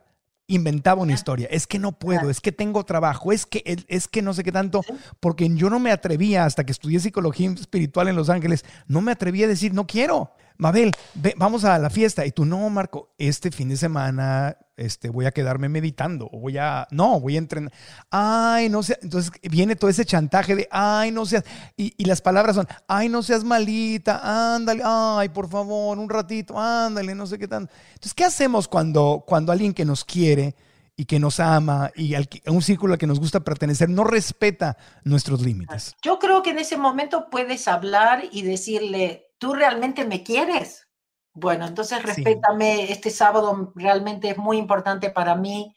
inventaba 0.47 1.03
una 1.03 1.14
historia. 1.14 1.49
Es 1.51 1.66
que 1.66 1.81
no 1.81 1.91
puedo, 1.91 2.31
es 2.31 2.41
que 2.41 2.53
tengo 2.53 2.85
trabajo, 2.85 3.33
es 3.33 3.47
que, 3.47 3.85
es 3.89 4.07
que 4.07 4.23
no 4.23 4.33
sé 4.33 4.45
qué 4.45 4.53
tanto, 4.53 4.83
porque 5.18 5.49
yo 5.53 5.70
no 5.70 5.81
me 5.81 5.91
atrevía, 5.91 6.45
hasta 6.45 6.62
que 6.62 6.70
estudié 6.70 7.01
psicología 7.01 7.51
espiritual 7.51 8.07
en 8.07 8.14
Los 8.14 8.31
Ángeles, 8.31 8.64
no 8.87 9.01
me 9.01 9.11
atrevía 9.11 9.47
a 9.47 9.49
decir, 9.49 9.75
no 9.75 9.89
quiero. 9.89 10.31
Mabel, 10.57 10.93
vamos 11.37 11.65
a 11.65 11.79
la 11.79 11.91
fiesta. 11.91 12.27
Y 12.27 12.33
tú, 12.33 12.45
no, 12.45 12.69
Marco, 12.71 13.15
este 13.19 13.51
fin 13.51 13.69
de 13.69 13.77
semana 13.77 14.57
este, 14.77 15.11
voy 15.11 15.27
a 15.27 15.31
quedarme 15.31 15.69
meditando. 15.69 16.29
O 16.33 16.41
voy 16.41 16.59
a, 16.59 16.87
no, 16.91 17.21
voy 17.21 17.37
a 17.37 17.39
entrenar. 17.39 17.73
Ay, 18.11 18.69
no 18.69 18.83
sé. 18.83 18.99
Entonces 19.03 19.33
viene 19.43 19.77
todo 19.77 19.91
ese 19.91 20.05
chantaje 20.05 20.57
de, 20.57 20.69
ay, 20.71 21.11
no 21.11 21.27
seas. 21.27 21.45
Y, 21.77 21.95
y 21.97 22.05
las 22.05 22.21
palabras 22.21 22.57
son, 22.57 22.67
ay, 22.89 23.09
no 23.09 23.23
seas 23.23 23.45
malita, 23.45 24.55
ándale, 24.55 24.83
ay, 24.85 25.29
por 25.29 25.49
favor, 25.49 25.99
un 25.99 26.09
ratito, 26.09 26.59
ándale, 26.59 27.15
no 27.15 27.27
sé 27.27 27.39
qué 27.39 27.49
tanto. 27.49 27.73
Entonces, 27.89 28.15
¿qué 28.15 28.25
hacemos 28.25 28.69
cuando, 28.69 29.25
cuando 29.27 29.53
alguien 29.53 29.75
que 29.75 29.85
nos 29.85 30.05
quiere 30.05 30.55
y 30.97 31.05
que 31.07 31.19
nos 31.19 31.41
ama 31.41 31.91
y 31.95 32.15
al 32.15 32.29
a 32.47 32.51
un 32.51 32.63
círculo 32.63 32.95
al 32.95 32.99
que 32.99 33.07
nos 33.07 33.19
gusta 33.19 33.41
pertenecer 33.41 33.89
no 33.89 34.05
respeta 34.05 34.77
nuestros 35.05 35.41
límites? 35.43 35.95
Yo 36.03 36.19
creo 36.19 36.43
que 36.43 36.51
en 36.51 36.59
ese 36.59 36.77
momento 36.77 37.29
puedes 37.31 37.69
hablar 37.69 38.25
y 38.31 38.43
decirle, 38.43 39.22
¿tú 39.43 39.55
realmente 39.55 40.05
me 40.05 40.22
quieres? 40.22 40.88
Bueno, 41.34 41.66
entonces 41.66 42.01
respétame, 42.01 42.93
este 42.93 43.11
sábado 43.11 43.72
realmente 43.74 44.30
es 44.30 44.38
muy 44.38 44.57
importante 44.57 45.11
para 45.11 45.34
mí, 45.34 45.74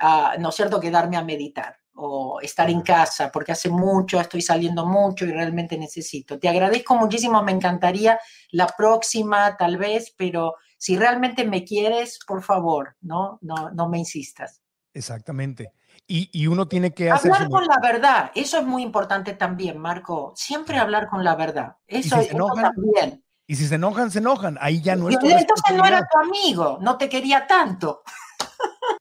ah, 0.00 0.36
¿no 0.38 0.48
es 0.48 0.54
cierto?, 0.54 0.80
quedarme 0.80 1.18
a 1.18 1.22
meditar 1.22 1.76
o 1.92 2.40
estar 2.40 2.70
en 2.70 2.80
casa, 2.80 3.30
porque 3.30 3.52
hace 3.52 3.68
mucho, 3.68 4.18
estoy 4.18 4.40
saliendo 4.40 4.86
mucho 4.86 5.26
y 5.26 5.32
realmente 5.32 5.76
necesito. 5.76 6.38
Te 6.38 6.48
agradezco 6.48 6.94
muchísimo, 6.94 7.42
me 7.42 7.52
encantaría 7.52 8.18
la 8.52 8.68
próxima 8.68 9.54
tal 9.58 9.76
vez, 9.76 10.14
pero 10.16 10.54
si 10.78 10.96
realmente 10.96 11.44
me 11.44 11.62
quieres, 11.62 12.18
por 12.26 12.42
favor, 12.42 12.96
no, 13.02 13.38
no, 13.42 13.70
no 13.70 13.86
me 13.90 13.98
insistas. 13.98 14.62
Exactamente. 14.94 15.72
Y, 16.06 16.28
y 16.32 16.46
uno 16.48 16.68
tiene 16.68 16.92
que 16.92 17.10
hacer 17.10 17.32
Hablar 17.32 17.48
con 17.50 17.66
la 17.66 17.78
verdad, 17.80 18.30
eso 18.34 18.58
es 18.58 18.66
muy 18.66 18.82
importante 18.82 19.32
también, 19.32 19.78
Marco. 19.78 20.32
Siempre 20.36 20.78
hablar 20.78 21.08
con 21.08 21.24
la 21.24 21.34
verdad. 21.34 21.76
Eso, 21.86 22.02
si 22.02 22.08
se 22.10 22.20
eso 22.20 22.34
enojan, 22.36 22.72
también. 22.74 23.24
Y 23.46 23.56
si 23.56 23.66
se 23.66 23.74
enojan, 23.76 24.10
se 24.10 24.18
enojan. 24.18 24.58
Ahí 24.60 24.80
ya 24.82 24.96
no 24.96 25.08
es 25.08 25.18
tu 25.18 25.26
Entonces 25.26 25.76
no 25.76 25.84
era 25.86 26.00
tu 26.00 26.18
amigo, 26.18 26.78
no 26.80 26.98
te 26.98 27.08
quería 27.08 27.46
tanto. 27.46 28.02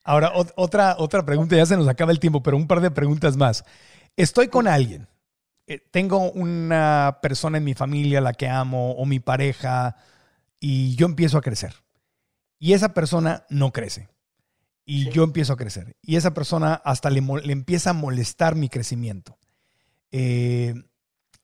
Ahora, 0.05 0.33
ot- 0.33 0.53
otra, 0.55 0.95
otra 0.97 1.25
pregunta, 1.25 1.55
ya 1.55 1.65
se 1.65 1.77
nos 1.77 1.87
acaba 1.87 2.11
el 2.11 2.19
tiempo, 2.19 2.43
pero 2.43 2.57
un 2.57 2.67
par 2.67 2.81
de 2.81 2.91
preguntas 2.91 3.37
más. 3.37 3.63
Estoy 4.15 4.47
con 4.49 4.67
alguien, 4.67 5.07
eh, 5.67 5.79
tengo 5.91 6.31
una 6.31 7.19
persona 7.21 7.57
en 7.57 7.63
mi 7.63 7.73
familia 7.73 8.19
a 8.19 8.21
la 8.21 8.33
que 8.33 8.47
amo 8.49 8.91
o 8.91 9.05
mi 9.05 9.19
pareja 9.19 9.95
y 10.59 10.95
yo 10.95 11.05
empiezo 11.05 11.37
a 11.37 11.41
crecer. 11.41 11.73
Y 12.59 12.73
esa 12.73 12.93
persona 12.93 13.45
no 13.49 13.71
crece. 13.71 14.09
Y 14.85 15.09
yo 15.11 15.23
empiezo 15.23 15.53
a 15.53 15.57
crecer. 15.57 15.95
Y 16.01 16.17
esa 16.17 16.33
persona 16.33 16.73
hasta 16.73 17.09
le, 17.09 17.23
empieza 17.51 17.91
a 17.91 17.93
molestar 17.93 18.55
mi 18.55 18.69
crecimiento. 18.69 19.37
Eh, 20.11 20.73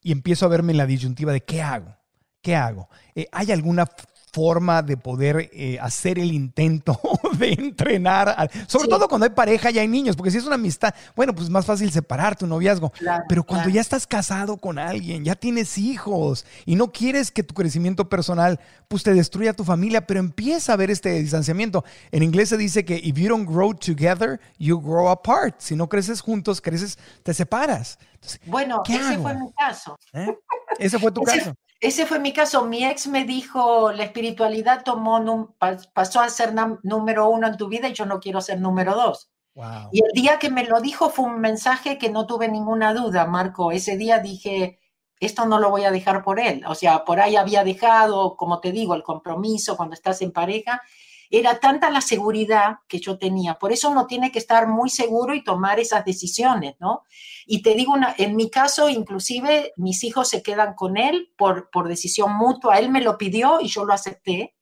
y 0.02 0.12
empiezo 0.12 0.46
a 0.46 0.50
verme 0.50 0.72
en 0.72 0.78
la 0.78 0.86
disyuntiva 0.86 1.32
de 1.32 1.42
qué 1.42 1.62
hago. 1.62 1.96
¿Qué 2.42 2.56
hago? 2.56 2.90
Eh, 3.16 3.28
¿Hay 3.32 3.52
alguna 3.52 3.86
forma 4.32 4.82
de 4.82 4.98
poder 4.98 5.50
eh, 5.54 5.78
hacer 5.82 6.20
el 6.20 6.32
intento 6.32 7.00
de 7.38 7.54
entrenar? 7.54 8.34
al- 8.38 8.50
sobre 8.68 8.86
Sí. 8.86 8.90
todo 8.90 9.08
cuando 9.08 9.26
hay 9.26 9.32
pareja 9.32 9.72
y 9.72 9.80
hay 9.80 9.88
niños, 9.88 10.16
porque 10.16 10.32
si 10.32 10.38
es 10.38 10.46
una 10.46 10.56
amistad, 10.56 10.94
bueno, 11.16 11.34
pues 11.34 11.46
es 11.46 11.50
más 11.52 11.66
fácil 11.66 11.92
separar 11.92 12.36
tu 12.38 12.48
noviazgo. 12.48 12.90
Claro, 12.92 13.24
Pero 13.28 13.44
cuando 13.44 13.64
claro. 13.66 13.76
ya 13.76 13.82
estás 13.82 14.06
casado 14.08 14.58
con 14.58 14.78
alguien, 14.80 15.24
ya 15.24 15.36
tienes 15.36 15.78
hijos 15.78 16.46
y 16.66 16.76
no 16.76 16.92
quieres 16.92 17.32
que 17.32 17.44
tu 17.44 17.54
crecimiento 17.54 18.10
personal 18.10 18.60
pues 18.88 19.04
te 19.04 19.14
destruya 19.14 19.54
tu 19.54 19.64
familia, 19.64 20.06
pero 20.08 20.20
empieza 20.20 20.74
a 20.74 20.76
ver 20.76 20.90
este 20.92 21.12
distanciamiento. 21.22 21.84
En 22.12 22.24
inglés 22.24 22.50
se 22.50 22.58
dice 22.58 22.84
que 22.86 22.96
if 22.98 23.16
you 23.18 23.30
don't 23.30 23.48
grow 23.48 23.74
together, 23.74 24.40
you 24.58 24.80
grow 24.82 25.10
apart. 25.10 25.56
Si 25.60 25.76
no 25.76 25.88
creces 25.88 26.22
juntos, 26.22 26.60
creces, 26.62 26.98
te 27.24 27.34
separas. 27.34 28.00
Entonces, 28.16 28.40
Bueno, 28.48 28.82
¿Qué 28.84 28.96
ese 28.96 29.14
hago? 29.14 29.24
fue 29.24 29.34
mi 29.36 29.52
caso. 29.54 29.96
¿eh? 30.14 30.36
Ese 30.80 30.98
fue 31.00 31.12
tu 31.12 31.22
Ese- 31.28 31.38
caso. 31.40 31.54
Ese 31.80 32.06
fue 32.06 32.20
mi 32.20 32.34
caso. 32.34 32.66
Mi 32.66 32.86
ex 32.86 33.08
me 33.08 33.24
dijo, 33.24 33.92
la 33.92 34.04
espiritualidad 34.04 34.84
tomó, 34.84 35.56
pasó 35.94 36.20
a 36.20 36.30
ser 36.30 36.54
número 36.84 37.30
uno 37.30 37.48
en 37.48 37.58
tu 37.58 37.68
vida 37.68 37.88
y 37.88 37.94
yo 37.94 38.06
no 38.06 38.20
quiero 38.20 38.42
ser 38.42 38.60
número 38.60 38.96
dos. 38.96 39.32
Wow. 39.56 39.90
Y 39.92 40.04
el 40.04 40.12
día 40.14 40.40
que 40.40 40.50
me 40.50 40.66
lo 40.66 40.82
dijo 40.82 41.10
fue 41.10 41.26
un 41.26 41.40
mensaje 41.40 41.98
que 41.98 42.10
no 42.10 42.28
tuve 42.28 42.48
ninguna 42.48 42.94
duda, 42.94 43.26
Marco. 43.26 43.72
Ese 43.72 43.98
día 43.98 44.20
dije, 44.20 44.80
esto 45.20 45.46
no 45.46 45.60
lo 45.60 45.70
voy 45.70 45.84
a 45.84 45.92
dejar 45.92 46.24
por 46.24 46.40
él. 46.40 46.64
O 46.68 46.76
sea, 46.76 47.04
por 47.04 47.20
ahí 47.20 47.36
había 47.36 47.64
dejado, 47.64 48.36
como 48.36 48.60
te 48.60 48.72
digo, 48.72 48.96
el 48.96 49.04
compromiso 49.04 49.76
cuando 49.76 49.94
estás 49.94 50.22
en 50.22 50.32
pareja. 50.32 50.82
Era 51.30 51.60
tanta 51.60 51.92
la 51.92 52.02
seguridad 52.02 52.78
que 52.88 53.00
yo 53.00 53.18
tenía. 53.18 53.56
Por 53.56 53.72
eso 53.72 53.90
uno 53.90 54.08
tiene 54.08 54.32
que 54.32 54.40
estar 54.40 54.68
muy 54.68 54.90
seguro 54.90 55.36
y 55.36 55.44
tomar 55.44 55.80
esas 55.80 56.04
decisiones, 56.04 56.76
¿no? 56.80 57.04
Y 57.46 57.62
te 57.62 57.76
digo, 57.76 57.96
en 58.18 58.36
mi 58.36 58.50
caso, 58.50 58.90
inclusive, 58.90 59.74
mis 59.78 60.04
hijos 60.04 60.30
se 60.30 60.42
quedan 60.42 60.74
con 60.74 60.98
él 60.98 61.32
por, 61.38 61.70
por 61.70 61.88
decisión 61.88 62.36
mutua. 62.36 62.80
Él 62.80 62.90
me 62.90 63.02
lo 63.02 63.18
pidió 63.18 63.62
y 63.62 63.68
yo 63.68 63.86
lo 63.86 63.94
acepté. 63.94 64.56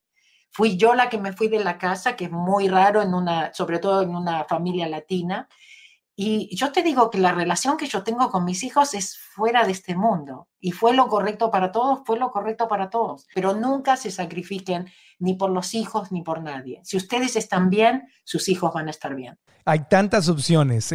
Fui 0.50 0.76
yo 0.76 0.94
la 0.94 1.08
que 1.10 1.18
me 1.18 1.34
fui 1.34 1.48
de 1.48 1.64
la 1.64 1.78
casa, 1.78 2.16
que 2.16 2.26
es 2.26 2.32
muy 2.32 2.68
raro 2.68 3.02
en 3.02 3.14
una, 3.14 3.54
sobre 3.54 3.80
todo 3.80 4.02
en 4.02 4.16
una 4.16 4.44
familia 4.46 4.88
latina. 4.88 5.48
Y 6.20 6.56
yo 6.56 6.72
te 6.72 6.82
digo 6.82 7.12
que 7.12 7.20
la 7.20 7.32
relación 7.32 7.78
que 7.78 7.86
yo 7.86 8.02
tengo 8.02 8.32
con 8.32 8.44
mis 8.44 8.64
hijos 8.64 8.96
es 8.96 9.20
fuera 9.20 9.64
de 9.66 9.72
este 9.72 9.96
mundo. 9.96 10.48
Y 10.60 10.72
fue 10.72 10.96
lo 10.96 11.08
correcto 11.10 11.52
para 11.52 11.72
todos, 11.72 12.00
fue 12.08 12.18
lo 12.18 12.32
correcto 12.32 12.68
para 12.68 12.90
todos. 12.90 13.28
Pero 13.36 13.54
nunca 13.54 13.96
se 13.98 14.10
sacrifiquen 14.10 14.88
ni 15.20 15.36
por 15.36 15.52
los 15.52 15.76
hijos 15.76 16.12
ni 16.12 16.24
por 16.24 16.42
nadie. 16.42 16.82
Si 16.84 16.98
ustedes 16.98 17.36
están 17.36 17.70
bien, 17.70 18.08
sus 18.24 18.50
hijos 18.50 18.74
van 18.74 18.88
a 18.88 18.90
estar 18.90 19.14
bien. 19.14 19.38
Hay 19.64 19.82
tantas 19.92 20.28
opciones 20.28 20.92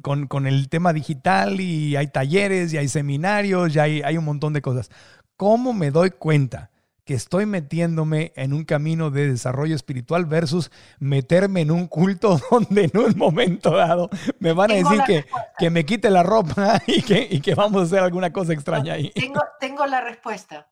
con, 0.00 0.26
con 0.26 0.46
el 0.46 0.70
tema 0.70 0.94
digital 0.94 1.60
y 1.60 1.94
hay 1.96 2.06
talleres 2.06 2.72
y 2.72 2.78
hay 2.78 2.88
seminarios 2.88 3.76
y 3.76 3.78
hay, 3.78 4.00
hay 4.00 4.16
un 4.16 4.24
montón 4.24 4.54
de 4.54 4.62
cosas. 4.62 4.88
¿Cómo 5.36 5.74
me 5.74 5.90
doy 5.90 6.12
cuenta 6.12 6.71
que 7.04 7.14
estoy 7.14 7.46
metiéndome 7.46 8.32
en 8.36 8.52
un 8.52 8.64
camino 8.64 9.10
de 9.10 9.28
desarrollo 9.28 9.74
espiritual 9.74 10.24
versus 10.26 10.70
meterme 11.00 11.62
en 11.62 11.70
un 11.70 11.88
culto 11.88 12.38
donde 12.50 12.84
en 12.84 12.96
un 12.96 13.16
momento 13.16 13.70
dado 13.72 14.08
me 14.38 14.52
van 14.52 14.70
a 14.70 14.74
Tengo 14.74 14.90
decir 14.90 15.04
que, 15.04 15.24
que 15.58 15.70
me 15.70 15.84
quite 15.84 16.10
la 16.10 16.22
ropa 16.22 16.80
y 16.86 17.02
que, 17.02 17.26
y 17.30 17.40
que 17.40 17.54
vamos 17.54 17.82
a 17.82 17.84
hacer 17.86 17.98
alguna 18.00 18.32
cosa 18.32 18.52
extraña 18.52 18.94
ahí? 18.94 19.10
Tengo, 19.10 19.40
tengo 19.58 19.86
la 19.86 20.00
respuesta. 20.00 20.68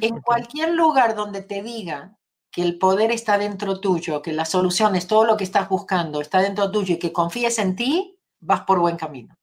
En 0.00 0.20
cualquier 0.20 0.70
lugar 0.70 1.14
donde 1.14 1.42
te 1.42 1.62
digan 1.62 2.16
que 2.50 2.62
el 2.62 2.78
poder 2.78 3.10
está 3.10 3.36
dentro 3.36 3.80
tuyo, 3.80 4.22
que 4.22 4.32
la 4.32 4.44
solución 4.44 4.96
es 4.96 5.06
todo 5.06 5.24
lo 5.24 5.36
que 5.36 5.44
estás 5.44 5.68
buscando, 5.68 6.20
está 6.20 6.40
dentro 6.40 6.70
tuyo 6.70 6.94
y 6.94 6.98
que 6.98 7.12
confíes 7.12 7.58
en 7.58 7.76
ti, 7.76 8.18
vas 8.40 8.62
por 8.62 8.78
buen 8.78 8.96
camino. 8.96 9.36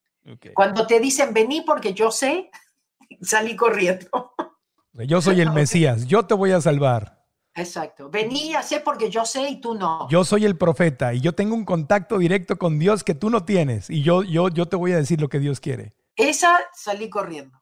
Cuando 0.53 0.87
te 0.87 0.99
dicen 0.99 1.33
vení 1.33 1.61
porque 1.61 1.93
yo 1.93 2.11
sé, 2.11 2.49
salí 3.21 3.55
corriendo. 3.55 4.30
Yo 4.93 5.21
soy 5.21 5.41
el 5.41 5.51
Mesías, 5.53 6.05
yo 6.07 6.25
te 6.25 6.33
voy 6.33 6.51
a 6.51 6.61
salvar. 6.61 7.21
Exacto. 7.53 8.09
Vení 8.09 8.55
a 8.55 8.61
sé 8.63 8.79
porque 8.79 9.09
yo 9.09 9.25
sé 9.25 9.49
y 9.49 9.59
tú 9.61 9.75
no. 9.75 10.07
Yo 10.09 10.23
soy 10.23 10.45
el 10.45 10.57
profeta 10.57 11.13
y 11.13 11.19
yo 11.19 11.33
tengo 11.33 11.53
un 11.53 11.65
contacto 11.65 12.17
directo 12.17 12.57
con 12.57 12.79
Dios 12.79 13.03
que 13.03 13.13
tú 13.13 13.29
no 13.29 13.43
tienes 13.43 13.89
y 13.89 14.03
yo, 14.03 14.23
yo, 14.23 14.47
yo 14.49 14.67
te 14.67 14.77
voy 14.77 14.93
a 14.93 14.97
decir 14.97 15.19
lo 15.19 15.27
que 15.27 15.39
Dios 15.39 15.59
quiere. 15.59 15.93
Esa 16.15 16.57
salí 16.73 17.09
corriendo. 17.09 17.61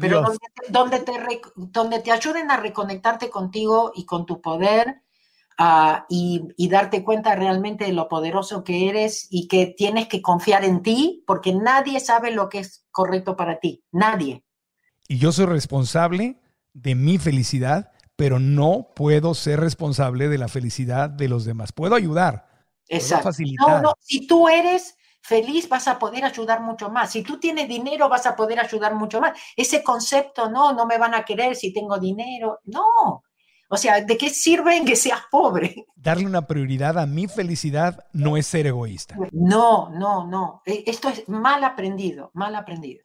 Pero 0.00 0.18
Adiós. 0.18 0.22
donde, 0.26 0.38
te- 0.54 0.72
donde 0.72 1.00
te, 1.00 1.40
donde 1.56 1.98
te 2.00 2.12
ayuden 2.12 2.50
a 2.50 2.56
reconectarte 2.56 3.30
contigo 3.30 3.90
y 3.94 4.04
con 4.06 4.26
tu 4.26 4.40
poder, 4.40 5.02
ah, 5.58 6.04
y, 6.08 6.42
y 6.56 6.68
darte 6.68 7.02
cuenta 7.02 7.34
realmente 7.34 7.86
de 7.86 7.92
lo 7.92 8.08
poderoso 8.08 8.62
que 8.64 8.88
eres 8.88 9.26
y 9.30 9.48
que 9.48 9.74
tienes 9.76 10.08
que 10.08 10.22
confiar 10.22 10.64
en 10.64 10.82
ti 10.82 11.24
porque 11.26 11.52
nadie 11.54 12.00
sabe 12.00 12.30
lo 12.32 12.48
que 12.48 12.60
es 12.60 12.86
correcto 12.90 13.34
para 13.34 13.58
ti, 13.60 13.82
nadie. 13.90 14.44
Y 15.08 15.18
yo 15.18 15.32
soy 15.32 15.46
responsable 15.46 16.36
de 16.72 16.94
mi 16.94 17.18
felicidad, 17.18 17.92
pero 18.16 18.38
no 18.38 18.88
puedo 18.94 19.34
ser 19.34 19.60
responsable 19.60 20.28
de 20.28 20.38
la 20.38 20.48
felicidad 20.48 21.10
de 21.10 21.28
los 21.28 21.44
demás. 21.44 21.72
Puedo 21.72 21.94
ayudar, 21.94 22.46
puedo 22.88 23.00
Exacto. 23.00 23.24
facilitar. 23.24 23.82
No, 23.82 23.90
no, 23.90 23.94
si 24.00 24.26
tú 24.26 24.48
eres 24.48 24.96
feliz 25.22 25.68
vas 25.68 25.88
a 25.88 25.98
poder 25.98 26.24
ayudar 26.24 26.60
mucho 26.60 26.90
más. 26.90 27.12
Si 27.12 27.22
tú 27.22 27.38
tienes 27.38 27.68
dinero 27.68 28.08
vas 28.08 28.26
a 28.26 28.36
poder 28.36 28.60
ayudar 28.60 28.94
mucho 28.94 29.20
más. 29.20 29.38
Ese 29.56 29.82
concepto, 29.82 30.50
no, 30.50 30.72
no 30.72 30.86
me 30.86 30.98
van 30.98 31.14
a 31.14 31.24
querer 31.24 31.56
si 31.56 31.72
tengo 31.72 31.98
dinero. 31.98 32.60
No. 32.64 33.22
O 33.68 33.76
sea, 33.78 34.02
¿de 34.02 34.18
qué 34.18 34.28
sirve 34.28 34.84
que 34.84 34.96
seas 34.96 35.22
pobre? 35.30 35.86
Darle 35.96 36.26
una 36.26 36.46
prioridad 36.46 36.98
a 36.98 37.06
mi 37.06 37.26
felicidad 37.26 38.04
no 38.12 38.36
es 38.36 38.46
ser 38.46 38.66
egoísta. 38.66 39.16
No, 39.30 39.88
no, 39.88 40.26
no. 40.26 40.60
E- 40.66 40.84
Esto 40.86 41.08
es 41.08 41.26
mal 41.28 41.64
aprendido, 41.64 42.30
mal 42.34 42.54
aprendido. 42.54 43.02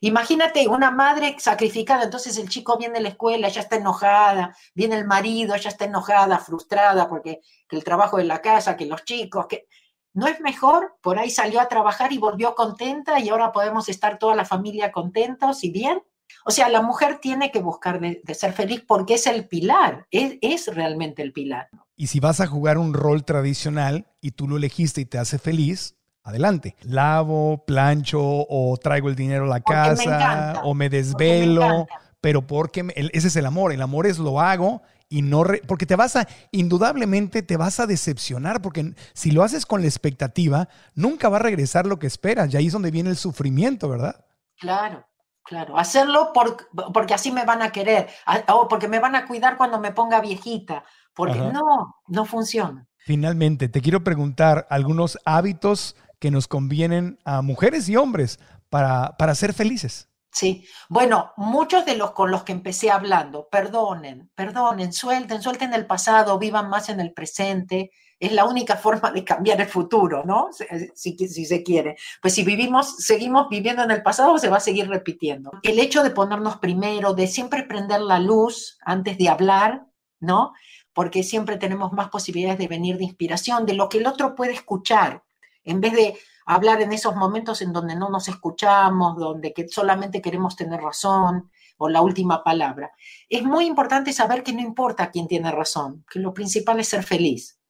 Imagínate 0.00 0.68
una 0.68 0.90
madre 0.90 1.36
sacrificada, 1.38 2.04
entonces 2.04 2.36
el 2.38 2.48
chico 2.48 2.76
viene 2.76 2.98
a 2.98 3.02
la 3.02 3.08
escuela, 3.08 3.48
ya 3.48 3.60
está 3.60 3.76
enojada, 3.76 4.56
viene 4.74 4.96
el 4.96 5.06
marido, 5.06 5.56
ya 5.56 5.70
está 5.70 5.84
enojada, 5.84 6.38
frustrada 6.38 7.08
porque 7.08 7.40
que 7.68 7.76
el 7.76 7.84
trabajo 7.84 8.16
de 8.18 8.24
la 8.24 8.40
casa, 8.40 8.76
que 8.76 8.86
los 8.86 9.04
chicos, 9.04 9.46
que 9.46 9.66
no 10.12 10.26
es 10.26 10.40
mejor, 10.40 10.96
por 11.02 11.18
ahí 11.18 11.30
salió 11.30 11.60
a 11.60 11.68
trabajar 11.68 12.12
y 12.12 12.18
volvió 12.18 12.54
contenta 12.54 13.20
y 13.20 13.28
ahora 13.28 13.52
podemos 13.52 13.88
estar 13.88 14.18
toda 14.18 14.34
la 14.34 14.44
familia 14.44 14.92
contentos 14.92 15.62
y 15.64 15.70
bien. 15.70 16.02
O 16.44 16.50
sea, 16.50 16.68
la 16.68 16.82
mujer 16.82 17.18
tiene 17.18 17.50
que 17.50 17.60
buscar 17.60 18.00
de, 18.00 18.20
de 18.24 18.34
ser 18.34 18.52
feliz 18.52 18.82
porque 18.86 19.14
es 19.14 19.26
el 19.26 19.46
pilar, 19.46 20.06
es, 20.10 20.38
es 20.40 20.74
realmente 20.74 21.22
el 21.22 21.32
pilar. 21.32 21.68
Y 21.96 22.08
si 22.08 22.20
vas 22.20 22.40
a 22.40 22.46
jugar 22.46 22.78
un 22.78 22.94
rol 22.94 23.24
tradicional 23.24 24.06
y 24.20 24.32
tú 24.32 24.48
lo 24.48 24.56
elegiste 24.56 25.00
y 25.00 25.06
te 25.06 25.18
hace 25.18 25.38
feliz, 25.38 25.95
adelante. 26.26 26.76
Lavo, 26.82 27.64
plancho 27.66 28.20
o 28.20 28.76
traigo 28.82 29.08
el 29.08 29.16
dinero 29.16 29.44
a 29.44 29.48
la 29.48 29.60
Porque 29.60 29.72
me 29.72 29.86
casa 29.86 30.02
encanta, 30.02 30.60
o 30.64 30.74
me 30.74 30.88
desvelo, 30.90 31.86
pero 32.20 32.46
porque 32.46 32.82
me- 32.82 32.94
ese 32.96 33.28
es 33.28 33.36
el 33.36 33.46
amor. 33.46 33.72
El 33.72 33.80
amor 33.80 34.06
es 34.06 34.18
lo 34.18 34.40
hago 34.40 34.82
y 35.08 35.22
no 35.22 35.44
re- 35.44 35.62
porque 35.66 35.86
te 35.86 35.94
vas 35.94 36.16
a 36.16 36.26
indudablemente 36.50 37.42
te 37.42 37.56
vas 37.56 37.78
a 37.78 37.86
decepcionar 37.86 38.60
porque 38.60 38.92
si 39.14 39.30
lo 39.30 39.44
haces 39.44 39.64
con 39.64 39.80
la 39.80 39.86
expectativa, 39.86 40.68
nunca 40.94 41.28
va 41.28 41.36
a 41.36 41.40
regresar 41.40 41.86
lo 41.86 41.98
que 41.98 42.08
esperas. 42.08 42.52
Y 42.52 42.56
ahí 42.56 42.66
es 42.66 42.72
donde 42.72 42.90
viene 42.90 43.10
el 43.10 43.16
sufrimiento, 43.16 43.88
¿verdad? 43.88 44.24
Claro, 44.58 45.06
claro. 45.44 45.78
Hacerlo 45.78 46.32
por- 46.34 46.56
porque 46.92 47.14
así 47.14 47.30
me 47.30 47.44
van 47.44 47.62
a 47.62 47.70
querer, 47.70 48.08
o 48.48 48.66
porque 48.66 48.88
me 48.88 48.98
van 48.98 49.14
a 49.14 49.26
cuidar 49.26 49.56
cuando 49.56 49.78
me 49.78 49.92
ponga 49.92 50.20
viejita, 50.20 50.82
porque 51.14 51.38
Ajá. 51.38 51.52
no, 51.52 51.94
no 52.08 52.24
funciona. 52.24 52.86
Finalmente, 53.06 53.68
te 53.68 53.80
quiero 53.80 54.02
preguntar 54.02 54.66
algunos 54.68 55.16
hábitos 55.24 55.94
que 56.18 56.30
nos 56.30 56.48
convienen 56.48 57.18
a 57.24 57.42
mujeres 57.42 57.88
y 57.88 57.96
hombres 57.96 58.38
para, 58.70 59.16
para 59.16 59.34
ser 59.34 59.52
felices. 59.52 60.08
Sí, 60.32 60.66
bueno, 60.90 61.32
muchos 61.38 61.86
de 61.86 61.96
los 61.96 62.10
con 62.12 62.30
los 62.30 62.42
que 62.42 62.52
empecé 62.52 62.90
hablando, 62.90 63.48
perdonen, 63.50 64.30
perdonen, 64.34 64.92
suelten, 64.92 65.40
suelten 65.40 65.72
el 65.72 65.86
pasado, 65.86 66.38
vivan 66.38 66.68
más 66.68 66.90
en 66.90 67.00
el 67.00 67.12
presente. 67.14 67.90
Es 68.20 68.32
la 68.32 68.44
única 68.44 68.76
forma 68.76 69.10
de 69.12 69.24
cambiar 69.24 69.60
el 69.62 69.66
futuro, 69.68 70.24
¿no? 70.26 70.48
Si, 70.94 71.16
si- 71.16 71.46
se 71.46 71.62
quiere. 71.62 71.96
Pues 72.20 72.34
si 72.34 72.44
vivimos, 72.44 72.96
seguimos 72.98 73.48
viviendo 73.48 73.82
en 73.82 73.90
el 73.90 74.02
pasado, 74.02 74.36
se 74.38 74.50
va 74.50 74.58
a 74.58 74.60
seguir 74.60 74.88
repitiendo. 74.88 75.52
El 75.62 75.78
hecho 75.78 76.02
de 76.02 76.10
ponernos 76.10 76.58
primero, 76.58 77.14
de 77.14 77.28
siempre 77.28 77.62
prender 77.62 78.02
la 78.02 78.18
luz 78.18 78.78
antes 78.84 79.16
de 79.16 79.30
hablar, 79.30 79.86
¿no? 80.20 80.52
Porque 80.92 81.22
siempre 81.22 81.56
tenemos 81.56 81.92
más 81.92 82.08
posibilidades 82.08 82.58
de 82.58 82.68
venir 82.68 82.98
de 82.98 83.04
inspiración, 83.04 83.64
de 83.64 83.74
lo 83.74 83.88
que 83.88 83.98
el 83.98 84.06
otro 84.06 84.34
puede 84.34 84.52
escuchar, 84.52 85.22
en 85.66 85.80
vez 85.80 85.92
de 85.92 86.18
hablar 86.46 86.80
en 86.80 86.92
esos 86.92 87.14
momentos 87.16 87.60
en 87.60 87.72
donde 87.72 87.96
no 87.96 88.08
nos 88.08 88.28
escuchamos, 88.28 89.18
donde 89.18 89.52
que 89.52 89.68
solamente 89.68 90.22
queremos 90.22 90.56
tener 90.56 90.80
razón 90.80 91.50
o 91.76 91.88
la 91.88 92.00
última 92.00 92.42
palabra. 92.42 92.92
Es 93.28 93.42
muy 93.42 93.66
importante 93.66 94.12
saber 94.12 94.42
que 94.42 94.52
no 94.52 94.62
importa 94.62 95.10
quién 95.10 95.26
tiene 95.26 95.50
razón, 95.50 96.04
que 96.10 96.20
lo 96.20 96.32
principal 96.32 96.80
es 96.80 96.88
ser 96.88 97.02
feliz. 97.02 97.60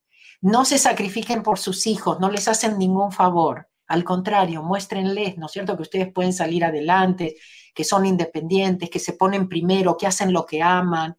No 0.42 0.64
se 0.64 0.78
sacrifiquen 0.78 1.42
por 1.42 1.58
sus 1.58 1.86
hijos, 1.86 2.20
no 2.20 2.30
les 2.30 2.46
hacen 2.46 2.78
ningún 2.78 3.10
favor. 3.10 3.68
Al 3.88 4.04
contrario, 4.04 4.62
muéstrenles, 4.62 5.38
¿no 5.38 5.46
es 5.46 5.52
cierto?, 5.52 5.74
que 5.74 5.82
ustedes 5.82 6.12
pueden 6.12 6.32
salir 6.32 6.64
adelante, 6.64 7.36
que 7.74 7.84
son 7.84 8.04
independientes, 8.04 8.90
que 8.90 8.98
se 8.98 9.14
ponen 9.14 9.48
primero, 9.48 9.96
que 9.96 10.06
hacen 10.06 10.32
lo 10.32 10.44
que 10.44 10.62
aman, 10.62 11.16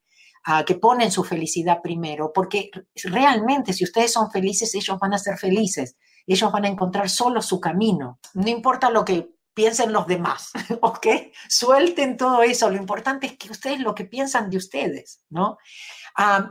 que 0.65 0.75
ponen 0.75 1.11
su 1.11 1.23
felicidad 1.23 1.81
primero, 1.81 2.31
porque 2.33 2.69
realmente 3.03 3.73
si 3.73 3.83
ustedes 3.83 4.13
son 4.13 4.31
felices, 4.31 4.73
ellos 4.75 4.97
van 4.99 5.13
a 5.13 5.17
ser 5.17 5.37
felices 5.37 5.97
ellos 6.33 6.51
van 6.51 6.65
a 6.65 6.69
encontrar 6.69 7.09
solo 7.09 7.41
su 7.41 7.59
camino. 7.59 8.19
No 8.33 8.49
importa 8.49 8.89
lo 8.89 9.03
que 9.05 9.29
piensen 9.53 9.91
los 9.91 10.05
demás, 10.05 10.51
¿ok? 10.81 11.07
Suelten 11.49 12.15
todo 12.17 12.43
eso. 12.43 12.69
Lo 12.69 12.77
importante 12.77 13.25
es 13.27 13.37
que 13.37 13.49
ustedes 13.49 13.79
lo 13.79 13.95
que 13.95 14.05
piensan 14.05 14.49
de 14.49 14.57
ustedes, 14.57 15.21
¿no? 15.29 15.57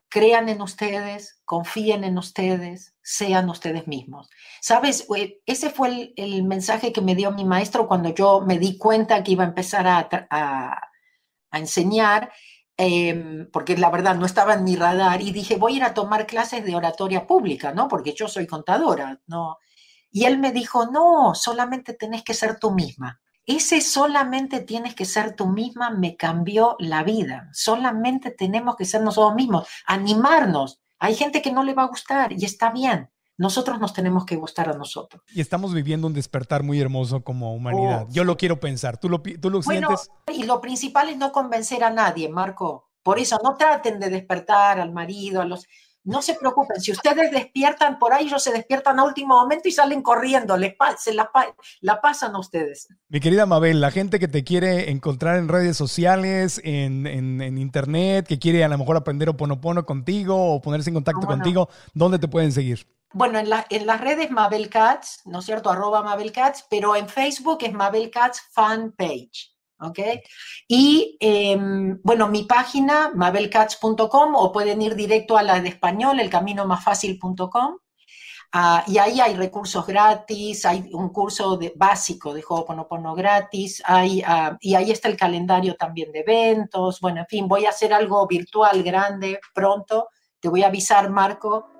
Crean 0.09 0.49
en 0.49 0.63
ustedes, 0.63 1.41
confíen 1.45 2.05
en 2.05 2.19
ustedes, 2.19 2.95
sean 3.03 3.49
ustedes 3.51 3.87
mismos. 3.89 4.29
¿Sabes? 4.61 5.07
Ese 5.45 5.71
fue 5.71 5.89
el, 5.89 6.15
el 6.17 6.45
mensaje 6.45 6.93
que 6.93 7.01
me 7.01 7.15
dio 7.17 7.31
mi 7.33 7.45
maestro 7.45 7.87
cuando 7.89 8.11
yo 8.11 8.41
me 8.41 8.59
di 8.59 8.79
cuenta 8.79 9.23
que 9.23 9.33
iba 9.33 9.45
a 9.45 9.49
empezar 9.49 9.87
a, 9.87 10.09
a- 10.31 10.81
a 11.53 11.59
enseñar, 11.59 12.33
em, 12.77 13.51
porque 13.51 13.77
la 13.77 13.91
verdad 13.91 14.17
no 14.17 14.27
estaba 14.27 14.55
en 14.55 14.65
mi 14.65 14.77
radar, 14.77 15.23
y 15.23 15.33
dije, 15.33 15.57
voy 15.57 15.75
a 15.75 15.77
ir 15.77 15.85
a 15.85 15.95
tomar 15.95 16.27
clases 16.27 16.65
de 16.65 16.77
oratoria 16.77 17.27
pública, 17.27 17.73
¿no? 17.73 17.89
Porque 17.89 18.15
yo 18.15 18.29
soy 18.29 18.47
contadora, 18.47 19.21
¿no? 19.27 19.59
Y 20.11 20.25
él 20.25 20.39
me 20.39 20.53
dijo, 20.53 20.87
no, 20.87 21.35
solamente 21.35 21.95
tenés 21.95 22.23
que 22.23 22.35
ser 22.35 22.59
tú 22.59 22.71
misma. 22.71 23.21
Ese 23.47 23.81
solamente 23.81 24.61
tienes 24.61 24.95
que 24.95 25.05
ser 25.05 25.37
tú 25.37 25.47
misma 25.47 25.91
me 25.91 26.17
cambió 26.17 26.77
la 26.81 27.05
vida. 27.05 27.49
Solamente 27.53 28.33
tenemos 28.33 28.77
que 28.77 28.85
ser 28.85 29.03
nosotros 29.03 29.35
mismos, 29.37 29.69
animarnos. 29.87 30.81
Hay 30.99 31.15
gente 31.15 31.43
que 31.43 31.53
no 31.53 31.63
le 31.63 31.75
va 31.75 31.85
a 31.85 31.89
gustar 31.89 32.33
y 32.33 32.45
está 32.45 32.71
bien. 32.71 33.09
Nosotros 33.39 33.79
nos 33.81 33.93
tenemos 33.93 34.25
que 34.25 34.37
gustar 34.37 34.69
a 34.71 34.73
nosotros. 34.73 35.23
Y 35.35 35.41
estamos 35.41 35.75
viviendo 35.75 36.07
un 36.07 36.15
despertar 36.15 36.63
muy 36.63 36.81
hermoso 36.81 37.23
como 37.23 37.55
humanidad. 37.55 38.07
Oh, 38.09 38.13
Yo 38.13 38.25
lo 38.25 38.37
quiero 38.37 38.59
pensar. 38.61 38.99
¿Tú 38.99 39.09
lo, 39.11 39.21
tú 39.21 39.51
lo 39.51 39.61
Bueno, 39.61 39.89
sientes? 39.89 40.11
y 40.35 40.45
lo 40.45 40.61
principal 40.61 41.11
es 41.11 41.19
no 41.19 41.33
convencer 41.33 41.85
a 41.85 41.91
nadie, 41.91 42.29
Marco. 42.29 42.89
Por 43.03 43.19
eso 43.19 43.39
no 43.45 43.57
traten 43.57 44.01
de 44.01 44.09
despertar 44.11 44.81
al 44.81 44.93
marido, 44.93 45.43
a 45.43 45.45
los... 45.45 45.67
No 46.03 46.23
se 46.23 46.35
preocupen, 46.35 46.81
si 46.81 46.93
ustedes 46.93 47.33
despiertan 47.33 47.99
por 47.99 48.13
ahí, 48.13 48.27
ellos 48.27 48.41
se 48.41 48.53
despiertan 48.53 49.01
a 49.01 49.05
último 49.05 49.35
momento 49.41 49.69
y 49.69 49.73
salen 49.73 50.03
corriendo, 50.03 50.57
les 50.57 50.73
pa- 50.77 50.97
se 50.97 51.13
la, 51.13 51.33
pa- 51.33 51.53
la 51.81 52.01
pasan 52.01 52.33
a 52.37 52.39
ustedes. 52.39 52.87
Mi 53.09 53.19
querida 53.19 53.45
Mabel, 53.45 53.81
la 53.81 53.91
gente 53.91 54.21
que 54.21 54.29
te 54.29 54.45
quiere 54.45 54.93
encontrar 54.93 55.37
en 55.37 55.49
redes 55.49 55.77
sociales, 55.77 56.61
en, 56.63 57.09
en- 57.09 57.41
en 57.43 57.59
internet, 57.59 58.25
que 58.29 58.39
quiere 58.39 58.63
a 58.63 58.69
lo 58.69 58.79
mejor 58.79 58.97
aprender 58.97 59.29
Oponopono 59.31 59.85
contigo 59.85 60.55
o 60.55 60.63
ponerse 60.63 60.91
en 60.91 60.95
contacto 60.95 61.23
¿Cómo 61.23 61.33
no? 61.33 61.39
contigo, 61.43 61.69
¿dónde 61.93 62.21
te 62.21 62.29
pueden 62.29 62.53
seguir? 62.53 62.87
Bueno, 63.17 63.39
en, 63.39 63.49
la- 63.49 63.65
en 63.71 63.87
las 63.87 64.03
redes 64.03 64.31
Mabel 64.31 64.69
¿no 65.25 65.39
es 65.39 65.47
cierto? 65.47 65.71
Arroba 65.71 66.03
Mabel 66.03 66.33
pero 66.69 66.95
en 66.95 67.09
Facebook 67.09 67.57
es 67.63 67.73
Mabel 67.73 68.11
Katz 68.11 68.41
Fan 68.53 68.93
Page, 68.93 69.55
¿ok? 69.81 69.99
Y 70.69 71.17
em, 71.19 71.99
bueno, 72.03 72.29
mi 72.29 72.43
página, 72.43 73.11
mabelkatz.com, 73.15 74.35
o 74.35 74.53
pueden 74.53 74.83
ir 74.83 74.95
directo 74.95 75.39
a 75.39 75.43
la 75.43 75.59
de 75.61 75.71
español, 75.71 76.21
elcaminomasfacil.com. 76.21 77.79
Ah, 78.53 78.85
y 78.87 78.99
ahí 78.99 79.19
hay 79.21 79.35
recursos 79.35 79.87
gratis, 79.87 80.67
hay 80.67 80.91
un 80.93 81.09
curso 81.09 81.57
de, 81.57 81.73
básico 81.75 82.35
de 82.35 82.45
Ho'oponopono 82.47 83.15
gratis, 83.15 83.83
hay, 83.87 84.23
ah, 84.27 84.59
y 84.61 84.75
ahí 84.75 84.91
está 84.91 85.09
el 85.09 85.17
calendario 85.17 85.75
también 85.77 86.13
de 86.13 86.21
eventos. 86.21 87.01
Bueno, 87.01 87.21
en 87.21 87.27
fin, 87.27 87.49
voy 87.49 87.65
a 87.65 87.71
hacer 87.71 87.95
algo 87.95 88.27
virtual 88.27 88.83
grande 88.83 89.41
pronto. 89.55 90.11
Te 90.39 90.51
voy 90.51 90.63
a 90.63 90.67
avisar, 90.67 91.09
Marco, 91.09 91.71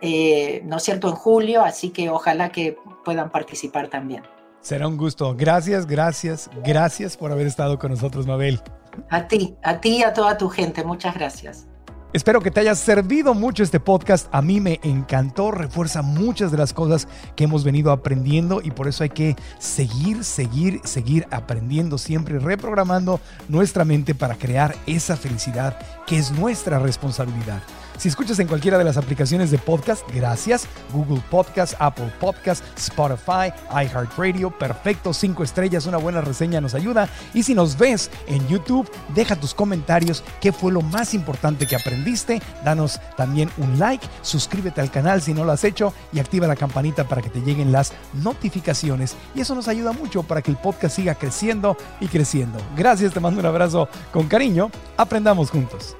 eh, 0.00 0.62
¿no 0.64 0.76
es 0.76 0.82
cierto?, 0.82 1.08
en 1.08 1.14
julio, 1.14 1.62
así 1.62 1.90
que 1.90 2.10
ojalá 2.10 2.50
que 2.50 2.76
puedan 3.04 3.30
participar 3.30 3.88
también. 3.88 4.22
Será 4.60 4.86
un 4.88 4.96
gusto. 4.96 5.34
Gracias, 5.36 5.86
gracias, 5.86 6.50
gracias 6.64 7.16
por 7.16 7.32
haber 7.32 7.46
estado 7.46 7.78
con 7.78 7.90
nosotros, 7.90 8.26
Mabel. 8.26 8.60
A 9.08 9.26
ti, 9.26 9.56
a 9.62 9.80
ti 9.80 9.98
y 9.98 10.02
a 10.02 10.12
toda 10.12 10.36
tu 10.36 10.48
gente, 10.48 10.84
muchas 10.84 11.14
gracias. 11.14 11.66
Espero 12.12 12.40
que 12.40 12.50
te 12.50 12.58
haya 12.58 12.74
servido 12.74 13.34
mucho 13.34 13.62
este 13.62 13.78
podcast. 13.78 14.26
A 14.32 14.42
mí 14.42 14.60
me 14.60 14.80
encantó, 14.82 15.52
refuerza 15.52 16.02
muchas 16.02 16.50
de 16.50 16.58
las 16.58 16.72
cosas 16.72 17.06
que 17.36 17.44
hemos 17.44 17.62
venido 17.62 17.92
aprendiendo 17.92 18.60
y 18.64 18.72
por 18.72 18.88
eso 18.88 19.04
hay 19.04 19.10
que 19.10 19.36
seguir, 19.60 20.24
seguir, 20.24 20.80
seguir 20.82 21.28
aprendiendo 21.30 21.98
siempre, 21.98 22.40
reprogramando 22.40 23.20
nuestra 23.48 23.84
mente 23.84 24.16
para 24.16 24.34
crear 24.34 24.74
esa 24.88 25.16
felicidad 25.16 25.78
que 26.04 26.18
es 26.18 26.32
nuestra 26.32 26.80
responsabilidad. 26.80 27.62
Si 28.00 28.08
escuchas 28.08 28.38
en 28.38 28.48
cualquiera 28.48 28.78
de 28.78 28.84
las 28.84 28.96
aplicaciones 28.96 29.50
de 29.50 29.58
podcast, 29.58 30.08
gracias. 30.14 30.66
Google 30.90 31.22
Podcast, 31.30 31.74
Apple 31.78 32.10
Podcast, 32.18 32.64
Spotify, 32.78 33.52
iHeartRadio, 33.70 34.50
perfecto, 34.58 35.12
cinco 35.12 35.44
estrellas, 35.44 35.84
una 35.84 35.98
buena 35.98 36.22
reseña 36.22 36.62
nos 36.62 36.74
ayuda. 36.74 37.10
Y 37.34 37.42
si 37.42 37.54
nos 37.54 37.76
ves 37.76 38.10
en 38.26 38.48
YouTube, 38.48 38.90
deja 39.14 39.36
tus 39.36 39.52
comentarios, 39.52 40.24
qué 40.40 40.50
fue 40.50 40.72
lo 40.72 40.80
más 40.80 41.12
importante 41.12 41.66
que 41.66 41.76
aprendiste, 41.76 42.40
danos 42.64 42.98
también 43.18 43.50
un 43.58 43.78
like, 43.78 44.06
suscríbete 44.22 44.80
al 44.80 44.90
canal 44.90 45.20
si 45.20 45.34
no 45.34 45.44
lo 45.44 45.52
has 45.52 45.64
hecho 45.64 45.92
y 46.10 46.20
activa 46.20 46.46
la 46.46 46.56
campanita 46.56 47.06
para 47.06 47.20
que 47.20 47.28
te 47.28 47.42
lleguen 47.42 47.70
las 47.70 47.92
notificaciones. 48.14 49.14
Y 49.34 49.42
eso 49.42 49.54
nos 49.54 49.68
ayuda 49.68 49.92
mucho 49.92 50.22
para 50.22 50.40
que 50.40 50.50
el 50.50 50.56
podcast 50.56 50.96
siga 50.96 51.16
creciendo 51.16 51.76
y 52.00 52.08
creciendo. 52.08 52.60
Gracias, 52.74 53.12
te 53.12 53.20
mando 53.20 53.40
un 53.40 53.46
abrazo 53.46 53.90
con 54.10 54.26
cariño. 54.26 54.70
Aprendamos 54.96 55.50
juntos. 55.50 55.99